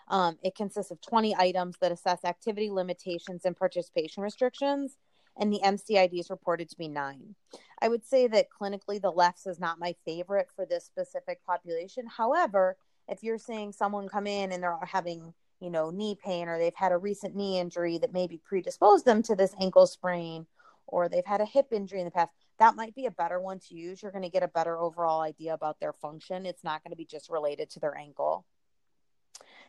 Um, 0.08 0.38
it 0.42 0.54
consists 0.54 0.90
of 0.90 1.00
20 1.00 1.34
items 1.36 1.76
that 1.80 1.92
assess 1.92 2.24
activity 2.24 2.70
limitations 2.70 3.44
and 3.44 3.56
participation 3.56 4.22
restrictions, 4.22 4.96
and 5.38 5.52
the 5.52 5.60
MCID 5.64 6.18
is 6.18 6.30
reported 6.30 6.68
to 6.70 6.76
be 6.76 6.88
nine. 6.88 7.36
I 7.80 7.88
would 7.88 8.04
say 8.04 8.26
that 8.26 8.48
clinically, 8.50 9.00
the 9.00 9.12
LEFS 9.12 9.46
is 9.46 9.58
not 9.58 9.78
my 9.78 9.94
favorite 10.04 10.48
for 10.54 10.66
this 10.66 10.84
specific 10.84 11.44
population. 11.46 12.06
However, 12.06 12.76
if 13.08 13.22
you're 13.22 13.38
seeing 13.38 13.72
someone 13.72 14.08
come 14.08 14.26
in 14.26 14.52
and 14.52 14.62
they're 14.62 14.78
having, 14.82 15.32
you 15.60 15.70
know, 15.70 15.90
knee 15.90 16.16
pain 16.22 16.48
or 16.48 16.58
they've 16.58 16.74
had 16.74 16.92
a 16.92 16.98
recent 16.98 17.34
knee 17.34 17.58
injury 17.58 17.98
that 17.98 18.12
maybe 18.12 18.40
predisposed 18.44 19.04
them 19.04 19.22
to 19.22 19.34
this 19.34 19.54
ankle 19.60 19.86
sprain, 19.86 20.46
or 20.86 21.08
they've 21.08 21.24
had 21.24 21.40
a 21.40 21.46
hip 21.46 21.68
injury 21.72 22.00
in 22.00 22.04
the 22.04 22.10
past, 22.10 22.30
that 22.58 22.76
might 22.76 22.94
be 22.94 23.06
a 23.06 23.10
better 23.10 23.40
one 23.40 23.58
to 23.58 23.74
use. 23.74 24.02
You're 24.02 24.12
going 24.12 24.22
to 24.22 24.30
get 24.30 24.42
a 24.42 24.48
better 24.48 24.78
overall 24.78 25.20
idea 25.20 25.54
about 25.54 25.80
their 25.80 25.92
function. 25.92 26.46
It's 26.46 26.64
not 26.64 26.82
going 26.84 26.92
to 26.92 26.96
be 26.96 27.06
just 27.06 27.30
related 27.30 27.70
to 27.70 27.80
their 27.80 27.96
ankle. 27.96 28.44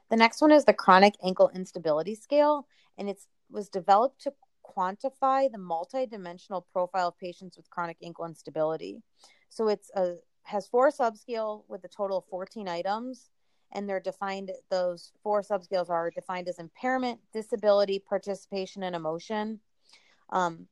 The 0.09 0.17
next 0.17 0.41
one 0.41 0.51
is 0.51 0.65
the 0.65 0.73
chronic 0.73 1.15
ankle 1.23 1.49
instability 1.55 2.15
scale, 2.15 2.67
and 2.97 3.09
it 3.09 3.19
was 3.49 3.69
developed 3.69 4.21
to 4.21 4.33
quantify 4.65 5.51
the 5.51 5.57
multidimensional 5.57 6.63
profile 6.71 7.07
of 7.07 7.17
patients 7.17 7.57
with 7.57 7.69
chronic 7.69 7.97
ankle 8.03 8.25
instability. 8.25 9.01
So 9.49 9.67
it's 9.67 9.89
a 9.95 10.15
has 10.43 10.67
four 10.67 10.91
subscale 10.91 11.63
with 11.67 11.83
a 11.85 11.87
total 11.87 12.19
of 12.19 12.25
14 12.25 12.67
items 12.67 13.31
and 13.75 13.87
they're 13.87 13.99
defined 13.99 14.51
those 14.71 15.11
four 15.21 15.43
subscales 15.43 15.89
are 15.89 16.09
defined 16.09 16.47
as 16.47 16.57
impairment 16.57 17.19
disability 17.33 17.99
participation 17.99 18.81
and 18.83 18.95
emotion 18.95 19.59
um, 20.31 20.67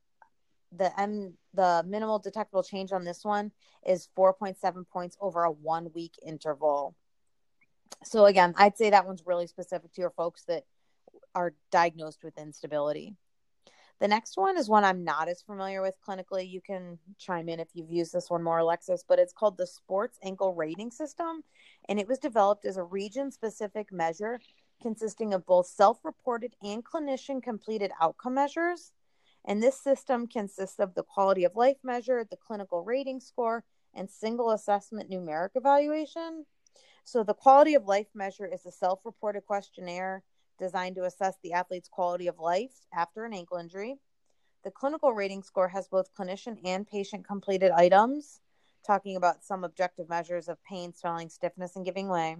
the 0.75 0.99
m 0.99 1.33
the 1.53 1.83
minimal 1.87 2.17
detectable 2.17 2.63
change 2.63 2.91
on 2.91 3.03
this 3.03 3.23
one 3.23 3.51
is 3.85 4.09
4.7 4.17 4.87
points 4.87 5.15
over 5.21 5.43
a 5.43 5.51
one 5.51 5.91
week 5.93 6.13
interval 6.25 6.95
so 8.03 8.25
again, 8.25 8.53
I'd 8.57 8.77
say 8.77 8.89
that 8.89 9.05
one's 9.05 9.25
really 9.25 9.47
specific 9.47 9.93
to 9.93 10.01
your 10.01 10.11
folks 10.11 10.43
that 10.45 10.63
are 11.35 11.53
diagnosed 11.71 12.23
with 12.23 12.37
instability. 12.37 13.15
The 13.99 14.07
next 14.07 14.37
one 14.37 14.57
is 14.57 14.67
one 14.67 14.83
I'm 14.83 15.03
not 15.03 15.29
as 15.29 15.41
familiar 15.41 15.81
with 15.81 15.95
clinically. 16.05 16.49
You 16.49 16.61
can 16.61 16.99
chime 17.17 17.47
in 17.47 17.59
if 17.59 17.69
you've 17.73 17.91
used 17.91 18.13
this 18.13 18.29
one 18.29 18.43
more, 18.43 18.57
Alexis, 18.57 19.03
but 19.07 19.19
it's 19.19 19.33
called 19.33 19.57
the 19.57 19.67
Sports 19.67 20.17
Ankle 20.23 20.53
Rating 20.53 20.91
System. 20.91 21.43
And 21.87 21.99
it 21.99 22.07
was 22.07 22.19
developed 22.19 22.65
as 22.65 22.77
a 22.77 22.83
region 22.83 23.31
specific 23.31 23.91
measure 23.91 24.39
consisting 24.81 25.33
of 25.33 25.45
both 25.45 25.67
self 25.67 26.03
reported 26.03 26.53
and 26.61 26.83
clinician 26.83 27.41
completed 27.41 27.91
outcome 28.01 28.35
measures. 28.35 28.91
And 29.45 29.61
this 29.61 29.79
system 29.81 30.27
consists 30.27 30.79
of 30.79 30.93
the 30.95 31.03
quality 31.03 31.43
of 31.43 31.55
life 31.55 31.77
measure, 31.83 32.25
the 32.29 32.37
clinical 32.37 32.83
rating 32.83 33.19
score, 33.19 33.63
and 33.93 34.09
single 34.09 34.51
assessment 34.51 35.09
numeric 35.09 35.49
evaluation. 35.55 36.45
So, 37.05 37.23
the 37.23 37.33
quality 37.33 37.75
of 37.75 37.85
life 37.85 38.07
measure 38.13 38.45
is 38.45 38.65
a 38.65 38.71
self 38.71 38.99
reported 39.05 39.45
questionnaire 39.45 40.23
designed 40.59 40.95
to 40.95 41.05
assess 41.05 41.35
the 41.43 41.53
athlete's 41.53 41.89
quality 41.89 42.27
of 42.27 42.39
life 42.39 42.73
after 42.93 43.25
an 43.25 43.33
ankle 43.33 43.57
injury. 43.57 43.97
The 44.63 44.71
clinical 44.71 45.13
rating 45.13 45.43
score 45.43 45.67
has 45.67 45.87
both 45.87 46.13
clinician 46.13 46.57
and 46.63 46.87
patient 46.87 47.27
completed 47.27 47.71
items, 47.71 48.39
talking 48.85 49.15
about 49.15 49.43
some 49.43 49.63
objective 49.63 50.09
measures 50.09 50.47
of 50.47 50.63
pain, 50.63 50.93
swelling, 50.93 51.29
stiffness, 51.29 51.75
and 51.75 51.85
giving 51.85 52.07
way. 52.07 52.37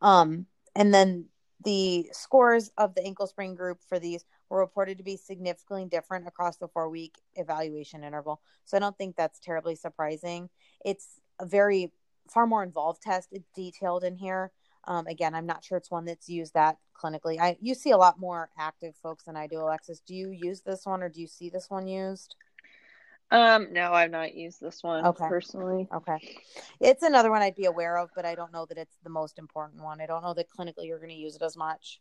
Um, 0.00 0.46
and 0.74 0.92
then 0.92 1.26
the 1.64 2.08
scores 2.12 2.70
of 2.78 2.94
the 2.94 3.04
ankle 3.04 3.26
sprain 3.26 3.54
group 3.54 3.78
for 3.88 3.98
these 3.98 4.24
were 4.48 4.58
reported 4.58 4.98
to 4.98 5.04
be 5.04 5.16
significantly 5.16 5.86
different 5.86 6.26
across 6.26 6.56
the 6.56 6.68
four 6.68 6.88
week 6.88 7.16
evaluation 7.34 8.04
interval. 8.04 8.40
So 8.64 8.76
I 8.76 8.80
don't 8.80 8.96
think 8.96 9.16
that's 9.16 9.40
terribly 9.40 9.74
surprising. 9.74 10.50
It's 10.84 11.20
a 11.40 11.46
very 11.46 11.92
far 12.28 12.46
more 12.46 12.62
involved 12.62 13.02
test. 13.02 13.28
It's 13.32 13.48
detailed 13.54 14.04
in 14.04 14.16
here. 14.16 14.52
Um, 14.88 15.06
again, 15.06 15.34
I'm 15.34 15.46
not 15.46 15.62
sure 15.62 15.76
it's 15.76 15.90
one 15.90 16.06
that's 16.06 16.30
used 16.30 16.54
that 16.54 16.78
clinically. 16.96 17.38
I 17.38 17.58
you 17.60 17.74
see 17.74 17.90
a 17.90 17.96
lot 17.98 18.18
more 18.18 18.48
active 18.58 18.96
folks 18.96 19.24
than 19.24 19.36
I 19.36 19.46
do, 19.46 19.60
Alexis. 19.60 20.00
Do 20.00 20.14
you 20.14 20.30
use 20.30 20.62
this 20.62 20.86
one 20.86 21.02
or 21.02 21.10
do 21.10 21.20
you 21.20 21.26
see 21.26 21.50
this 21.50 21.68
one 21.68 21.86
used? 21.86 22.34
Um, 23.30 23.68
no, 23.74 23.92
I've 23.92 24.10
not 24.10 24.34
used 24.34 24.62
this 24.62 24.82
one 24.82 25.04
okay. 25.04 25.28
personally. 25.28 25.86
Okay. 25.92 26.38
It's 26.80 27.02
another 27.02 27.30
one 27.30 27.42
I'd 27.42 27.54
be 27.54 27.66
aware 27.66 27.98
of, 27.98 28.08
but 28.16 28.24
I 28.24 28.34
don't 28.34 28.52
know 28.52 28.64
that 28.64 28.78
it's 28.78 28.96
the 29.04 29.10
most 29.10 29.38
important 29.38 29.82
one. 29.82 30.00
I 30.00 30.06
don't 30.06 30.22
know 30.22 30.32
that 30.32 30.46
clinically 30.48 30.86
you're 30.86 30.98
going 30.98 31.10
to 31.10 31.14
use 31.14 31.36
it 31.36 31.42
as 31.42 31.54
much. 31.54 32.00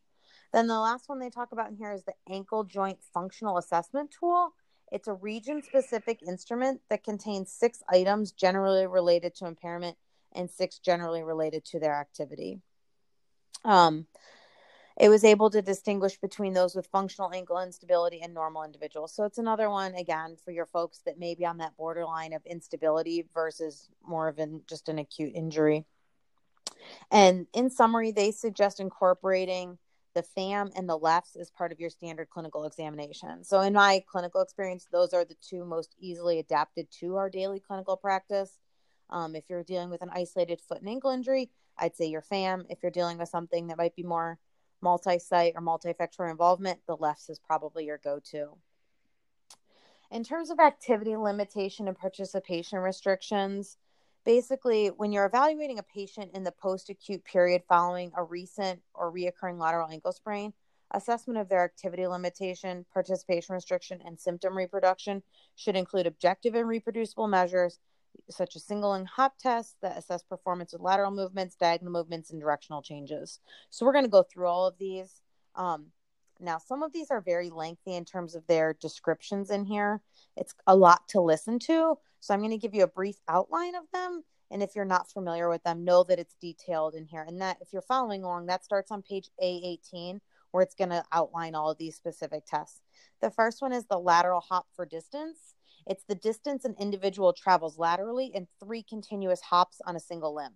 Then 0.54 0.68
the 0.68 0.80
last 0.80 1.10
one 1.10 1.20
they 1.20 1.30
talk 1.30 1.52
about 1.52 1.70
in 1.70 1.76
here 1.76 1.92
is 1.92 2.06
the 2.06 2.14
ankle 2.30 2.64
joint 2.64 3.00
functional 3.14 3.58
assessment 3.58 4.16
tool. 4.18 4.54
It's 4.90 5.10
a 5.10 5.14
region 5.14 5.62
specific 5.62 6.22
instrument 6.26 6.80
that 6.90 7.04
contains 7.04 7.52
six 7.52 7.84
items 7.90 8.32
generally 8.32 8.88
related 8.88 9.36
to 9.36 9.48
impairment 9.48 9.98
and 10.34 10.50
six 10.50 10.80
generally 10.80 11.24
related 11.24 11.66
to 11.66 11.80
their 11.80 11.96
activity. 11.96 12.62
Um, 13.66 14.08
it 15.00 15.10
was 15.10 15.24
able 15.24 15.52
to 15.52 15.62
distinguish 15.62 16.18
between 16.18 16.54
those 16.54 16.76
with 16.76 16.88
functional 16.88 17.32
ankle 17.32 17.60
instability 17.60 18.22
and 18.22 18.34
normal 18.34 18.64
individuals. 18.64 19.14
So 19.14 19.26
it's 19.26 19.38
another 19.38 19.70
one 19.70 19.94
again 19.94 20.38
for 20.44 20.52
your 20.52 20.66
folks 20.66 21.02
that 21.06 21.20
may 21.20 21.36
be 21.36 21.46
on 21.46 21.58
that 21.58 21.78
borderline 21.78 22.34
of 22.34 22.44
instability 22.46 23.28
versus 23.34 23.90
more 24.06 24.28
of 24.28 24.40
an 24.40 24.64
just 24.68 24.90
an 24.90 24.98
acute 24.98 25.34
injury. 25.36 25.86
And 27.12 27.46
in 27.54 27.70
summary, 27.70 28.12
they 28.12 28.32
suggest 28.32 28.80
incorporating 28.80 29.78
the 30.16 30.24
FAM 30.24 30.72
and 30.76 30.90
the 30.90 30.98
LEFS 30.98 31.38
as 31.40 31.52
part 31.52 31.72
of 31.72 31.80
your 31.80 31.92
standard 31.92 32.30
clinical 32.32 32.66
examination. 32.66 33.44
So 33.44 33.62
in 33.62 33.74
my 33.74 34.04
clinical 34.10 34.42
experience, 34.42 34.88
those 34.92 35.14
are 35.14 35.24
the 35.24 35.38
two 35.48 35.64
most 35.64 35.96
easily 36.00 36.40
adapted 36.40 36.88
to 37.00 37.18
our 37.18 37.30
daily 37.30 37.60
clinical 37.60 37.98
practice. 37.98 38.58
Um, 39.12 39.36
if 39.36 39.44
you're 39.48 39.64
dealing 39.64 39.92
with 39.92 40.02
an 40.02 40.10
isolated 40.12 40.60
foot 40.60 40.80
and 40.80 40.90
ankle 40.90 41.12
injury, 41.12 41.52
I'd 41.78 41.96
say 41.96 42.06
your 42.06 42.22
FAM. 42.22 42.66
If 42.70 42.80
you're 42.82 42.92
dealing 42.92 43.18
with 43.18 43.30
something 43.30 43.68
that 43.68 43.78
might 43.78 43.96
be 43.96 44.04
more 44.04 44.40
multi 44.82 45.20
site 45.20 45.54
or 45.56 45.62
multifactorial 45.62 46.32
involvement, 46.32 46.80
the 46.88 46.98
LEFS 46.98 47.30
is 47.30 47.40
probably 47.40 47.86
your 47.86 47.98
go 47.98 48.20
to. 48.32 48.58
In 50.12 50.24
terms 50.24 50.50
of 50.50 50.60
activity 50.60 51.16
limitation 51.16 51.88
and 51.88 51.98
participation 51.98 52.80
restrictions, 52.80 53.78
basically, 54.26 54.88
when 54.88 55.12
you're 55.12 55.26
evaluating 55.26 55.80
a 55.80 55.84
patient 55.84 56.32
in 56.34 56.44
the 56.44 56.52
post 56.52 56.90
acute 56.90 57.24
period 57.26 57.64
following 57.68 58.12
a 58.16 58.24
recent 58.24 58.82
or 58.94 59.12
reoccurring 59.12 59.60
lateral 59.60 59.90
ankle 59.90 60.14
sprain, 60.14 60.54
assessment 60.92 61.38
of 61.38 61.50
their 61.50 61.64
activity 61.64 62.08
limitation, 62.08 62.86
participation 62.94 63.54
restriction, 63.54 64.02
and 64.06 64.18
symptom 64.18 64.56
reproduction 64.56 65.22
should 65.56 65.76
include 65.76 66.08
objective 66.08 66.56
and 66.56 66.68
reproducible 66.68 67.28
measures 67.28 67.80
such 68.30 68.56
as 68.56 68.64
single 68.64 68.94
and 68.94 69.08
hop 69.08 69.38
tests 69.38 69.76
that 69.82 69.98
assess 69.98 70.24
performance 70.24 70.74
with 70.74 70.82
lateral 70.82 71.12
movements, 71.12 71.56
diagonal 71.56 71.94
movements, 71.94 72.32
and 72.32 72.42
directional 72.42 72.82
changes. 72.82 73.40
So 73.70 73.86
we're 73.86 73.94
going 73.94 74.06
to 74.06 74.12
go 74.12 74.24
through 74.24 74.48
all 74.48 74.68
of 74.68 74.78
these. 74.78 75.22
Um, 75.56 75.88
now, 76.40 76.60
some 76.60 76.84
of 76.84 76.94
these 76.94 77.10
are 77.10 77.22
very 77.22 77.50
lengthy 77.50 77.96
in 77.96 78.06
terms 78.06 78.36
of 78.36 78.46
their 78.48 78.74
descriptions 78.74 79.50
in 79.50 79.66
here. 79.66 80.02
It's 80.36 80.54
a 80.68 80.76
lot 80.76 81.08
to 81.10 81.22
listen 81.22 81.60
to. 81.60 81.98
So 82.20 82.34
I'm 82.34 82.42
going 82.42 82.52
to 82.52 82.58
give 82.58 82.76
you 82.76 82.84
a 82.84 82.88
brief 82.88 83.18
outline 83.28 83.76
of 83.76 83.84
them. 83.94 84.24
And 84.50 84.64
if 84.64 84.76
you're 84.76 84.86
not 84.86 85.12
familiar 85.12 85.50
with 85.50 85.64
them, 85.64 85.84
know 85.84 86.04
that 86.04 86.20
it's 86.20 86.36
detailed 86.40 86.96
in 86.96 87.06
here. 87.06 87.26
And 87.28 87.42
that 87.42 87.58
if 87.62 87.74
you're 87.74 87.82
following 87.82 88.24
along, 88.24 88.46
that 88.46 88.64
starts 88.64 88.92
on 88.92 89.02
page 89.02 89.30
A18, 89.44 90.20
where 90.52 90.64
it's 90.64 90.76
going 90.76 90.90
to 90.90 91.04
outline 91.12 91.56
all 91.56 91.72
of 91.72 91.78
these 91.78 91.96
specific 91.96 92.46
tests. 92.46 92.82
The 93.22 93.32
first 93.32 93.62
one 93.62 93.74
is 93.74 93.86
the 93.86 94.00
lateral 94.00 94.42
hop 94.42 94.68
for 94.74 94.86
distance. 94.86 95.56
It's 95.88 96.04
the 96.04 96.16
distance 96.16 96.66
an 96.66 96.76
individual 96.80 97.34
travels 97.34 97.80
laterally 97.80 98.28
in 98.28 98.48
three 98.60 98.84
continuous 98.84 99.42
hops 99.42 99.82
on 99.86 99.96
a 99.96 100.02
single 100.02 100.36
limb. 100.36 100.54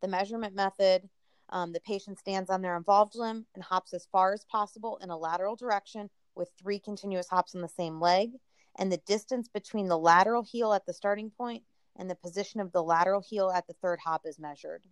The 0.00 0.08
measurement 0.08 0.54
method 0.54 1.08
um, 1.50 1.72
the 1.72 1.80
patient 1.80 2.18
stands 2.18 2.48
on 2.48 2.62
their 2.62 2.76
involved 2.76 3.14
limb 3.16 3.44
and 3.54 3.62
hops 3.62 3.92
as 3.92 4.06
far 4.10 4.32
as 4.32 4.44
possible 4.44 4.98
in 5.02 5.10
a 5.10 5.18
lateral 5.18 5.56
direction 5.56 6.08
with 6.34 6.50
three 6.58 6.78
continuous 6.78 7.28
hops 7.28 7.54
on 7.54 7.60
the 7.60 7.68
same 7.68 8.00
leg. 8.00 8.30
And 8.78 8.90
the 8.90 8.98
distance 8.98 9.48
between 9.48 9.88
the 9.88 9.98
lateral 9.98 10.44
heel 10.44 10.72
at 10.72 10.86
the 10.86 10.94
starting 10.94 11.30
point 11.30 11.64
and 11.96 12.08
the 12.08 12.14
position 12.14 12.60
of 12.60 12.70
the 12.70 12.82
lateral 12.82 13.20
heel 13.20 13.50
at 13.50 13.66
the 13.66 13.74
third 13.74 13.98
hop 13.98 14.22
is 14.24 14.38
measured. 14.38 14.84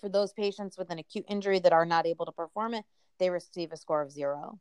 For 0.00 0.08
those 0.08 0.32
patients 0.32 0.78
with 0.78 0.90
an 0.90 0.98
acute 0.98 1.24
injury 1.28 1.58
that 1.58 1.72
are 1.72 1.86
not 1.86 2.06
able 2.06 2.26
to 2.26 2.32
perform 2.32 2.74
it, 2.74 2.84
they 3.18 3.30
receive 3.30 3.72
a 3.72 3.76
score 3.76 4.00
of 4.00 4.12
zero. 4.12 4.60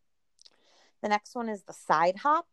The 1.04 1.10
next 1.10 1.36
one 1.36 1.48
is 1.48 1.64
the 1.64 1.74
side 1.74 2.18
hop. 2.18 2.48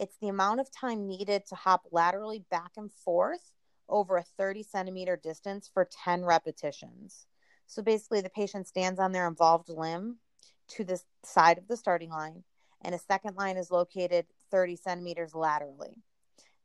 It's 0.00 0.16
the 0.16 0.28
amount 0.28 0.60
of 0.60 0.70
time 0.72 1.06
needed 1.06 1.44
to 1.48 1.54
hop 1.54 1.82
laterally 1.92 2.42
back 2.50 2.72
and 2.78 2.90
forth 2.90 3.52
over 3.86 4.16
a 4.16 4.22
30 4.22 4.62
centimeter 4.62 5.14
distance 5.14 5.68
for 5.72 5.86
10 6.04 6.24
repetitions. 6.24 7.26
So 7.66 7.82
basically, 7.82 8.22
the 8.22 8.30
patient 8.30 8.66
stands 8.66 8.98
on 8.98 9.12
their 9.12 9.28
involved 9.28 9.68
limb 9.68 10.16
to 10.68 10.84
the 10.84 11.02
side 11.22 11.58
of 11.58 11.68
the 11.68 11.76
starting 11.76 12.08
line, 12.08 12.44
and 12.80 12.94
a 12.94 12.98
second 12.98 13.36
line 13.36 13.58
is 13.58 13.70
located 13.70 14.24
30 14.50 14.76
centimeters 14.76 15.34
laterally. 15.34 16.02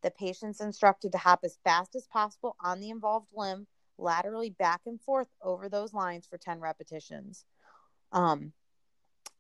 The 0.02 0.12
patient's 0.12 0.62
instructed 0.62 1.12
to 1.12 1.18
hop 1.18 1.42
as 1.44 1.58
fast 1.62 1.94
as 1.94 2.08
possible 2.08 2.56
on 2.64 2.80
the 2.80 2.90
involved 2.90 3.32
limb, 3.36 3.68
laterally 3.98 4.52
back 4.52 4.82
and 4.86 5.02
forth 5.02 5.28
over 5.42 5.68
those 5.68 5.94
lines 5.94 6.26
for 6.26 6.38
10 6.38 6.62
repetitions. 6.62 7.44
Um, 8.14 8.54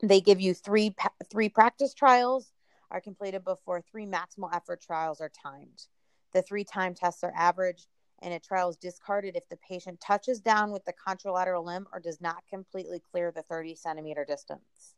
they 0.04 0.20
give 0.20 0.41
you 0.41 0.54
three 0.54 0.93
three 1.32 1.48
practice 1.48 1.93
trials 1.93 2.52
are 2.92 3.02
completed 3.02 3.44
before 3.44 3.82
three 3.82 4.06
maximal 4.06 4.54
effort 4.54 4.82
trials 4.82 5.22
are 5.22 5.32
timed. 5.44 5.88
The 6.34 6.42
three 6.42 6.64
time 6.64 6.94
tests 6.94 7.24
are 7.24 7.34
averaged 7.36 7.88
and 8.22 8.34
a 8.34 8.40
trial 8.40 8.70
is 8.70 8.78
discarded 8.78 9.36
if 9.36 9.48
the 9.50 9.58
patient 9.58 10.00
touches 10.00 10.40
down 10.40 10.72
with 10.72 10.86
the 10.86 10.94
contralateral 10.94 11.66
limb 11.66 11.88
or 11.92 12.00
does 12.00 12.22
not 12.22 12.44
completely 12.50 13.00
clear 13.12 13.32
the 13.32 13.44
30 13.44 13.76
centimeter 13.76 14.26
distance. 14.26 14.96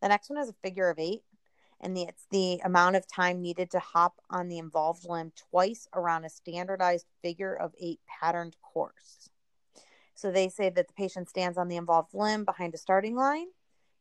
The 0.00 0.08
next 0.08 0.30
one 0.30 0.38
is 0.38 0.48
a 0.48 0.54
figure 0.62 0.88
of 0.88 0.98
eight, 0.98 1.24
and 1.80 1.96
the, 1.96 2.02
it's 2.02 2.26
the 2.30 2.60
amount 2.64 2.96
of 2.96 3.06
time 3.06 3.40
needed 3.40 3.70
to 3.72 3.80
hop 3.80 4.20
on 4.30 4.48
the 4.48 4.58
involved 4.58 5.08
limb 5.08 5.32
twice 5.50 5.88
around 5.92 6.24
a 6.24 6.30
standardized 6.30 7.06
figure 7.22 7.54
of 7.54 7.74
eight 7.80 8.00
patterned 8.06 8.56
course. 8.62 9.28
So 10.14 10.30
they 10.30 10.48
say 10.48 10.70
that 10.70 10.88
the 10.88 10.94
patient 10.94 11.28
stands 11.28 11.58
on 11.58 11.68
the 11.68 11.76
involved 11.76 12.14
limb 12.14 12.44
behind 12.44 12.74
a 12.74 12.78
starting 12.78 13.14
line, 13.14 13.48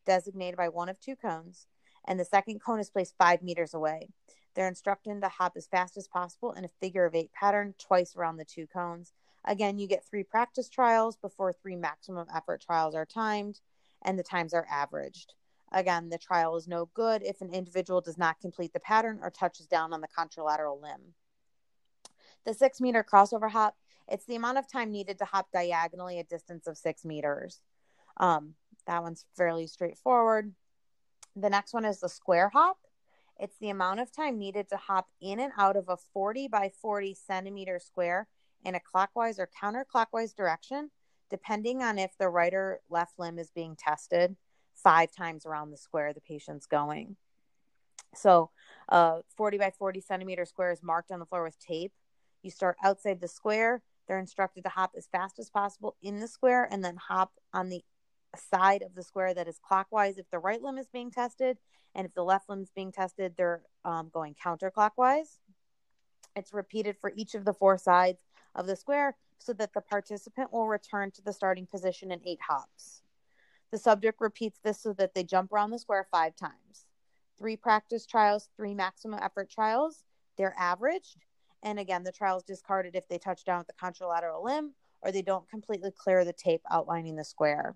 designated 0.05 0.57
by 0.57 0.69
one 0.69 0.89
of 0.89 0.99
two 0.99 1.15
cones, 1.15 1.67
and 2.07 2.19
the 2.19 2.25
second 2.25 2.59
cone 2.59 2.79
is 2.79 2.89
placed 2.89 3.15
five 3.17 3.43
meters 3.43 3.73
away. 3.73 4.09
They're 4.55 4.67
instructed 4.67 5.21
to 5.21 5.29
hop 5.29 5.53
as 5.55 5.67
fast 5.67 5.97
as 5.97 6.07
possible 6.07 6.53
in 6.53 6.65
a 6.65 6.69
figure 6.79 7.05
of 7.05 7.13
eight 7.13 7.31
pattern 7.31 7.75
twice 7.77 8.15
around 8.15 8.37
the 8.37 8.45
two 8.45 8.65
cones. 8.65 9.13
Again, 9.45 9.77
you 9.77 9.87
get 9.87 10.03
three 10.03 10.23
practice 10.23 10.67
trials 10.67 11.15
before 11.15 11.53
three 11.53 11.75
maximum 11.75 12.27
effort 12.33 12.61
trials 12.61 12.95
are 12.95 13.05
timed, 13.05 13.59
and 14.03 14.17
the 14.17 14.23
times 14.23 14.53
are 14.53 14.65
averaged. 14.69 15.33
Again, 15.71 16.09
the 16.09 16.17
trial 16.17 16.55
is 16.55 16.67
no 16.67 16.89
good 16.93 17.21
if 17.23 17.41
an 17.41 17.53
individual 17.53 18.01
does 18.01 18.17
not 18.17 18.39
complete 18.39 18.73
the 18.73 18.79
pattern 18.79 19.19
or 19.21 19.29
touches 19.29 19.67
down 19.67 19.93
on 19.93 20.01
the 20.01 20.07
contralateral 20.07 20.81
limb. 20.81 21.13
The 22.45 22.53
six 22.53 22.79
meter 22.79 23.03
crossover 23.03 23.51
hop, 23.51 23.75
it's 24.07 24.25
the 24.25 24.35
amount 24.37 24.57
of 24.57 24.67
time 24.67 24.91
needed 24.91 25.17
to 25.19 25.25
hop 25.25 25.51
diagonally 25.51 26.19
a 26.19 26.23
distance 26.23 26.65
of 26.67 26.77
six 26.77 27.03
meters. 27.03 27.61
Um, 28.17 28.53
that 28.85 29.03
one's 29.03 29.25
fairly 29.35 29.67
straightforward. 29.67 30.53
The 31.39 31.49
next 31.51 31.73
one 31.73 31.85
is 31.85 31.99
the 31.99 32.09
square 32.09 32.49
hop. 32.49 32.77
It's 33.39 33.57
the 33.59 33.69
amount 33.69 33.99
of 33.99 34.11
time 34.11 34.39
needed 34.39 34.69
to 34.69 34.77
hop 34.77 35.07
in 35.21 35.39
and 35.39 35.53
out 35.55 35.75
of 35.75 35.87
a 35.87 35.97
40 35.97 36.47
by 36.47 36.71
40 36.81 37.13
centimeter 37.13 37.77
square 37.79 38.27
in 38.65 38.73
a 38.73 38.79
clockwise 38.79 39.37
or 39.37 39.47
counterclockwise 39.61 40.35
direction, 40.35 40.89
depending 41.29 41.83
on 41.83 41.99
if 41.99 42.17
the 42.17 42.29
right 42.29 42.53
or 42.53 42.81
left 42.89 43.19
limb 43.19 43.37
is 43.37 43.51
being 43.51 43.75
tested 43.75 44.35
five 44.73 45.11
times 45.11 45.45
around 45.45 45.69
the 45.69 45.77
square 45.77 46.11
the 46.11 46.21
patient's 46.21 46.65
going. 46.65 47.15
So, 48.15 48.49
uh, 48.89 49.19
40 49.35 49.59
by 49.59 49.71
40 49.77 50.01
centimeter 50.01 50.45
square 50.45 50.71
is 50.71 50.81
marked 50.81 51.11
on 51.11 51.19
the 51.19 51.25
floor 51.25 51.43
with 51.43 51.59
tape. 51.59 51.93
You 52.41 52.49
start 52.49 52.77
outside 52.83 53.21
the 53.21 53.27
square. 53.27 53.83
They're 54.07 54.17
instructed 54.17 54.63
to 54.63 54.69
hop 54.69 54.93
as 54.97 55.05
fast 55.05 55.37
as 55.37 55.51
possible 55.51 55.97
in 56.01 56.19
the 56.19 56.27
square 56.27 56.67
and 56.71 56.83
then 56.83 56.95
hop 56.95 57.33
on 57.53 57.69
the 57.69 57.83
side 58.37 58.81
of 58.81 58.95
the 58.95 59.03
square 59.03 59.33
that 59.33 59.47
is 59.47 59.59
clockwise 59.59 60.17
if 60.17 60.29
the 60.29 60.39
right 60.39 60.61
limb 60.61 60.77
is 60.77 60.87
being 60.87 61.11
tested 61.11 61.57
and 61.95 62.05
if 62.05 62.13
the 62.13 62.23
left 62.23 62.49
limb 62.49 62.61
is 62.61 62.71
being 62.71 62.91
tested, 62.91 63.33
they're 63.35 63.63
um, 63.83 64.09
going 64.13 64.35
counterclockwise. 64.35 65.39
It's 66.35 66.53
repeated 66.53 66.97
for 66.99 67.11
each 67.15 67.33
of 67.33 67.45
the 67.45 67.53
four 67.53 67.77
sides 67.77 68.19
of 68.53 68.67
the 68.67 68.75
square 68.75 69.15
so 69.39 69.53
that 69.53 69.73
the 69.73 69.81
participant 69.81 70.53
will 70.53 70.67
return 70.67 71.11
to 71.11 71.21
the 71.21 71.33
starting 71.33 71.65
position 71.65 72.11
in 72.11 72.21
eight 72.25 72.39
hops. 72.47 73.01
The 73.71 73.77
subject 73.77 74.21
repeats 74.21 74.59
this 74.63 74.81
so 74.81 74.93
that 74.93 75.13
they 75.13 75.23
jump 75.23 75.51
around 75.51 75.71
the 75.71 75.79
square 75.79 76.07
five 76.09 76.35
times. 76.35 76.85
Three 77.37 77.57
practice 77.57 78.05
trials, 78.05 78.49
three 78.55 78.73
maximum 78.73 79.19
effort 79.21 79.49
trials. 79.49 80.03
They're 80.37 80.55
averaged. 80.57 81.17
And 81.63 81.79
again, 81.79 82.03
the 82.03 82.11
trial 82.11 82.37
is 82.37 82.43
discarded 82.43 82.95
if 82.95 83.07
they 83.07 83.17
touch 83.17 83.43
down 83.43 83.59
with 83.59 83.67
the 83.67 83.73
contralateral 83.73 84.43
limb 84.43 84.73
or 85.01 85.11
they 85.11 85.21
don't 85.21 85.49
completely 85.49 85.91
clear 85.91 86.23
the 86.23 86.33
tape 86.33 86.61
outlining 86.71 87.15
the 87.15 87.23
square. 87.23 87.75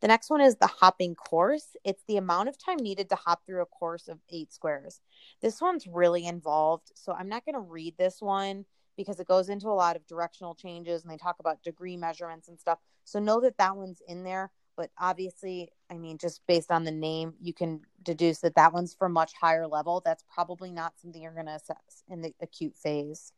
The 0.00 0.08
next 0.08 0.30
one 0.30 0.40
is 0.40 0.56
the 0.56 0.66
hopping 0.66 1.14
course. 1.14 1.76
It's 1.84 2.02
the 2.08 2.16
amount 2.16 2.48
of 2.48 2.58
time 2.58 2.78
needed 2.78 3.08
to 3.10 3.16
hop 3.16 3.44
through 3.46 3.62
a 3.62 3.66
course 3.66 4.08
of 4.08 4.18
eight 4.30 4.52
squares. 4.52 5.00
This 5.40 5.60
one's 5.60 5.86
really 5.86 6.26
involved. 6.26 6.92
So 6.94 7.12
I'm 7.12 7.28
not 7.28 7.44
going 7.44 7.54
to 7.54 7.60
read 7.60 7.96
this 7.96 8.20
one 8.20 8.64
because 8.96 9.20
it 9.20 9.28
goes 9.28 9.48
into 9.48 9.68
a 9.68 9.70
lot 9.70 9.96
of 9.96 10.06
directional 10.06 10.54
changes 10.54 11.02
and 11.02 11.10
they 11.10 11.16
talk 11.16 11.36
about 11.38 11.62
degree 11.62 11.96
measurements 11.96 12.48
and 12.48 12.58
stuff. 12.58 12.78
So 13.04 13.18
know 13.18 13.40
that 13.40 13.58
that 13.58 13.76
one's 13.76 14.02
in 14.06 14.24
there. 14.24 14.50
But 14.76 14.90
obviously, 14.98 15.70
I 15.90 15.98
mean, 15.98 16.16
just 16.18 16.40
based 16.46 16.70
on 16.70 16.84
the 16.84 16.90
name, 16.90 17.34
you 17.40 17.52
can 17.52 17.82
deduce 18.02 18.38
that 18.38 18.54
that 18.54 18.72
one's 18.72 18.94
for 18.94 19.08
much 19.08 19.32
higher 19.38 19.66
level. 19.66 20.00
That's 20.04 20.24
probably 20.32 20.72
not 20.72 20.94
something 20.98 21.20
you're 21.22 21.34
going 21.34 21.46
to 21.46 21.56
assess 21.56 22.02
in 22.08 22.22
the 22.22 22.34
acute 22.40 22.76
phase. 22.76 23.32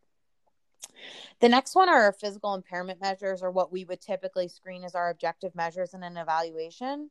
The 1.41 1.49
next 1.49 1.75
one 1.75 1.89
are 1.89 2.13
physical 2.13 2.55
impairment 2.55 3.01
measures, 3.01 3.43
or 3.43 3.51
what 3.51 3.73
we 3.73 3.85
would 3.85 4.01
typically 4.01 4.49
screen 4.49 4.85
as 4.85 4.95
our 4.95 5.11
objective 5.11 5.55
measures 5.55 5.95
in 5.95 6.03
an 6.03 6.17
evaluation. 6.17 7.11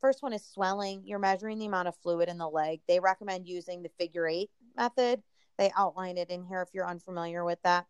First 0.00 0.22
one 0.22 0.32
is 0.32 0.44
swelling. 0.44 1.02
You're 1.04 1.18
measuring 1.18 1.58
the 1.58 1.66
amount 1.66 1.88
of 1.88 1.96
fluid 1.96 2.28
in 2.28 2.38
the 2.38 2.48
leg. 2.48 2.80
They 2.86 3.00
recommend 3.00 3.46
using 3.46 3.82
the 3.82 3.90
figure 3.98 4.26
eight 4.26 4.50
method. 4.76 5.22
They 5.58 5.72
outline 5.76 6.18
it 6.18 6.30
in 6.30 6.44
here 6.44 6.62
if 6.62 6.68
you're 6.72 6.88
unfamiliar 6.88 7.44
with 7.44 7.60
that. 7.62 7.86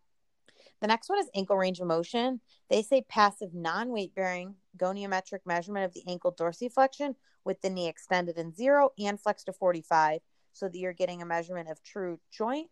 The 0.81 0.87
next 0.87 1.09
one 1.09 1.19
is 1.19 1.29
ankle 1.35 1.57
range 1.57 1.79
of 1.79 1.87
motion. 1.87 2.41
They 2.69 2.81
say 2.81 3.05
passive 3.07 3.53
non 3.53 3.89
weight 3.89 4.15
bearing 4.15 4.55
goniometric 4.77 5.39
measurement 5.45 5.85
of 5.85 5.93
the 5.93 6.03
ankle 6.07 6.33
dorsiflexion 6.33 7.15
with 7.45 7.61
the 7.61 7.69
knee 7.69 7.87
extended 7.87 8.37
in 8.37 8.53
zero 8.53 8.91
and 8.97 9.19
flexed 9.19 9.45
to 9.45 9.53
45 9.53 10.21
so 10.53 10.67
that 10.67 10.77
you're 10.77 10.93
getting 10.93 11.21
a 11.21 11.25
measurement 11.25 11.69
of 11.69 11.81
true 11.83 12.19
joint 12.31 12.69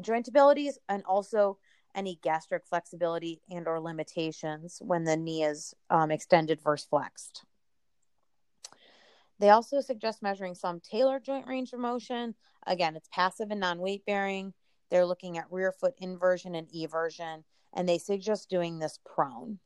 joint 0.00 0.28
abilities 0.28 0.78
and 0.88 1.02
also 1.04 1.58
any 1.94 2.20
gastroc 2.22 2.60
flexibility 2.68 3.40
and 3.50 3.66
or 3.66 3.80
limitations 3.80 4.78
when 4.82 5.04
the 5.04 5.16
knee 5.16 5.42
is 5.42 5.74
um, 5.90 6.10
extended 6.10 6.60
versus 6.60 6.86
flexed. 6.88 7.44
They 9.38 9.50
also 9.50 9.80
suggest 9.80 10.22
measuring 10.22 10.54
subtalar 10.54 11.22
joint 11.22 11.46
range 11.46 11.72
of 11.72 11.80
motion. 11.80 12.34
Again 12.66 12.96
it's 12.96 13.08
passive 13.12 13.50
and 13.50 13.60
non-weight 13.60 14.04
bearing. 14.06 14.52
They're 14.90 15.06
looking 15.06 15.38
at 15.38 15.50
rear 15.50 15.72
foot 15.72 15.94
inversion 15.98 16.54
and 16.54 16.68
eversion 16.68 17.44
and 17.72 17.88
they 17.88 17.98
suggest 17.98 18.48
doing 18.50 18.78
this 18.78 18.98
prone. 19.04 19.58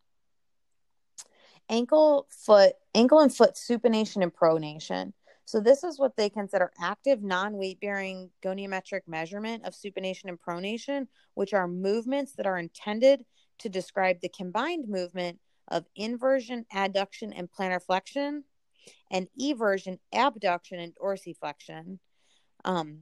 Ankle 1.68 2.26
foot 2.30 2.74
ankle 2.94 3.20
and 3.20 3.34
foot 3.34 3.54
supination 3.54 4.22
and 4.22 4.34
pronation 4.34 5.12
So 5.44 5.60
this 5.60 5.82
is 5.82 5.98
what 5.98 6.16
they 6.16 6.30
consider 6.30 6.70
active 6.80 7.22
non-weight 7.22 7.80
bearing 7.80 8.30
goniometric 8.44 9.02
measurement 9.06 9.64
of 9.64 9.74
supination 9.74 10.26
and 10.26 10.40
pronation, 10.40 11.08
which 11.34 11.52
are 11.52 11.66
movements 11.66 12.32
that 12.36 12.46
are 12.46 12.58
intended 12.58 13.24
to 13.58 13.68
describe 13.68 14.20
the 14.20 14.28
combined 14.28 14.88
movement 14.88 15.38
of 15.68 15.86
inversion, 15.96 16.66
adduction, 16.72 17.32
and 17.36 17.50
plantar 17.50 17.82
flexion, 17.82 18.44
and 19.10 19.28
eversion, 19.40 19.98
abduction, 20.12 20.78
and 20.78 20.94
dorsiflexion. 20.94 21.98
Um, 22.64 23.00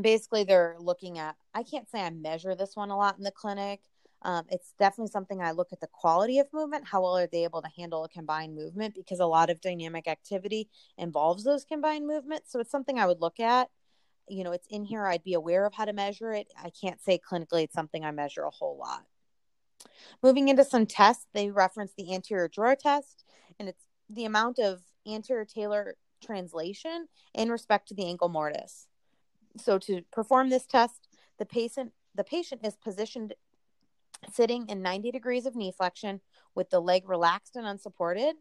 basically, 0.00 0.44
they're 0.44 0.76
looking 0.78 1.18
at, 1.18 1.36
I 1.54 1.62
can't 1.62 1.88
say 1.90 2.00
I 2.00 2.10
measure 2.10 2.54
this 2.54 2.76
one 2.76 2.90
a 2.90 2.96
lot 2.96 3.18
in 3.18 3.24
the 3.24 3.30
clinic. 3.30 3.80
Um, 4.24 4.46
it's 4.48 4.72
definitely 4.78 5.10
something 5.10 5.42
I 5.42 5.50
look 5.50 5.68
at 5.72 5.80
the 5.80 5.86
quality 5.86 6.38
of 6.38 6.46
movement. 6.52 6.86
How 6.86 7.02
well 7.02 7.16
are 7.18 7.26
they 7.26 7.44
able 7.44 7.60
to 7.60 7.68
handle 7.76 8.04
a 8.04 8.08
combined 8.08 8.54
movement? 8.56 8.94
Because 8.94 9.20
a 9.20 9.26
lot 9.26 9.50
of 9.50 9.60
dynamic 9.60 10.08
activity 10.08 10.70
involves 10.96 11.44
those 11.44 11.64
combined 11.64 12.06
movements. 12.06 12.50
So 12.50 12.58
it's 12.58 12.70
something 12.70 12.98
I 12.98 13.06
would 13.06 13.20
look 13.20 13.38
at. 13.38 13.68
You 14.26 14.42
know, 14.42 14.52
it's 14.52 14.66
in 14.70 14.84
here. 14.84 15.06
I'd 15.06 15.22
be 15.22 15.34
aware 15.34 15.66
of 15.66 15.74
how 15.74 15.84
to 15.84 15.92
measure 15.92 16.32
it. 16.32 16.50
I 16.56 16.70
can't 16.70 17.02
say 17.02 17.20
clinically 17.30 17.64
it's 17.64 17.74
something 17.74 18.02
I 18.02 18.10
measure 18.12 18.44
a 18.44 18.50
whole 18.50 18.78
lot. 18.78 19.04
Moving 20.22 20.48
into 20.48 20.64
some 20.64 20.86
tests, 20.86 21.26
they 21.34 21.50
reference 21.50 21.92
the 21.96 22.14
anterior 22.14 22.48
drawer 22.48 22.76
test, 22.76 23.24
and 23.58 23.68
it's 23.68 23.84
the 24.08 24.24
amount 24.24 24.58
of 24.58 24.80
anterior 25.06 25.44
talar 25.44 25.92
translation 26.24 27.08
in 27.34 27.50
respect 27.50 27.88
to 27.88 27.94
the 27.94 28.06
ankle 28.06 28.30
mortise. 28.30 28.86
So 29.58 29.78
to 29.80 30.02
perform 30.10 30.48
this 30.48 30.64
test, 30.64 31.08
the 31.38 31.44
patient 31.44 31.92
the 32.14 32.24
patient 32.24 32.64
is 32.64 32.76
positioned 32.76 33.34
sitting 34.32 34.68
in 34.68 34.82
90 34.82 35.10
degrees 35.10 35.46
of 35.46 35.56
knee 35.56 35.72
flexion 35.76 36.20
with 36.54 36.70
the 36.70 36.80
leg 36.80 37.08
relaxed 37.08 37.56
and 37.56 37.66
unsupported. 37.66 38.36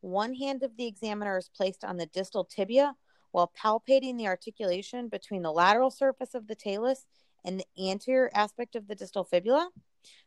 One 0.00 0.34
hand 0.34 0.62
of 0.62 0.76
the 0.76 0.86
examiner 0.86 1.36
is 1.38 1.50
placed 1.54 1.84
on 1.84 1.96
the 1.96 2.06
distal 2.06 2.44
tibia 2.44 2.94
while 3.32 3.52
palpating 3.62 4.16
the 4.16 4.26
articulation 4.26 5.08
between 5.08 5.42
the 5.42 5.52
lateral 5.52 5.90
surface 5.90 6.34
of 6.34 6.46
the 6.46 6.54
talus 6.54 7.06
and 7.44 7.60
the 7.60 7.90
anterior 7.90 8.30
aspect 8.34 8.74
of 8.76 8.88
the 8.88 8.94
distal 8.94 9.24
fibula. 9.24 9.70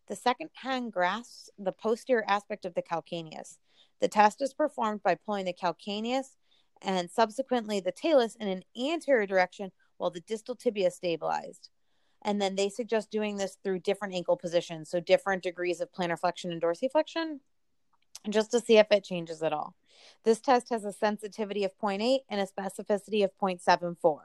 The 0.08 0.16
second 0.16 0.50
hand 0.54 0.92
grasps 0.92 1.50
the 1.58 1.72
posterior 1.72 2.26
aspect 2.28 2.66
of 2.66 2.74
the 2.74 2.82
calcaneus. 2.82 3.58
The 4.00 4.08
test 4.08 4.42
is 4.42 4.54
performed 4.54 5.04
by 5.04 5.16
pulling 5.16 5.46
the 5.46 5.54
calcaneus 5.54 6.36
and 6.82 7.10
subsequently 7.10 7.80
the 7.80 7.92
talus 7.92 8.36
in 8.36 8.48
an 8.48 8.64
anterior 8.78 9.26
direction 9.26 9.72
while 9.98 10.10
the 10.10 10.22
distal 10.22 10.56
tibia 10.56 10.88
is 10.88 10.96
stabilized. 10.96 11.70
And 12.24 12.42
then 12.42 12.56
they 12.56 12.70
suggest 12.70 13.10
doing 13.10 13.38
this 13.38 13.58
through 13.64 13.80
different 13.80 14.14
ankle 14.14 14.38
positions, 14.38 14.90
so 14.90 15.00
different 15.00 15.44
degrees 15.44 15.82
of 15.82 15.92
plantar 15.92 16.20
flexion 16.20 16.52
and 16.52 16.62
dorsiflexion, 16.62 17.40
just 18.30 18.52
to 18.52 18.60
see 18.60 18.78
if 18.78 18.88
it 18.92 19.04
changes 19.04 19.42
at 19.42 19.54
all. 19.54 19.76
This 20.24 20.40
test 20.40 20.70
has 20.70 20.86
a 20.86 20.94
sensitivity 20.94 21.64
of 21.64 21.78
0.8 21.78 22.20
and 22.30 22.40
a 22.40 22.46
specificity 22.46 23.24
of 23.24 23.32
0.74. 23.42 24.20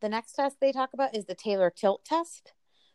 The 0.00 0.08
next 0.08 0.32
test 0.32 0.58
they 0.60 0.72
talk 0.72 0.92
about 0.92 1.16
is 1.16 1.26
the 1.26 1.34
talar 1.34 1.74
tilt 1.74 2.04
test. 2.04 2.52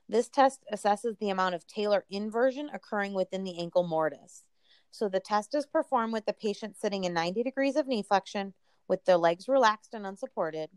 This 0.07 0.29
test 0.29 0.63
assesses 0.71 1.17
the 1.19 1.29
amount 1.29 1.55
of 1.55 1.67
talar 1.67 2.03
inversion 2.09 2.69
occurring 2.73 3.13
within 3.13 3.43
the 3.43 3.59
ankle 3.59 3.83
mortise. 3.83 4.43
So 4.91 5.09
the 5.09 5.19
test 5.19 5.55
is 5.55 5.65
performed 5.65 6.13
with 6.13 6.25
the 6.25 6.33
patient 6.33 6.77
sitting 6.77 7.03
in 7.03 7.13
90 7.13 7.43
degrees 7.43 7.75
of 7.75 7.87
knee 7.87 8.03
flexion 8.03 8.53
with 8.87 9.05
their 9.05 9.17
legs 9.17 9.47
relaxed 9.47 9.93
and 9.93 10.05
unsupported. 10.05 10.69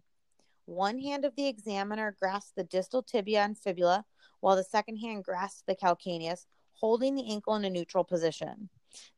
One 0.67 0.99
hand 1.01 1.25
of 1.25 1.37
the 1.37 1.47
examiner 1.47 2.15
grasps 2.19 2.53
the 2.57 2.65
distal 2.65 3.03
tibia 3.03 3.43
and 3.43 3.57
fibula, 3.57 4.05
while 4.41 4.57
the 4.57 4.65
second 4.65 4.97
hand 4.97 5.25
grasps 5.25 5.63
the 5.67 5.77
calcaneus, 5.77 6.47
holding 6.75 7.15
the 7.15 7.31
ankle 7.31 7.55
in 7.55 7.65
a 7.65 7.71
neutral 7.71 8.05
position. 8.05 8.69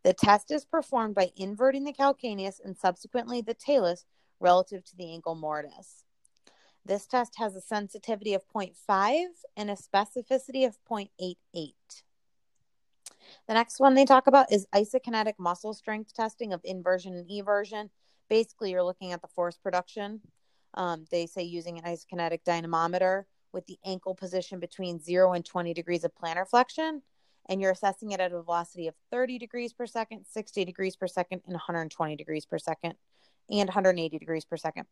The 0.04 0.12
test 0.12 0.50
is 0.50 0.64
performed 0.64 1.14
by 1.14 1.32
inverting 1.36 1.84
the 1.84 1.92
calcaneus 1.92 2.60
and 2.62 2.76
subsequently 2.76 3.40
the 3.40 3.54
talus 3.54 4.04
relative 4.40 4.84
to 4.84 4.96
the 4.96 5.10
ankle 5.12 5.34
mortise. 5.34 6.04
This 6.84 7.06
test 7.06 7.34
has 7.38 7.56
a 7.56 7.60
sensitivity 7.60 8.34
of 8.34 8.46
0.5 8.54 9.26
and 9.56 9.70
a 9.70 9.74
specificity 9.74 10.66
of 10.66 10.78
0.88. 10.90 11.74
The 13.46 13.54
next 13.54 13.80
one 13.80 13.94
they 13.94 14.04
talk 14.04 14.26
about 14.26 14.52
is 14.52 14.66
isokinetic 14.74 15.34
muscle 15.38 15.74
strength 15.74 16.14
testing 16.14 16.52
of 16.52 16.60
inversion 16.64 17.14
and 17.14 17.28
eversion. 17.28 17.90
Basically, 18.28 18.70
you're 18.70 18.82
looking 18.82 19.12
at 19.12 19.22
the 19.22 19.28
force 19.28 19.56
production. 19.56 20.20
Um, 20.74 21.06
they 21.10 21.26
say 21.26 21.42
using 21.42 21.78
an 21.78 21.84
isokinetic 21.84 22.44
dynamometer 22.44 23.26
with 23.52 23.66
the 23.66 23.78
ankle 23.84 24.14
position 24.14 24.60
between 24.60 25.00
0 25.00 25.32
and 25.32 25.44
20 25.44 25.72
degrees 25.74 26.04
of 26.04 26.12
plantar 26.14 26.48
flexion, 26.48 27.02
and 27.48 27.60
you're 27.60 27.70
assessing 27.70 28.12
it 28.12 28.20
at 28.20 28.32
a 28.32 28.42
velocity 28.42 28.86
of 28.86 28.94
30 29.10 29.38
degrees 29.38 29.72
per 29.72 29.86
second, 29.86 30.26
60 30.30 30.64
degrees 30.64 30.96
per 30.96 31.06
second, 31.06 31.40
and 31.46 31.54
120 31.54 32.16
degrees 32.16 32.44
per 32.44 32.58
second, 32.58 32.94
and 33.50 33.68
180 33.68 34.18
degrees 34.18 34.44
per 34.44 34.56
second, 34.56 34.84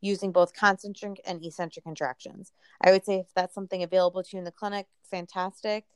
using 0.00 0.32
both 0.32 0.52
concentric 0.52 1.20
and 1.26 1.44
eccentric 1.44 1.84
contractions. 1.84 2.52
I 2.82 2.90
would 2.90 3.04
say 3.04 3.20
if 3.20 3.26
that's 3.34 3.54
something 3.54 3.82
available 3.82 4.22
to 4.22 4.28
you 4.32 4.38
in 4.38 4.44
the 4.44 4.52
clinic, 4.52 4.86
fantastic. 5.10 5.86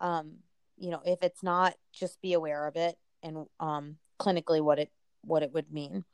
Um, 0.00 0.36
you 0.78 0.90
know, 0.90 1.02
if 1.04 1.22
it's 1.22 1.42
not, 1.42 1.74
just 1.92 2.20
be 2.22 2.32
aware 2.32 2.66
of 2.66 2.76
it 2.76 2.96
and 3.22 3.46
um, 3.60 3.96
clinically 4.18 4.62
what 4.62 4.78
it 4.78 4.90
what 5.22 5.42
it 5.42 5.52
would 5.52 5.72
mean. 5.72 6.04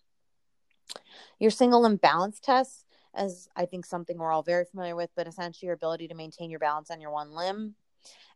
Your 1.39 1.51
single 1.51 1.83
limb 1.83 1.97
balance 1.97 2.41
test 2.41 2.85
is, 3.19 3.49
I 3.57 3.67
think, 3.67 3.87
something 3.87 4.19
we're 4.19 4.33
all 4.33 4.43
very 4.43 4.65
familiar 4.65 4.97
with, 4.97 5.11
but 5.17 5.27
essentially 5.27 5.67
your 5.67 5.75
ability 5.75 6.09
to 6.09 6.15
maintain 6.15 6.51
your 6.51 6.61
balance 6.61 6.91
on 6.91 7.01
your 7.01 7.11
one 7.11 7.33
limb. 7.33 7.75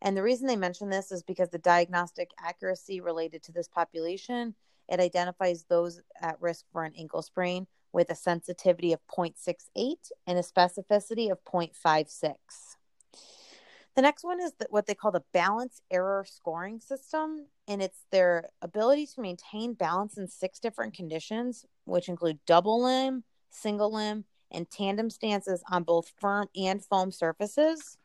And 0.00 0.16
the 0.16 0.22
reason 0.22 0.46
they 0.46 0.56
mention 0.56 0.88
this 0.88 1.12
is 1.12 1.22
because 1.22 1.50
the 1.50 1.58
diagnostic 1.58 2.30
accuracy 2.40 3.00
related 3.00 3.42
to 3.44 3.52
this 3.52 3.68
population, 3.68 4.54
it 4.88 5.00
identifies 5.00 5.64
those 5.64 6.00
at 6.20 6.40
risk 6.40 6.64
for 6.72 6.84
an 6.84 6.94
ankle 6.96 7.22
sprain 7.22 7.66
with 7.92 8.10
a 8.10 8.14
sensitivity 8.14 8.92
of 8.92 9.00
0.68 9.08 9.96
and 10.26 10.38
a 10.38 10.42
specificity 10.42 11.30
of 11.30 11.42
0.56. 11.44 12.34
The 13.96 14.02
next 14.02 14.22
one 14.22 14.40
is 14.40 14.52
what 14.70 14.86
they 14.86 14.94
call 14.94 15.10
the 15.10 15.24
balance 15.32 15.82
error 15.90 16.24
scoring 16.28 16.78
system, 16.78 17.46
and 17.66 17.82
it's 17.82 18.04
their 18.12 18.48
ability 18.62 19.06
to 19.06 19.20
maintain 19.20 19.74
balance 19.74 20.16
in 20.16 20.28
six 20.28 20.60
different 20.60 20.94
conditions, 20.94 21.66
which 21.88 22.08
include 22.08 22.38
double 22.46 22.82
limb, 22.82 23.24
single 23.50 23.92
limb, 23.92 24.24
and 24.50 24.70
tandem 24.70 25.10
stances 25.10 25.62
on 25.70 25.82
both 25.82 26.12
firm 26.20 26.48
and 26.56 26.84
foam 26.84 27.12
surfaces. 27.12 27.98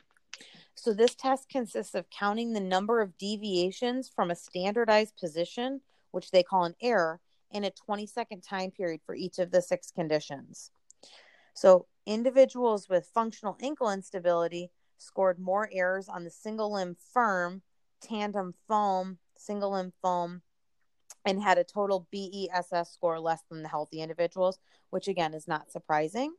So, 0.75 0.93
this 0.93 1.15
test 1.15 1.49
consists 1.49 1.95
of 1.95 2.09
counting 2.09 2.53
the 2.53 2.59
number 2.59 3.01
of 3.01 3.17
deviations 3.17 4.09
from 4.09 4.31
a 4.31 4.35
standardized 4.35 5.15
position, 5.17 5.81
which 6.11 6.31
they 6.31 6.43
call 6.43 6.63
an 6.63 6.75
error, 6.81 7.19
in 7.51 7.63
a 7.63 7.71
20 7.71 8.05
second 8.07 8.41
time 8.41 8.71
period 8.71 9.01
for 9.05 9.15
each 9.15 9.39
of 9.39 9.51
the 9.51 9.61
six 9.61 9.91
conditions. 9.91 10.71
So, 11.53 11.85
individuals 12.05 12.89
with 12.89 13.11
functional 13.13 13.57
ankle 13.61 13.91
instability 13.91 14.71
scored 14.97 15.39
more 15.39 15.69
errors 15.71 16.09
on 16.09 16.23
the 16.23 16.31
single 16.31 16.73
limb 16.73 16.97
firm, 17.13 17.61
tandem 18.01 18.55
foam, 18.67 19.19
single 19.37 19.73
limb 19.73 19.93
foam, 20.01 20.41
and 21.25 21.41
had 21.41 21.57
a 21.57 21.63
total 21.63 22.07
BESS 22.11 22.91
score 22.91 23.19
less 23.19 23.41
than 23.49 23.63
the 23.63 23.69
healthy 23.69 24.01
individuals, 24.01 24.59
which 24.89 25.07
again 25.07 25.33
is 25.33 25.47
not 25.47 25.71
surprising. 25.71 26.33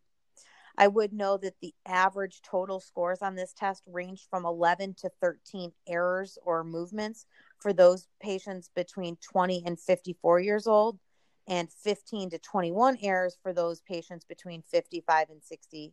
I 0.77 0.89
would 0.89 1.13
know 1.13 1.37
that 1.37 1.61
the 1.61 1.73
average 1.87 2.43
total 2.43 2.81
scores 2.81 3.23
on 3.23 3.37
this 3.37 3.53
test 3.53 3.85
ranged 3.87 4.27
from 4.29 4.45
11 4.45 4.95
to 4.99 5.11
13 5.21 5.73
errors 5.87 6.37
or 6.43 6.65
movements 6.65 7.27
for 7.59 7.73
those 7.73 8.09
patients 8.21 8.71
between 8.75 9.17
20 9.17 9.63
and 9.67 9.79
54 9.79 10.41
years 10.41 10.67
old, 10.67 10.99
and 11.47 11.71
15 11.71 12.31
to 12.31 12.39
21 12.39 12.99
errors 13.03 13.37
for 13.43 13.53
those 13.53 13.81
patients 13.83 14.25
between 14.25 14.63
55 14.63 15.31
and 15.31 15.43
60 15.43 15.93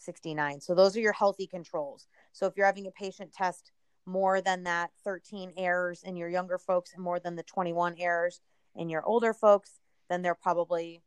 69. 0.00 0.60
So 0.60 0.74
those 0.74 0.96
are 0.96 1.00
your 1.00 1.12
healthy 1.12 1.46
controls. 1.46 2.06
So 2.32 2.46
if 2.46 2.56
you're 2.56 2.66
having 2.66 2.86
a 2.86 2.90
patient 2.90 3.32
test 3.32 3.70
more 4.10 4.40
than 4.40 4.64
that 4.64 4.90
13 5.04 5.52
errors 5.56 6.02
in 6.02 6.16
your 6.16 6.28
younger 6.28 6.58
folks 6.58 6.92
and 6.94 7.02
more 7.02 7.20
than 7.20 7.36
the 7.36 7.42
21 7.42 7.96
errors 7.98 8.40
in 8.74 8.88
your 8.88 9.04
older 9.04 9.32
folks, 9.32 9.80
then 10.08 10.22
they're 10.22 10.34
probably 10.34 11.02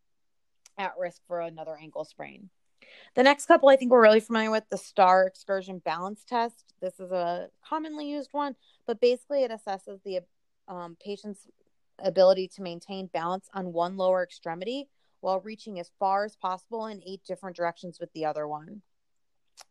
at 0.77 0.93
risk 0.99 1.21
for 1.27 1.41
another 1.41 1.77
ankle 1.79 2.05
sprain. 2.05 2.49
The 3.15 3.23
next 3.23 3.45
couple 3.45 3.69
I 3.69 3.75
think 3.75 3.91
we're 3.91 4.01
really 4.01 4.19
familiar 4.19 4.51
with 4.51 4.69
the 4.69 4.77
STAR 4.77 5.25
excursion 5.25 5.79
balance 5.79 6.23
test. 6.27 6.73
This 6.81 6.99
is 6.99 7.11
a 7.11 7.49
commonly 7.67 8.09
used 8.09 8.29
one, 8.31 8.55
but 8.85 9.01
basically 9.01 9.43
it 9.43 9.51
assesses 9.51 10.01
the 10.03 10.21
um, 10.67 10.97
patient's 11.03 11.47
ability 11.99 12.47
to 12.49 12.61
maintain 12.61 13.07
balance 13.07 13.49
on 13.53 13.73
one 13.73 13.97
lower 13.97 14.23
extremity 14.23 14.89
while 15.21 15.39
reaching 15.39 15.79
as 15.79 15.91
far 15.99 16.25
as 16.25 16.35
possible 16.35 16.87
in 16.87 17.01
eight 17.05 17.21
different 17.25 17.55
directions 17.55 17.99
with 17.99 18.11
the 18.13 18.25
other 18.25 18.47
one. 18.47 18.81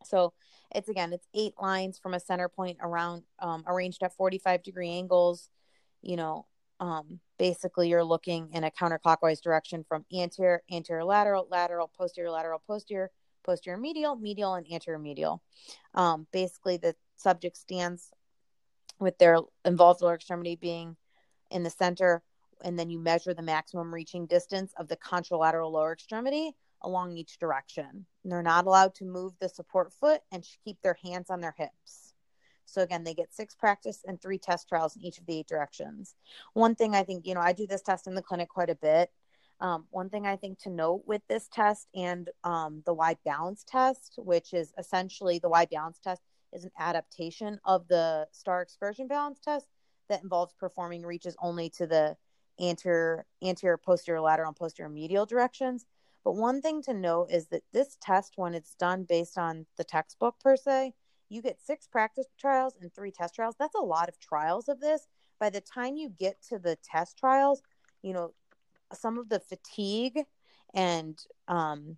So 0.03 0.33
it's 0.73 0.89
again, 0.89 1.13
it's 1.13 1.27
eight 1.33 1.53
lines 1.61 1.99
from 1.99 2.13
a 2.13 2.19
center 2.19 2.49
point 2.49 2.77
around, 2.81 3.23
um, 3.39 3.63
arranged 3.67 4.03
at 4.03 4.15
45 4.15 4.63
degree 4.63 4.89
angles. 4.89 5.49
You 6.01 6.17
know, 6.17 6.45
um, 6.79 7.19
basically 7.37 7.89
you're 7.89 8.03
looking 8.03 8.49
in 8.53 8.63
a 8.63 8.71
counterclockwise 8.71 9.41
direction 9.41 9.85
from 9.87 10.05
anterior, 10.13 10.63
anterior 10.71 11.03
lateral, 11.03 11.47
lateral, 11.49 11.91
posterior, 11.97 12.31
lateral, 12.31 12.61
posterior, 12.65 13.11
posterior 13.43 13.77
medial, 13.77 14.15
medial, 14.15 14.55
and 14.55 14.65
anterior 14.71 14.99
medial. 14.99 15.41
Um, 15.93 16.27
basically, 16.31 16.77
the 16.77 16.95
subject 17.15 17.57
stands 17.57 18.09
with 18.99 19.17
their 19.17 19.39
involved 19.65 20.01
lower 20.01 20.15
extremity 20.15 20.55
being 20.55 20.95
in 21.51 21.63
the 21.63 21.69
center 21.69 22.23
and 22.63 22.79
then 22.79 22.89
you 22.89 22.99
measure 22.99 23.33
the 23.33 23.41
maximum 23.41 23.93
reaching 23.93 24.25
distance 24.25 24.73
of 24.77 24.87
the 24.87 24.97
contralateral 24.97 25.71
lower 25.71 25.93
extremity 25.93 26.55
along 26.81 27.17
each 27.17 27.37
direction. 27.37 28.05
They're 28.23 28.41
not 28.41 28.65
allowed 28.65 28.95
to 28.95 29.05
move 29.05 29.33
the 29.39 29.49
support 29.49 29.91
foot 29.91 30.21
and 30.31 30.45
keep 30.63 30.81
their 30.81 30.97
hands 31.03 31.29
on 31.29 31.41
their 31.41 31.55
hips. 31.57 32.13
So 32.65 32.81
again, 32.81 33.03
they 33.03 33.13
get 33.13 33.33
six 33.33 33.55
practice 33.55 34.03
and 34.07 34.21
three 34.21 34.37
test 34.37 34.69
trials 34.69 34.95
in 34.95 35.03
each 35.03 35.19
of 35.19 35.25
the 35.25 35.39
eight 35.39 35.47
directions. 35.47 36.15
One 36.53 36.75
thing 36.75 36.95
I 36.95 37.03
think, 37.03 37.25
you 37.27 37.35
know, 37.35 37.41
I 37.41 37.53
do 37.53 37.67
this 37.67 37.81
test 37.81 38.07
in 38.07 38.15
the 38.15 38.21
clinic 38.21 38.49
quite 38.49 38.69
a 38.69 38.75
bit. 38.75 39.11
Um, 39.59 39.85
one 39.91 40.09
thing 40.09 40.25
I 40.25 40.35
think 40.35 40.59
to 40.59 40.69
note 40.69 41.03
with 41.05 41.21
this 41.27 41.47
test 41.47 41.87
and 41.95 42.29
um, 42.43 42.81
the 42.85 42.93
Y 42.93 43.15
balance 43.23 43.63
test, 43.67 44.15
which 44.17 44.53
is 44.53 44.73
essentially 44.77 45.39
the 45.39 45.49
Y 45.49 45.65
balance 45.71 45.99
test, 45.99 46.21
is 46.51 46.63
an 46.63 46.71
adaptation 46.79 47.59
of 47.65 47.87
the 47.87 48.27
star 48.31 48.61
excursion 48.61 49.07
balance 49.07 49.39
test 49.39 49.67
that 50.09 50.23
involves 50.23 50.53
performing 50.53 51.03
reaches 51.03 51.35
only 51.41 51.69
to 51.69 51.87
the 51.87 52.15
anterior, 52.59 53.25
anterior, 53.43 53.77
posterior, 53.77 54.21
lateral, 54.21 54.49
and 54.49 54.55
posterior 54.55 54.89
medial 54.89 55.25
directions. 55.25 55.85
But 56.23 56.35
one 56.35 56.61
thing 56.61 56.81
to 56.83 56.93
note 56.93 57.29
is 57.31 57.47
that 57.47 57.63
this 57.73 57.97
test, 58.01 58.33
when 58.35 58.53
it's 58.53 58.75
done 58.75 59.03
based 59.03 59.37
on 59.37 59.65
the 59.77 59.83
textbook 59.83 60.39
per 60.39 60.55
se, 60.55 60.93
you 61.29 61.41
get 61.41 61.61
six 61.61 61.87
practice 61.87 62.27
trials 62.39 62.75
and 62.79 62.93
three 62.93 63.11
test 63.11 63.35
trials. 63.35 63.55
That's 63.59 63.75
a 63.75 63.81
lot 63.81 64.09
of 64.09 64.19
trials 64.19 64.69
of 64.69 64.79
this. 64.79 65.07
By 65.39 65.49
the 65.49 65.61
time 65.61 65.97
you 65.97 66.09
get 66.09 66.41
to 66.49 66.59
the 66.59 66.77
test 66.83 67.17
trials, 67.17 67.61
you 68.01 68.13
know, 68.13 68.33
some 68.93 69.17
of 69.17 69.29
the 69.29 69.39
fatigue 69.39 70.19
and 70.73 71.19
um, 71.47 71.97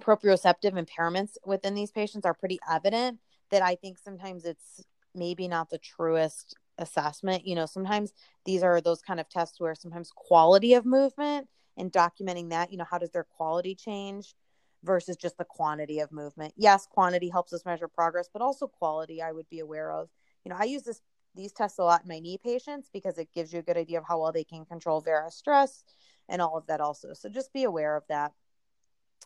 proprioceptive 0.00 0.72
impairments 0.72 1.36
within 1.44 1.74
these 1.74 1.90
patients 1.90 2.26
are 2.26 2.34
pretty 2.34 2.58
evident 2.70 3.18
that 3.50 3.62
I 3.62 3.76
think 3.76 3.98
sometimes 3.98 4.44
it's 4.44 4.84
maybe 5.14 5.48
not 5.48 5.70
the 5.70 5.78
truest 5.78 6.56
assessment. 6.78 7.46
You 7.46 7.54
know, 7.54 7.66
sometimes 7.66 8.12
these 8.44 8.62
are 8.62 8.80
those 8.80 9.02
kind 9.02 9.20
of 9.20 9.28
tests 9.28 9.60
where 9.60 9.74
sometimes 9.74 10.10
quality 10.14 10.74
of 10.74 10.84
movement 10.84 11.48
and 11.76 11.92
documenting 11.92 12.50
that, 12.50 12.70
you 12.70 12.78
know, 12.78 12.86
how 12.90 12.98
does 12.98 13.10
their 13.10 13.24
quality 13.24 13.74
change 13.74 14.34
versus 14.82 15.16
just 15.16 15.38
the 15.38 15.44
quantity 15.44 16.00
of 16.00 16.12
movement? 16.12 16.54
Yes, 16.56 16.86
quantity 16.86 17.28
helps 17.28 17.52
us 17.52 17.64
measure 17.64 17.88
progress, 17.88 18.28
but 18.32 18.42
also 18.42 18.66
quality 18.66 19.22
I 19.22 19.32
would 19.32 19.48
be 19.48 19.60
aware 19.60 19.92
of. 19.92 20.08
You 20.44 20.50
know, 20.50 20.56
I 20.58 20.64
use 20.64 20.82
this 20.82 21.00
these 21.34 21.52
tests 21.52 21.78
a 21.78 21.84
lot 21.84 22.02
in 22.02 22.08
my 22.08 22.18
knee 22.18 22.38
patients 22.42 22.88
because 22.90 23.18
it 23.18 23.28
gives 23.34 23.52
you 23.52 23.58
a 23.58 23.62
good 23.62 23.76
idea 23.76 23.98
of 23.98 24.04
how 24.08 24.18
well 24.18 24.32
they 24.32 24.42
can 24.42 24.64
control 24.64 25.02
varus 25.02 25.36
stress 25.36 25.84
and 26.28 26.40
all 26.40 26.56
of 26.56 26.66
that 26.66 26.80
also. 26.80 27.12
So 27.12 27.28
just 27.28 27.52
be 27.52 27.64
aware 27.64 27.94
of 27.94 28.04
that. 28.08 28.32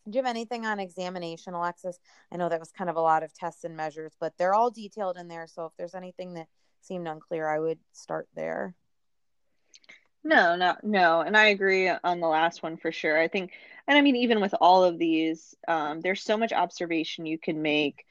Do 0.09 0.17
you 0.17 0.25
have 0.25 0.29
anything 0.29 0.67
on 0.67 0.81
examination, 0.81 1.55
Alexis? 1.55 1.99
I 2.33 2.37
know 2.37 2.49
that 2.49 2.61
was 2.61 2.73
kind 2.73 2.91
of 2.91 2.97
a 2.97 3.01
lot 3.01 3.23
of 3.23 3.33
tests 3.33 3.65
and 3.65 3.77
measures, 3.77 4.17
but 4.19 4.37
they're 4.39 4.55
all 4.55 4.71
detailed 4.71 5.17
in 5.17 5.29
there. 5.29 5.47
So 5.47 5.67
if 5.67 5.73
there's 5.77 5.95
anything 5.95 6.35
that 6.35 6.49
seemed 6.81 7.07
unclear, 7.07 7.49
I 7.49 7.61
would 7.61 7.79
start 7.93 8.29
there. 8.35 8.75
No, 10.23 10.57
no, 10.57 10.77
no. 10.83 11.21
And 11.21 11.37
I 11.37 11.47
agree 11.47 11.89
on 11.89 12.21
the 12.21 12.29
last 12.29 12.63
one 12.63 12.77
for 12.77 12.93
sure. 12.93 13.19
I 13.19 13.29
think, 13.29 13.53
and 13.87 13.97
I 13.97 14.03
mean, 14.03 14.17
even 14.17 14.41
with 14.41 14.55
all 14.61 14.85
of 14.85 14.99
these, 14.99 15.55
um, 15.67 16.01
there's 16.01 16.23
so 16.23 16.37
much 16.37 16.53
observation 16.53 17.27
you 17.27 17.39
can 17.39 17.63
make 17.63 18.05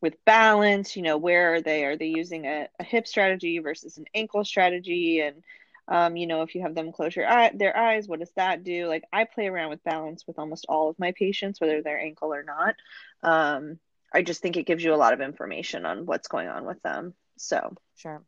with 0.00 0.22
balance. 0.26 0.94
You 0.96 1.02
know, 1.02 1.16
where 1.16 1.54
are 1.54 1.60
they? 1.62 1.84
Are 1.84 1.96
they 1.96 2.06
using 2.06 2.46
a, 2.46 2.68
a 2.78 2.84
hip 2.84 3.06
strategy 3.06 3.58
versus 3.60 3.96
an 3.96 4.04
ankle 4.14 4.44
strategy? 4.44 5.20
And, 5.20 5.42
um, 5.88 6.16
you 6.16 6.26
know, 6.26 6.42
if 6.42 6.54
you 6.54 6.62
have 6.62 6.74
them 6.74 6.92
close 6.92 7.16
your 7.16 7.26
eye, 7.26 7.50
their 7.54 7.76
eyes, 7.76 8.06
what 8.08 8.20
does 8.20 8.32
that 8.36 8.62
do? 8.62 8.86
Like, 8.86 9.04
I 9.12 9.24
play 9.24 9.46
around 9.46 9.70
with 9.70 9.84
balance 9.84 10.26
with 10.26 10.38
almost 10.38 10.66
all 10.68 10.90
of 10.90 10.98
my 10.98 11.12
patients, 11.12 11.60
whether 11.60 11.80
they're 11.80 12.00
ankle 12.00 12.34
or 12.34 12.42
not. 12.42 12.74
Um, 13.22 13.78
I 14.12 14.22
just 14.22 14.42
think 14.42 14.56
it 14.56 14.66
gives 14.66 14.84
you 14.84 14.94
a 14.94 14.96
lot 14.96 15.14
of 15.14 15.22
information 15.22 15.86
on 15.86 16.04
what's 16.04 16.28
going 16.28 16.48
on 16.48 16.66
with 16.66 16.80
them. 16.82 17.14
So, 17.36 17.74
sure. 17.96 18.22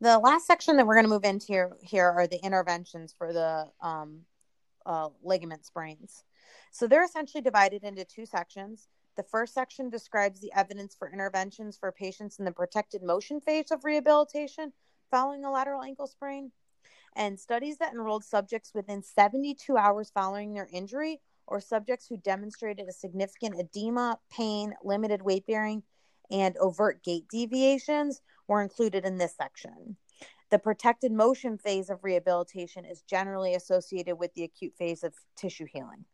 The 0.00 0.18
last 0.18 0.46
section 0.46 0.76
that 0.76 0.86
we're 0.86 0.94
going 0.94 1.06
to 1.06 1.10
move 1.10 1.24
into 1.24 1.46
here, 1.46 1.76
here 1.80 2.06
are 2.06 2.26
the 2.26 2.42
interventions 2.44 3.14
for 3.16 3.32
the 3.32 3.66
um, 3.80 4.20
uh, 4.84 5.08
ligament 5.22 5.64
sprains. 5.64 6.22
So 6.70 6.86
they're 6.86 7.04
essentially 7.04 7.40
divided 7.40 7.82
into 7.82 8.04
two 8.04 8.26
sections. 8.26 8.88
The 9.16 9.22
first 9.22 9.54
section 9.54 9.88
describes 9.88 10.40
the 10.40 10.52
evidence 10.54 10.94
for 10.94 11.10
interventions 11.10 11.78
for 11.78 11.90
patients 11.92 12.38
in 12.38 12.44
the 12.44 12.52
protected 12.52 13.02
motion 13.02 13.40
phase 13.40 13.70
of 13.70 13.84
rehabilitation 13.84 14.74
following 15.10 15.46
a 15.46 15.50
lateral 15.50 15.82
ankle 15.82 16.06
sprain. 16.06 16.52
And 17.14 17.40
studies 17.40 17.78
that 17.78 17.94
enrolled 17.94 18.24
subjects 18.24 18.72
within 18.74 19.02
72 19.02 19.78
hours 19.78 20.10
following 20.12 20.52
their 20.52 20.68
injury 20.70 21.22
or 21.46 21.58
subjects 21.62 22.06
who 22.06 22.18
demonstrated 22.18 22.86
a 22.86 22.92
significant 22.92 23.58
edema, 23.58 24.18
pain, 24.30 24.74
limited 24.84 25.22
weight 25.22 25.46
bearing, 25.46 25.82
and 26.30 26.56
overt 26.58 27.02
gait 27.02 27.26
deviations 27.30 28.20
were 28.48 28.62
included 28.62 29.04
in 29.04 29.18
this 29.18 29.36
section. 29.36 29.96
The 30.50 30.58
protected 30.58 31.12
motion 31.12 31.58
phase 31.58 31.90
of 31.90 32.04
rehabilitation 32.04 32.84
is 32.84 33.02
generally 33.02 33.54
associated 33.54 34.16
with 34.16 34.32
the 34.34 34.44
acute 34.44 34.74
phase 34.78 35.02
of 35.02 35.14
tissue 35.36 35.66
healing. 35.72 36.04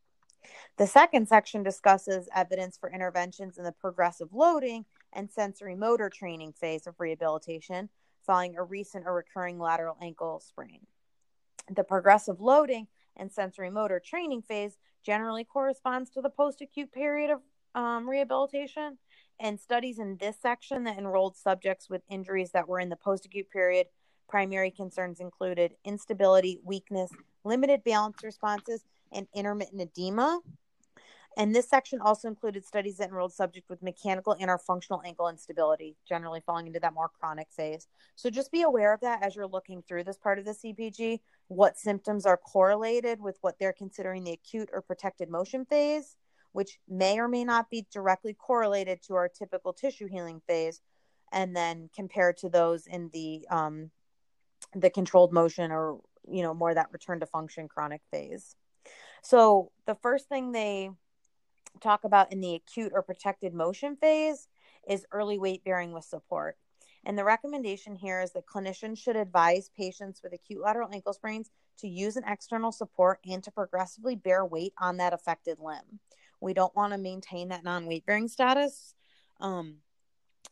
The 0.78 0.86
second 0.86 1.28
section 1.28 1.62
discusses 1.62 2.28
evidence 2.34 2.78
for 2.78 2.90
interventions 2.90 3.58
in 3.58 3.64
the 3.64 3.72
progressive 3.72 4.32
loading 4.32 4.86
and 5.12 5.30
sensory 5.30 5.74
motor 5.74 6.08
training 6.08 6.54
phase 6.54 6.86
of 6.86 6.98
rehabilitation 6.98 7.90
following 8.26 8.56
a 8.56 8.62
recent 8.62 9.04
or 9.06 9.14
recurring 9.14 9.58
lateral 9.58 9.96
ankle 10.00 10.40
sprain. 10.40 10.86
The 11.70 11.84
progressive 11.84 12.40
loading 12.40 12.88
and 13.16 13.30
sensory 13.30 13.70
motor 13.70 14.00
training 14.00 14.42
phase 14.42 14.78
generally 15.04 15.44
corresponds 15.44 16.10
to 16.10 16.22
the 16.22 16.30
post 16.30 16.60
acute 16.60 16.92
period 16.92 17.30
of 17.30 17.40
um, 17.74 18.08
rehabilitation 18.08 18.98
and 19.42 19.58
studies 19.58 19.98
in 19.98 20.16
this 20.18 20.36
section 20.40 20.84
that 20.84 20.96
enrolled 20.96 21.36
subjects 21.36 21.90
with 21.90 22.00
injuries 22.08 22.52
that 22.52 22.68
were 22.68 22.78
in 22.78 22.88
the 22.88 22.96
post 22.96 23.26
acute 23.26 23.50
period. 23.50 23.88
Primary 24.28 24.70
concerns 24.70 25.18
included 25.18 25.74
instability, 25.84 26.60
weakness, 26.64 27.10
limited 27.44 27.82
balance 27.84 28.22
responses, 28.22 28.84
and 29.10 29.26
intermittent 29.34 29.82
edema. 29.82 30.40
And 31.36 31.54
this 31.54 31.68
section 31.68 32.00
also 32.00 32.28
included 32.28 32.64
studies 32.64 32.98
that 32.98 33.08
enrolled 33.08 33.32
subjects 33.32 33.68
with 33.68 33.82
mechanical 33.82 34.36
and 34.38 34.48
or 34.48 34.58
functional 34.58 35.02
ankle 35.04 35.28
instability, 35.28 35.96
generally 36.08 36.42
falling 36.44 36.66
into 36.68 36.78
that 36.80 36.94
more 36.94 37.10
chronic 37.18 37.48
phase. 37.50 37.88
So 38.14 38.30
just 38.30 38.52
be 38.52 38.62
aware 38.62 38.92
of 38.92 39.00
that 39.00 39.24
as 39.24 39.34
you're 39.34 39.46
looking 39.46 39.82
through 39.82 40.04
this 40.04 40.18
part 40.18 40.38
of 40.38 40.44
the 40.44 40.52
CPG, 40.52 41.20
what 41.48 41.78
symptoms 41.78 42.26
are 42.26 42.36
correlated 42.36 43.20
with 43.20 43.38
what 43.40 43.58
they're 43.58 43.72
considering 43.72 44.24
the 44.24 44.32
acute 44.32 44.68
or 44.72 44.82
protected 44.82 45.30
motion 45.30 45.64
phase, 45.64 46.16
which 46.52 46.78
may 46.88 47.18
or 47.18 47.28
may 47.28 47.44
not 47.44 47.70
be 47.70 47.86
directly 47.92 48.34
correlated 48.34 49.02
to 49.02 49.14
our 49.14 49.28
typical 49.28 49.72
tissue 49.72 50.06
healing 50.06 50.40
phase, 50.46 50.80
and 51.32 51.56
then 51.56 51.88
compared 51.94 52.36
to 52.38 52.48
those 52.48 52.86
in 52.86 53.10
the 53.12 53.46
um, 53.50 53.90
the 54.74 54.90
controlled 54.90 55.32
motion 55.32 55.70
or 55.70 55.98
you 56.30 56.42
know 56.42 56.54
more 56.54 56.74
that 56.74 56.92
return 56.92 57.20
to 57.20 57.26
function 57.26 57.68
chronic 57.68 58.02
phase. 58.10 58.56
So 59.22 59.70
the 59.86 59.94
first 59.94 60.28
thing 60.28 60.52
they 60.52 60.90
talk 61.80 62.04
about 62.04 62.32
in 62.32 62.40
the 62.40 62.54
acute 62.54 62.92
or 62.94 63.02
protected 63.02 63.54
motion 63.54 63.96
phase 63.96 64.48
is 64.88 65.06
early 65.12 65.38
weight 65.38 65.64
bearing 65.64 65.92
with 65.92 66.04
support. 66.04 66.56
And 67.04 67.18
the 67.18 67.24
recommendation 67.24 67.96
here 67.96 68.20
is 68.20 68.32
that 68.32 68.46
clinicians 68.46 68.98
should 68.98 69.16
advise 69.16 69.70
patients 69.76 70.20
with 70.22 70.32
acute 70.32 70.62
lateral 70.62 70.90
ankle 70.92 71.12
sprains 71.12 71.50
to 71.78 71.88
use 71.88 72.16
an 72.16 72.24
external 72.26 72.70
support 72.70 73.18
and 73.28 73.42
to 73.42 73.50
progressively 73.50 74.14
bear 74.14 74.44
weight 74.44 74.72
on 74.78 74.98
that 74.98 75.12
affected 75.12 75.58
limb. 75.58 75.98
We 76.42 76.54
don't 76.54 76.74
want 76.74 76.92
to 76.92 76.98
maintain 76.98 77.48
that 77.48 77.64
non 77.64 77.86
weight 77.86 78.04
bearing 78.04 78.28
status. 78.28 78.94
Um, 79.40 79.76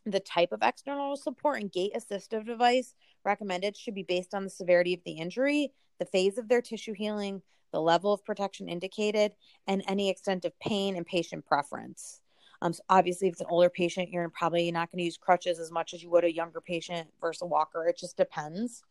the 0.07 0.21
type 0.21 0.53
of 0.53 0.61
external 0.63 1.17
support 1.17 1.61
and 1.61 1.71
gait 1.71 1.93
assistive 1.95 2.47
device 2.47 2.95
recommended 3.25 3.77
should 3.77 3.95
be 3.95 4.03
based 4.03 4.35
on 4.35 4.45
the 4.45 4.51
severity 4.51 4.95
of 4.95 5.05
the 5.05 5.13
injury, 5.13 5.73
the 5.99 6.07
phase 6.07 6.39
of 6.39 6.49
their 6.49 6.63
tissue 6.63 6.95
healing, 6.95 7.43
the 7.73 7.81
level 7.81 8.13
of 8.13 8.25
protection 8.25 8.69
indicated, 8.69 9.33
and 9.67 9.83
any 9.87 10.09
extent 10.09 10.45
of 10.45 10.59
pain 10.59 10.97
and 10.97 11.07
patient 11.07 11.45
preference. 11.45 12.21
Um, 12.63 12.73
so 12.73 12.83
obviously, 12.89 13.29
if 13.29 13.33
it's 13.33 13.41
an 13.41 13.47
older 13.49 13.71
patient, 13.71 14.11
you're 14.11 14.29
probably 14.29 14.71
not 14.71 14.91
going 14.91 14.99
to 14.99 15.05
use 15.05 15.17
crutches 15.17 15.59
as 15.59 15.71
much 15.71 15.95
as 15.95 16.03
you 16.03 16.11
would 16.11 16.25
a 16.25 16.33
younger 16.33 16.61
patient 16.61 17.09
versus 17.21 17.43
a 17.43 17.47
walker. 17.47 17.87
It 17.87 17.99
just 17.99 18.17
depends. 18.17 18.83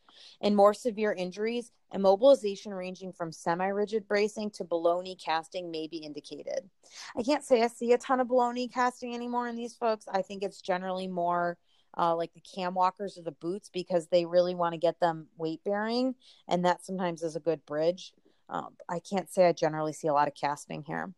In 0.42 0.56
more 0.56 0.74
severe 0.74 1.14
injuries, 1.14 1.72
immobilization 1.94 2.76
ranging 2.76 3.14
from 3.14 3.32
semi 3.32 3.68
rigid 3.68 4.08
bracing 4.08 4.50
to 4.52 4.64
below 4.64 5.02
knee 5.02 5.16
casting 5.16 5.70
may 5.70 5.88
be 5.88 5.98
indicated. 5.98 6.70
I 7.18 7.24
can't 7.24 7.44
say 7.44 7.62
I 7.62 7.68
see 7.68 7.94
a 7.94 7.98
ton 7.98 8.20
of 8.20 8.28
below 8.28 8.52
knee 8.52 8.68
casting 8.68 9.14
anymore 9.14 9.48
in 9.48 9.56
these 9.56 9.76
folks. 9.76 10.06
I 10.12 10.22
think 10.24 10.44
it's 10.44 10.62
generally 10.62 11.08
more 11.08 11.58
uh, 11.98 12.16
like 12.16 12.34
the 12.34 12.42
cam 12.42 12.74
walkers 12.74 13.18
or 13.18 13.24
the 13.24 13.32
boots 13.32 13.70
because 13.70 14.08
they 14.08 14.26
really 14.26 14.56
want 14.56 14.74
to 14.74 14.80
get 14.80 15.00
them 15.00 15.28
weight 15.38 15.64
bearing, 15.64 16.16
and 16.48 16.66
that 16.66 16.86
sometimes 16.86 17.24
is 17.24 17.36
a 17.36 17.42
good 17.42 17.66
bridge. 17.66 18.14
Um, 18.50 18.70
I 18.88 19.00
can't 19.00 19.32
say 19.32 19.48
I 19.48 19.54
generally 19.54 19.94
see 19.94 20.08
a 20.08 20.14
lot 20.14 20.28
of 20.28 20.34
casting 20.34 20.84
here. 20.84 21.14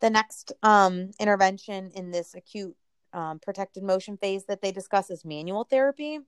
The 0.00 0.10
next 0.10 0.52
um, 0.62 1.10
intervention 1.18 1.90
in 1.94 2.10
this 2.10 2.34
acute 2.34 2.76
um, 3.12 3.38
protected 3.38 3.82
motion 3.82 4.16
phase 4.16 4.44
that 4.46 4.60
they 4.60 4.72
discuss 4.72 5.10
is 5.10 5.24
manual 5.24 5.64
therapy. 5.64 6.20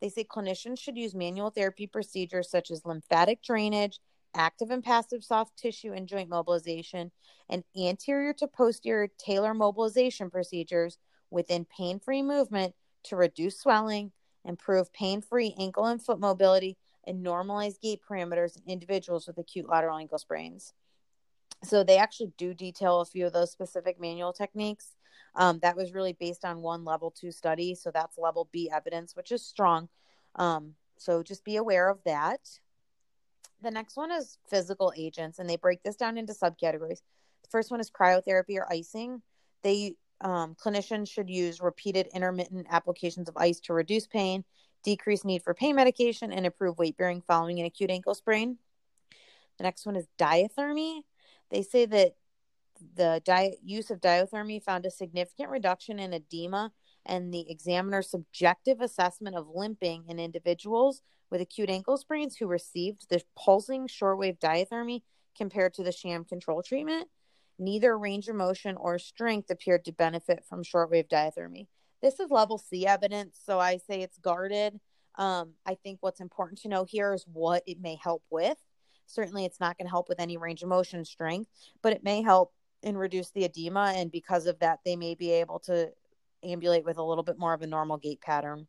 They 0.00 0.08
say 0.08 0.24
clinicians 0.24 0.78
should 0.78 0.96
use 0.96 1.14
manual 1.14 1.50
therapy 1.50 1.86
procedures 1.86 2.50
such 2.50 2.70
as 2.70 2.84
lymphatic 2.84 3.42
drainage, 3.42 4.00
active 4.34 4.70
and 4.70 4.84
passive 4.84 5.24
soft 5.24 5.56
tissue 5.56 5.92
and 5.92 6.06
joint 6.06 6.28
mobilization, 6.28 7.12
and 7.48 7.64
anterior 7.76 8.32
to 8.34 8.46
posterior 8.46 9.08
talar 9.24 9.56
mobilization 9.56 10.30
procedures 10.30 10.98
within 11.30 11.64
pain 11.64 11.98
free 11.98 12.22
movement 12.22 12.74
to 13.04 13.16
reduce 13.16 13.60
swelling, 13.60 14.12
improve 14.44 14.92
pain 14.92 15.20
free 15.20 15.54
ankle 15.58 15.86
and 15.86 16.02
foot 16.02 16.20
mobility, 16.20 16.76
and 17.04 17.24
normalize 17.24 17.80
gait 17.80 18.00
parameters 18.08 18.56
in 18.56 18.70
individuals 18.70 19.26
with 19.26 19.38
acute 19.38 19.68
lateral 19.68 19.98
ankle 19.98 20.18
sprains. 20.18 20.72
So 21.66 21.82
they 21.82 21.98
actually 21.98 22.32
do 22.38 22.54
detail 22.54 23.00
a 23.00 23.04
few 23.04 23.26
of 23.26 23.32
those 23.32 23.50
specific 23.50 24.00
manual 24.00 24.32
techniques. 24.32 24.92
Um, 25.34 25.58
that 25.60 25.76
was 25.76 25.92
really 25.92 26.14
based 26.14 26.44
on 26.44 26.62
one 26.62 26.84
level 26.84 27.10
two 27.10 27.32
study. 27.32 27.74
So 27.74 27.90
that's 27.90 28.16
level 28.16 28.48
B 28.52 28.70
evidence, 28.72 29.14
which 29.14 29.32
is 29.32 29.44
strong. 29.44 29.88
Um, 30.36 30.74
so 30.96 31.22
just 31.22 31.44
be 31.44 31.56
aware 31.56 31.88
of 31.88 31.98
that. 32.04 32.40
The 33.62 33.70
next 33.70 33.96
one 33.96 34.12
is 34.12 34.38
physical 34.48 34.92
agents, 34.96 35.38
and 35.38 35.48
they 35.48 35.56
break 35.56 35.82
this 35.82 35.96
down 35.96 36.18
into 36.18 36.34
subcategories. 36.34 37.00
The 37.42 37.50
first 37.50 37.70
one 37.70 37.80
is 37.80 37.90
cryotherapy 37.90 38.56
or 38.56 38.70
icing. 38.70 39.22
They 39.62 39.96
um, 40.20 40.54
clinicians 40.54 41.10
should 41.10 41.28
use 41.28 41.60
repeated 41.60 42.08
intermittent 42.14 42.66
applications 42.70 43.28
of 43.28 43.36
ice 43.36 43.60
to 43.60 43.74
reduce 43.74 44.06
pain, 44.06 44.44
decrease 44.84 45.24
need 45.24 45.42
for 45.42 45.52
pain 45.52 45.76
medication, 45.76 46.32
and 46.32 46.46
improve 46.46 46.78
weight 46.78 46.96
bearing 46.96 47.22
following 47.26 47.58
an 47.58 47.66
acute 47.66 47.90
ankle 47.90 48.14
sprain. 48.14 48.58
The 49.58 49.64
next 49.64 49.84
one 49.84 49.96
is 49.96 50.06
diathermy. 50.18 51.02
They 51.50 51.62
say 51.62 51.86
that 51.86 52.14
the 52.94 53.22
di- 53.24 53.56
use 53.62 53.90
of 53.90 54.00
diathermy 54.00 54.62
found 54.62 54.86
a 54.86 54.90
significant 54.90 55.50
reduction 55.50 55.98
in 55.98 56.12
edema 56.12 56.72
and 57.04 57.32
the 57.32 57.50
examiner's 57.50 58.10
subjective 58.10 58.80
assessment 58.80 59.36
of 59.36 59.48
limping 59.54 60.04
in 60.08 60.18
individuals 60.18 61.02
with 61.30 61.40
acute 61.40 61.70
ankle 61.70 61.96
sprains 61.96 62.36
who 62.36 62.46
received 62.46 63.08
the 63.08 63.22
pulsing 63.36 63.88
shortwave 63.88 64.38
diathermy 64.38 65.02
compared 65.36 65.74
to 65.74 65.82
the 65.82 65.92
sham 65.92 66.24
control 66.24 66.62
treatment. 66.62 67.08
Neither 67.58 67.98
range 67.98 68.28
of 68.28 68.36
motion 68.36 68.76
or 68.76 68.98
strength 68.98 69.50
appeared 69.50 69.84
to 69.86 69.92
benefit 69.92 70.44
from 70.48 70.62
shortwave 70.62 71.08
diathermy. 71.08 71.66
This 72.02 72.20
is 72.20 72.30
level 72.30 72.58
C 72.58 72.86
evidence, 72.86 73.40
so 73.42 73.58
I 73.58 73.78
say 73.78 74.02
it's 74.02 74.18
guarded. 74.18 74.78
Um, 75.16 75.54
I 75.64 75.76
think 75.76 75.98
what's 76.02 76.20
important 76.20 76.60
to 76.60 76.68
know 76.68 76.84
here 76.84 77.14
is 77.14 77.24
what 77.32 77.62
it 77.66 77.80
may 77.80 77.96
help 78.02 78.22
with. 78.30 78.58
Certainly, 79.06 79.44
it's 79.44 79.60
not 79.60 79.78
going 79.78 79.86
to 79.86 79.90
help 79.90 80.08
with 80.08 80.20
any 80.20 80.36
range 80.36 80.62
of 80.62 80.68
motion 80.68 81.04
strength, 81.04 81.50
but 81.82 81.92
it 81.92 82.04
may 82.04 82.22
help 82.22 82.52
and 82.82 82.98
reduce 82.98 83.30
the 83.30 83.44
edema. 83.44 83.92
And 83.96 84.10
because 84.10 84.46
of 84.46 84.58
that, 84.60 84.80
they 84.84 84.96
may 84.96 85.14
be 85.14 85.32
able 85.32 85.58
to 85.60 85.90
ambulate 86.44 86.84
with 86.84 86.98
a 86.98 87.02
little 87.02 87.24
bit 87.24 87.38
more 87.38 87.54
of 87.54 87.62
a 87.62 87.66
normal 87.66 87.96
gait 87.96 88.20
pattern. 88.20 88.66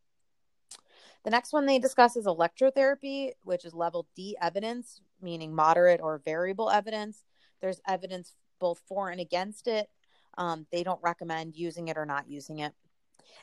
The 1.23 1.31
next 1.31 1.51
one 1.51 1.65
they 1.65 1.79
discuss 1.79 2.15
is 2.15 2.25
electrotherapy, 2.25 3.31
which 3.43 3.65
is 3.65 3.73
level 3.73 4.07
D 4.15 4.38
evidence, 4.41 5.01
meaning 5.21 5.53
moderate 5.53 5.99
or 6.01 6.21
variable 6.23 6.69
evidence. 6.69 7.23
There's 7.59 7.81
evidence 7.88 8.33
both 8.59 8.81
for 8.88 9.09
and 9.09 9.19
against 9.19 9.67
it. 9.67 9.89
Um, 10.38 10.67
they 10.71 10.83
don't 10.83 11.01
recommend 11.03 11.55
using 11.55 11.88
it 11.88 11.97
or 11.97 12.05
not 12.05 12.29
using 12.29 12.59
it. 12.59 12.73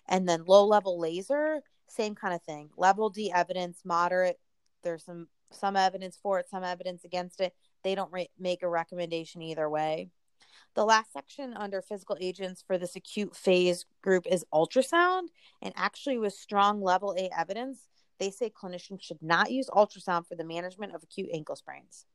And 0.08 0.28
then 0.28 0.44
low 0.46 0.66
level 0.66 0.98
laser, 0.98 1.62
same 1.88 2.14
kind 2.14 2.34
of 2.34 2.42
thing. 2.42 2.70
Level 2.76 3.10
D 3.10 3.30
evidence, 3.32 3.80
moderate. 3.84 4.38
There's 4.82 5.04
some 5.04 5.28
some 5.56 5.76
evidence 5.76 6.18
for 6.20 6.38
it, 6.38 6.48
some 6.48 6.64
evidence 6.64 7.04
against 7.04 7.40
it. 7.40 7.54
They 7.82 7.94
don't 7.94 8.12
re- 8.12 8.30
make 8.38 8.62
a 8.62 8.68
recommendation 8.68 9.42
either 9.42 9.68
way. 9.68 10.10
The 10.74 10.84
last 10.84 11.12
section 11.12 11.54
under 11.54 11.82
physical 11.82 12.16
agents 12.20 12.62
for 12.66 12.78
this 12.78 12.96
acute 12.96 13.36
phase 13.36 13.86
group 14.02 14.26
is 14.26 14.44
ultrasound. 14.52 15.28
And 15.62 15.72
actually, 15.76 16.18
with 16.18 16.32
strong 16.32 16.82
level 16.82 17.14
A 17.16 17.30
evidence, 17.36 17.80
they 18.18 18.30
say 18.30 18.50
clinicians 18.50 19.02
should 19.02 19.22
not 19.22 19.50
use 19.50 19.68
ultrasound 19.68 20.26
for 20.26 20.34
the 20.34 20.44
management 20.44 20.94
of 20.94 21.02
acute 21.02 21.30
ankle 21.32 21.56
sprains. 21.56 22.06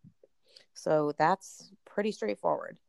So 0.73 1.13
that's 1.17 1.71
pretty 1.85 2.11
straightforward. 2.11 2.79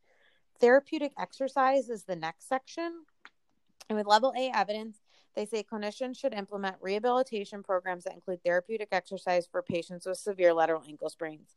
Therapeutic 0.61 1.13
exercise 1.19 1.89
is 1.89 2.05
the 2.05 2.17
next 2.17 2.49
section. 2.49 3.05
And 3.89 3.99
with 3.99 4.07
level 4.07 4.33
A 4.37 4.51
evidence, 4.55 4.99
they 5.37 5.47
say 5.47 5.63
clinicians 5.63 6.19
should 6.19 6.35
implement 6.35 6.77
rehabilitation 6.81 7.63
programs 7.63 8.05
that 8.05 8.15
include 8.15 8.43
therapeutic 8.45 8.89
exercise 8.93 9.47
for 9.51 9.63
patients 9.63 10.07
with 10.07 10.19
severe 10.19 10.53
lateral 10.53 10.83
ankle 10.87 11.09
sprains. 11.09 11.57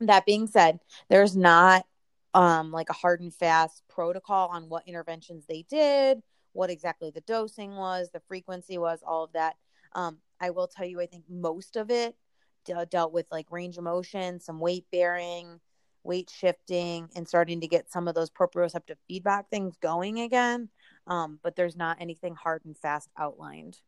That 0.00 0.26
being 0.26 0.46
said, 0.46 0.80
there's 1.08 1.36
not 1.36 1.86
um, 2.34 2.70
like 2.72 2.90
a 2.90 2.94
hard 2.94 3.20
and 3.20 3.34
fast 3.34 3.82
protocol 3.88 4.48
on 4.48 4.68
what 4.68 4.86
interventions 4.86 5.44
they 5.46 5.64
did, 5.68 6.22
what 6.52 6.70
exactly 6.70 7.10
the 7.10 7.20
dosing 7.22 7.76
was, 7.76 8.10
the 8.10 8.22
frequency 8.28 8.78
was, 8.78 9.00
all 9.06 9.24
of 9.24 9.32
that. 9.32 9.56
Um, 9.92 10.18
I 10.40 10.50
will 10.50 10.68
tell 10.68 10.86
you, 10.86 11.00
I 11.00 11.06
think 11.06 11.24
most 11.28 11.76
of 11.76 11.90
it 11.90 12.16
de- 12.64 12.86
dealt 12.86 13.12
with 13.12 13.26
like 13.30 13.50
range 13.50 13.78
of 13.78 13.84
motion, 13.84 14.40
some 14.40 14.60
weight 14.60 14.86
bearing, 14.92 15.60
weight 16.04 16.30
shifting, 16.30 17.08
and 17.16 17.26
starting 17.26 17.60
to 17.60 17.66
get 17.66 17.90
some 17.90 18.08
of 18.08 18.14
those 18.14 18.30
proprioceptive 18.30 18.96
feedback 19.08 19.48
things 19.50 19.76
going 19.80 20.20
again. 20.20 20.68
Um, 21.08 21.40
but 21.42 21.56
there's 21.56 21.76
not 21.76 21.96
anything 22.00 22.34
hard 22.34 22.64
and 22.64 22.76
fast 22.76 23.08
outlined. 23.18 23.78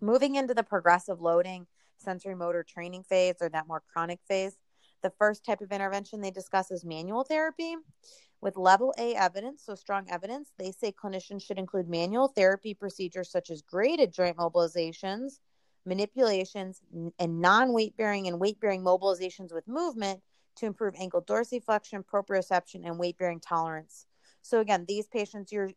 Moving 0.00 0.36
into 0.36 0.54
the 0.54 0.62
progressive 0.62 1.20
loading 1.20 1.66
sensory 1.96 2.34
motor 2.34 2.62
training 2.62 3.02
phase 3.02 3.36
or 3.40 3.48
that 3.48 3.66
more 3.66 3.82
chronic 3.92 4.20
phase, 4.28 4.56
the 5.02 5.10
first 5.18 5.44
type 5.44 5.60
of 5.60 5.72
intervention 5.72 6.20
they 6.20 6.30
discuss 6.30 6.70
is 6.70 6.84
manual 6.84 7.24
therapy. 7.24 7.76
With 8.40 8.56
level 8.56 8.94
A 8.98 9.14
evidence, 9.14 9.64
so 9.64 9.74
strong 9.74 10.06
evidence, 10.08 10.52
they 10.58 10.70
say 10.70 10.92
clinicians 10.92 11.42
should 11.42 11.58
include 11.58 11.88
manual 11.88 12.28
therapy 12.28 12.72
procedures 12.72 13.30
such 13.30 13.50
as 13.50 13.62
graded 13.62 14.12
joint 14.12 14.36
mobilizations, 14.36 15.40
manipulations, 15.84 16.80
and 17.18 17.40
non 17.40 17.72
weight 17.72 17.96
bearing 17.96 18.28
and 18.28 18.38
weight 18.38 18.60
bearing 18.60 18.84
mobilizations 18.84 19.52
with 19.52 19.66
movement 19.66 20.20
to 20.56 20.66
improve 20.66 20.94
ankle 20.96 21.22
dorsiflexion, 21.22 22.04
proprioception, 22.04 22.86
and 22.86 22.98
weight 22.98 23.18
bearing 23.18 23.40
tolerance. 23.40 24.06
So, 24.42 24.60
again, 24.60 24.84
these 24.86 25.08
patients, 25.08 25.50
you're 25.50 25.70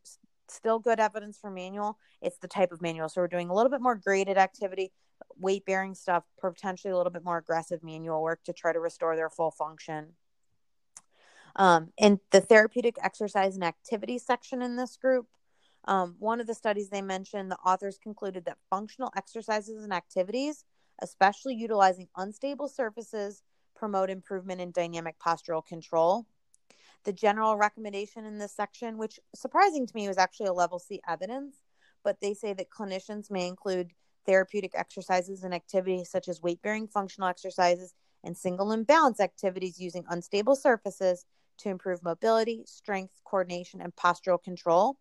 still 0.53 0.79
good 0.79 0.99
evidence 0.99 1.37
for 1.39 1.49
manual. 1.49 1.97
It's 2.21 2.37
the 2.37 2.47
type 2.47 2.71
of 2.71 2.81
manual. 2.81 3.09
So, 3.09 3.21
we're 3.21 3.27
doing 3.27 3.49
a 3.49 3.53
little 3.53 3.71
bit 3.71 3.81
more 3.81 3.95
graded 3.95 4.37
activity 4.37 4.91
weight 5.37 5.65
bearing 5.65 5.95
stuff, 5.95 6.23
potentially 6.39 6.91
a 6.91 6.97
little 6.97 7.11
bit 7.11 7.23
more 7.23 7.37
aggressive 7.37 7.83
manual 7.83 8.21
work 8.21 8.43
to 8.43 8.53
try 8.53 8.73
to 8.73 8.79
restore 8.79 9.15
their 9.15 9.29
full 9.29 9.51
function. 9.51 10.13
Um, 11.55 11.91
in 11.97 12.19
the 12.31 12.41
therapeutic 12.41 12.95
exercise 13.03 13.55
and 13.55 13.63
activity 13.63 14.17
section 14.17 14.61
in 14.61 14.77
this 14.77 14.97
group, 14.97 15.27
um, 15.85 16.15
one 16.19 16.39
of 16.39 16.47
the 16.47 16.53
studies 16.53 16.89
they 16.89 17.01
mentioned, 17.01 17.51
the 17.51 17.57
authors 17.57 17.97
concluded 18.01 18.45
that 18.45 18.57
functional 18.69 19.11
exercises 19.17 19.83
and 19.83 19.91
activities, 19.91 20.63
especially 21.01 21.55
utilizing 21.55 22.07
unstable 22.15 22.67
surfaces, 22.67 23.43
promote 23.75 24.09
improvement 24.09 24.61
in 24.61 24.71
dynamic 24.71 25.15
postural 25.19 25.65
control. 25.65 26.27
The 27.03 27.13
general 27.13 27.57
recommendation 27.57 28.25
in 28.25 28.37
this 28.37 28.55
section, 28.55 28.97
which 28.97 29.19
surprising 29.33 29.87
to 29.87 29.95
me 29.95 30.07
was 30.07 30.17
actually 30.17 30.47
a 30.47 30.53
level 30.53 30.79
C 30.79 31.01
evidence, 31.07 31.57
but 32.03 32.21
they 32.21 32.33
say 32.33 32.53
that 32.53 32.69
clinicians 32.69 33.31
may 33.31 33.47
include 33.47 33.91
therapeutic 34.25 34.73
exercises 34.75 35.43
and 35.43 35.53
activities 35.53 36.09
such 36.09 36.27
as 36.27 36.41
weight 36.41 36.61
bearing 36.61 36.87
functional 36.87 37.27
exercises 37.27 37.93
and 38.23 38.37
single 38.37 38.71
and 38.71 38.85
balance 38.85 39.19
activities 39.19 39.79
using 39.79 40.05
unstable 40.09 40.55
surfaces 40.55 41.25
to 41.57 41.69
improve 41.69 42.03
mobility, 42.03 42.63
strength, 42.65 43.19
coordination, 43.23 43.81
and 43.81 43.95
postural 43.95 44.41
control 44.41 44.97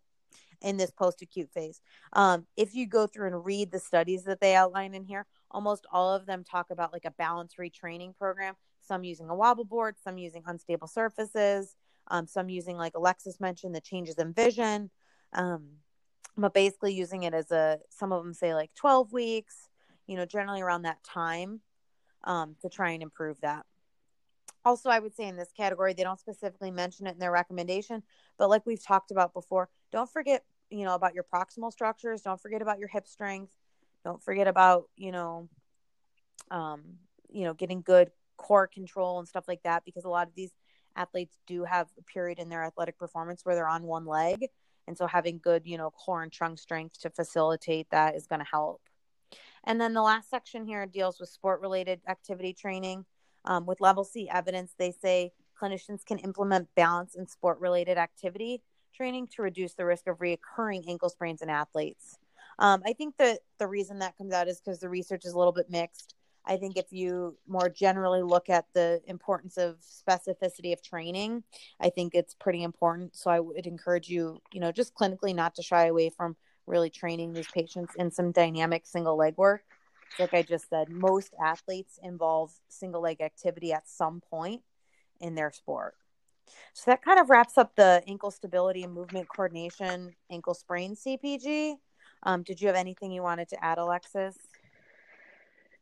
in 0.61 0.77
this 0.77 0.91
post 0.91 1.21
acute 1.21 1.49
phase. 1.51 1.81
Um, 2.13 2.45
if 2.55 2.75
you 2.75 2.87
go 2.87 3.07
through 3.07 3.27
and 3.27 3.45
read 3.45 3.71
the 3.71 3.79
studies 3.79 4.23
that 4.25 4.39
they 4.39 4.55
outline 4.55 4.93
in 4.93 5.03
here, 5.03 5.25
almost 5.49 5.85
all 5.91 6.13
of 6.13 6.25
them 6.25 6.43
talk 6.43 6.69
about 6.69 6.93
like 6.93 7.05
a 7.05 7.11
balance 7.11 7.55
retraining 7.59 8.15
program, 8.15 8.55
some 8.81 9.03
using 9.03 9.29
a 9.29 9.35
wobble 9.35 9.65
board, 9.65 9.95
some 10.03 10.17
using 10.17 10.43
unstable 10.45 10.87
surfaces, 10.87 11.75
um, 12.07 12.27
some 12.27 12.49
using, 12.49 12.77
like 12.77 12.93
Alexis 12.95 13.39
mentioned, 13.39 13.75
the 13.75 13.81
changes 13.81 14.15
in 14.15 14.33
vision. 14.33 14.89
Um, 15.33 15.81
but 16.37 16.53
basically 16.53 16.93
using 16.93 17.23
it 17.23 17.33
as 17.33 17.51
a 17.51 17.79
some 17.89 18.11
of 18.11 18.23
them 18.23 18.33
say 18.33 18.53
like 18.53 18.73
12 18.75 19.11
weeks 19.13 19.69
you 20.07 20.15
know 20.15 20.25
generally 20.25 20.61
around 20.61 20.83
that 20.83 21.03
time 21.03 21.61
um, 22.23 22.55
to 22.61 22.69
try 22.69 22.91
and 22.91 23.03
improve 23.03 23.39
that 23.41 23.65
also 24.63 24.89
i 24.89 24.99
would 24.99 25.15
say 25.15 25.27
in 25.27 25.35
this 25.35 25.51
category 25.55 25.93
they 25.93 26.03
don't 26.03 26.19
specifically 26.19 26.71
mention 26.71 27.07
it 27.07 27.13
in 27.13 27.19
their 27.19 27.31
recommendation 27.31 28.03
but 28.37 28.49
like 28.49 28.65
we've 28.65 28.83
talked 28.83 29.11
about 29.11 29.33
before 29.33 29.69
don't 29.91 30.09
forget 30.09 30.43
you 30.69 30.85
know 30.85 30.95
about 30.95 31.13
your 31.13 31.23
proximal 31.23 31.71
structures 31.71 32.21
don't 32.21 32.41
forget 32.41 32.61
about 32.61 32.79
your 32.79 32.87
hip 32.87 33.07
strength 33.07 33.55
don't 34.03 34.23
forget 34.23 34.47
about 34.47 34.85
you 34.95 35.11
know 35.11 35.49
um 36.49 36.81
you 37.29 37.43
know 37.43 37.53
getting 37.53 37.81
good 37.81 38.11
core 38.37 38.67
control 38.67 39.19
and 39.19 39.27
stuff 39.27 39.47
like 39.47 39.61
that 39.63 39.83
because 39.85 40.03
a 40.03 40.09
lot 40.09 40.27
of 40.27 40.35
these 40.35 40.51
athletes 40.95 41.37
do 41.47 41.63
have 41.63 41.87
a 41.97 42.03
period 42.03 42.39
in 42.39 42.49
their 42.49 42.63
athletic 42.63 42.97
performance 42.97 43.43
where 43.43 43.55
they're 43.55 43.67
on 43.67 43.83
one 43.83 44.05
leg 44.05 44.47
and 44.87 44.97
so 44.97 45.07
having 45.07 45.39
good, 45.41 45.63
you 45.65 45.77
know, 45.77 45.91
core 45.91 46.23
and 46.23 46.31
trunk 46.31 46.59
strength 46.59 46.99
to 47.01 47.09
facilitate 47.09 47.89
that 47.91 48.15
is 48.15 48.27
going 48.27 48.39
to 48.39 48.47
help. 48.49 48.81
And 49.63 49.79
then 49.79 49.93
the 49.93 50.01
last 50.01 50.29
section 50.29 50.65
here 50.65 50.85
deals 50.85 51.19
with 51.19 51.29
sport 51.29 51.61
related 51.61 52.01
activity 52.07 52.53
training. 52.53 53.05
Um, 53.45 53.65
with 53.65 53.81
level 53.81 54.03
C 54.03 54.29
evidence, 54.29 54.73
they 54.77 54.91
say 54.91 55.31
clinicians 55.59 56.05
can 56.05 56.17
implement 56.19 56.67
balance 56.75 57.15
in 57.15 57.27
sport 57.27 57.59
related 57.59 57.97
activity 57.97 58.61
training 58.93 59.27
to 59.35 59.41
reduce 59.41 59.73
the 59.73 59.85
risk 59.85 60.07
of 60.07 60.17
reoccurring 60.17 60.87
ankle 60.87 61.09
sprains 61.09 61.41
in 61.41 61.49
athletes. 61.49 62.17
Um, 62.59 62.81
I 62.85 62.93
think 62.93 63.15
that 63.17 63.39
the 63.59 63.67
reason 63.67 63.99
that 63.99 64.17
comes 64.17 64.33
out 64.33 64.47
is 64.47 64.59
because 64.59 64.79
the 64.79 64.89
research 64.89 65.25
is 65.25 65.33
a 65.33 65.37
little 65.37 65.53
bit 65.53 65.69
mixed. 65.69 66.15
I 66.45 66.57
think 66.57 66.77
if 66.77 66.91
you 66.91 67.37
more 67.47 67.69
generally 67.69 68.23
look 68.23 68.49
at 68.49 68.65
the 68.73 69.01
importance 69.05 69.57
of 69.57 69.77
specificity 69.81 70.73
of 70.73 70.81
training, 70.81 71.43
I 71.79 71.89
think 71.89 72.15
it's 72.15 72.33
pretty 72.33 72.63
important. 72.63 73.15
So 73.15 73.29
I 73.29 73.39
would 73.39 73.67
encourage 73.67 74.09
you, 74.09 74.41
you 74.51 74.59
know, 74.59 74.71
just 74.71 74.95
clinically 74.95 75.35
not 75.35 75.55
to 75.55 75.63
shy 75.63 75.85
away 75.85 76.09
from 76.09 76.35
really 76.65 76.89
training 76.89 77.33
these 77.33 77.47
patients 77.47 77.93
in 77.97 78.11
some 78.11 78.31
dynamic 78.31 78.85
single 78.85 79.17
leg 79.17 79.35
work 79.37 79.63
like 80.19 80.33
I 80.33 80.41
just 80.41 80.69
said, 80.69 80.89
most 80.89 81.33
athletes 81.43 81.99
involve 82.01 82.51
single 82.69 83.01
leg 83.01 83.21
activity 83.21 83.73
at 83.73 83.87
some 83.87 84.21
point 84.29 84.61
in 85.19 85.35
their 85.35 85.51
sport. 85.51 85.95
So 86.73 86.91
that 86.91 87.03
kind 87.03 87.19
of 87.19 87.29
wraps 87.29 87.57
up 87.57 87.75
the 87.75 88.03
ankle 88.07 88.31
stability 88.31 88.83
and 88.83 88.93
movement 88.93 89.27
coordination 89.29 90.15
ankle 90.29 90.53
sprain 90.53 90.95
CPG. 90.95 91.75
Um, 92.23 92.43
did 92.43 92.61
you 92.61 92.67
have 92.67 92.75
anything 92.75 93.11
you 93.11 93.23
wanted 93.23 93.49
to 93.49 93.63
add, 93.63 93.77
Alexis? 93.77 94.37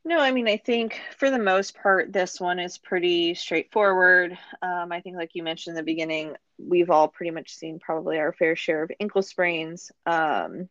No, 0.06 0.20
I 0.20 0.32
mean, 0.32 0.48
I 0.48 0.58
think 0.58 1.00
for 1.18 1.30
the 1.30 1.40
most 1.40 1.76
part, 1.76 2.12
this 2.12 2.40
one 2.40 2.60
is 2.60 2.78
pretty 2.78 3.36
straightforward. 3.36 4.38
Um, 4.62 4.92
I 4.92 5.02
think, 5.02 5.18
like 5.18 5.32
you 5.36 5.44
mentioned 5.44 5.78
in 5.78 5.84
the 5.84 5.92
beginning, 5.92 6.36
we've 6.58 6.90
all 6.90 7.08
pretty 7.08 7.32
much 7.32 7.54
seen 7.54 7.80
probably 7.80 8.18
our 8.18 8.34
fair 8.34 8.56
share 8.56 8.84
of 8.84 8.92
ankle 9.00 9.22
sprains. 9.22 9.92
Um, 10.06 10.70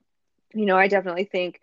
you 0.55 0.65
know, 0.67 0.77
I 0.79 0.89
definitely 0.89 1.25
think 1.25 1.61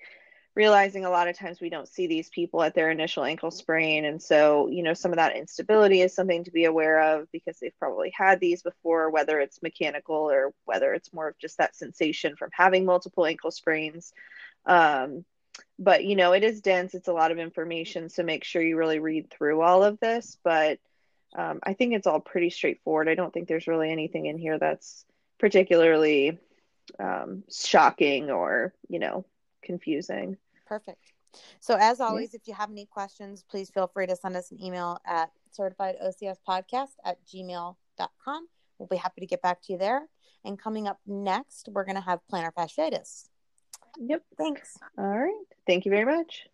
realizing 0.56 1.04
a 1.06 1.10
lot 1.10 1.28
of 1.28 1.38
times 1.38 1.60
we 1.60 1.70
don't 1.70 1.88
see 1.88 2.08
these 2.08 2.30
people 2.30 2.62
at 2.64 2.76
their 2.76 2.92
initial 2.92 3.26
ankle 3.26 3.52
sprain. 3.52 4.06
And 4.06 4.22
so, 4.22 4.68
you 4.68 4.84
know, 4.84 4.94
some 4.94 5.12
of 5.12 5.18
that 5.18 5.36
instability 5.36 6.02
is 6.02 6.14
something 6.14 6.46
to 6.46 6.52
be 6.52 6.66
aware 6.66 7.02
of 7.02 7.30
because 7.32 7.60
they've 7.60 7.78
probably 7.78 8.14
had 8.16 8.40
these 8.40 8.62
before, 8.62 9.10
whether 9.10 9.40
it's 9.40 9.62
mechanical 9.62 10.16
or 10.16 10.54
whether 10.64 10.94
it's 10.94 11.14
more 11.14 11.28
of 11.28 11.38
just 11.40 11.58
that 11.58 11.76
sensation 11.76 12.38
from 12.38 12.50
having 12.54 12.86
multiple 12.86 13.26
ankle 13.26 13.52
sprains. 13.52 14.14
Um, 14.66 15.26
but, 15.78 16.06
you 16.06 16.16
know, 16.16 16.34
it 16.34 16.44
is 16.44 16.62
dense, 16.62 16.94
it's 16.94 17.08
a 17.08 17.14
lot 17.14 17.32
of 17.32 17.40
information. 17.40 18.10
So 18.10 18.24
make 18.24 18.44
sure 18.44 18.62
you 18.62 18.78
really 18.78 19.00
read 19.00 19.30
through 19.30 19.62
all 19.62 19.84
of 19.84 20.00
this. 20.00 20.38
But 20.44 20.80
um, 21.36 21.60
I 21.64 21.74
think 21.74 21.94
it's 21.94 22.08
all 22.08 22.20
pretty 22.20 22.50
straightforward. 22.50 23.10
I 23.10 23.16
don't 23.16 23.34
think 23.34 23.48
there's 23.48 23.68
really 23.68 23.92
anything 23.92 24.26
in 24.26 24.38
here 24.38 24.58
that's 24.58 25.06
particularly 25.40 26.38
um, 27.00 27.44
shocking 27.52 28.32
or, 28.32 28.74
you 28.88 29.00
know, 29.00 29.26
confusing. 29.64 30.38
Perfect. 30.66 31.12
So, 31.60 31.76
as 31.78 32.00
always, 32.00 32.30
yeah. 32.32 32.40
if 32.42 32.48
you 32.48 32.54
have 32.54 32.72
any 32.72 32.86
questions, 32.86 33.44
please 33.50 33.70
feel 33.70 33.88
free 33.88 34.08
to 34.08 34.16
send 34.16 34.38
us 34.38 34.52
an 34.52 34.64
email 34.64 35.00
at 35.06 35.32
certifiedocs 35.58 36.90
at 37.04 37.18
gmail.com. 37.26 38.48
We'll 38.78 38.88
be 38.88 38.96
happy 38.96 39.22
to 39.22 39.28
get 39.28 39.42
back 39.42 39.62
to 39.64 39.74
you 39.74 39.80
there. 39.80 40.08
And 40.44 40.60
coming 40.60 40.88
up 40.88 41.00
next, 41.06 41.70
we're 41.72 41.86
going 41.86 41.96
to 41.96 42.02
have 42.02 42.20
plantar 42.32 42.54
fasciitis. 42.54 43.30
Yep. 43.98 44.24
Thanks. 44.38 44.78
All 44.98 45.18
right. 45.18 45.46
Thank 45.68 45.86
you 45.86 45.92
very 45.92 46.06
much. 46.06 46.48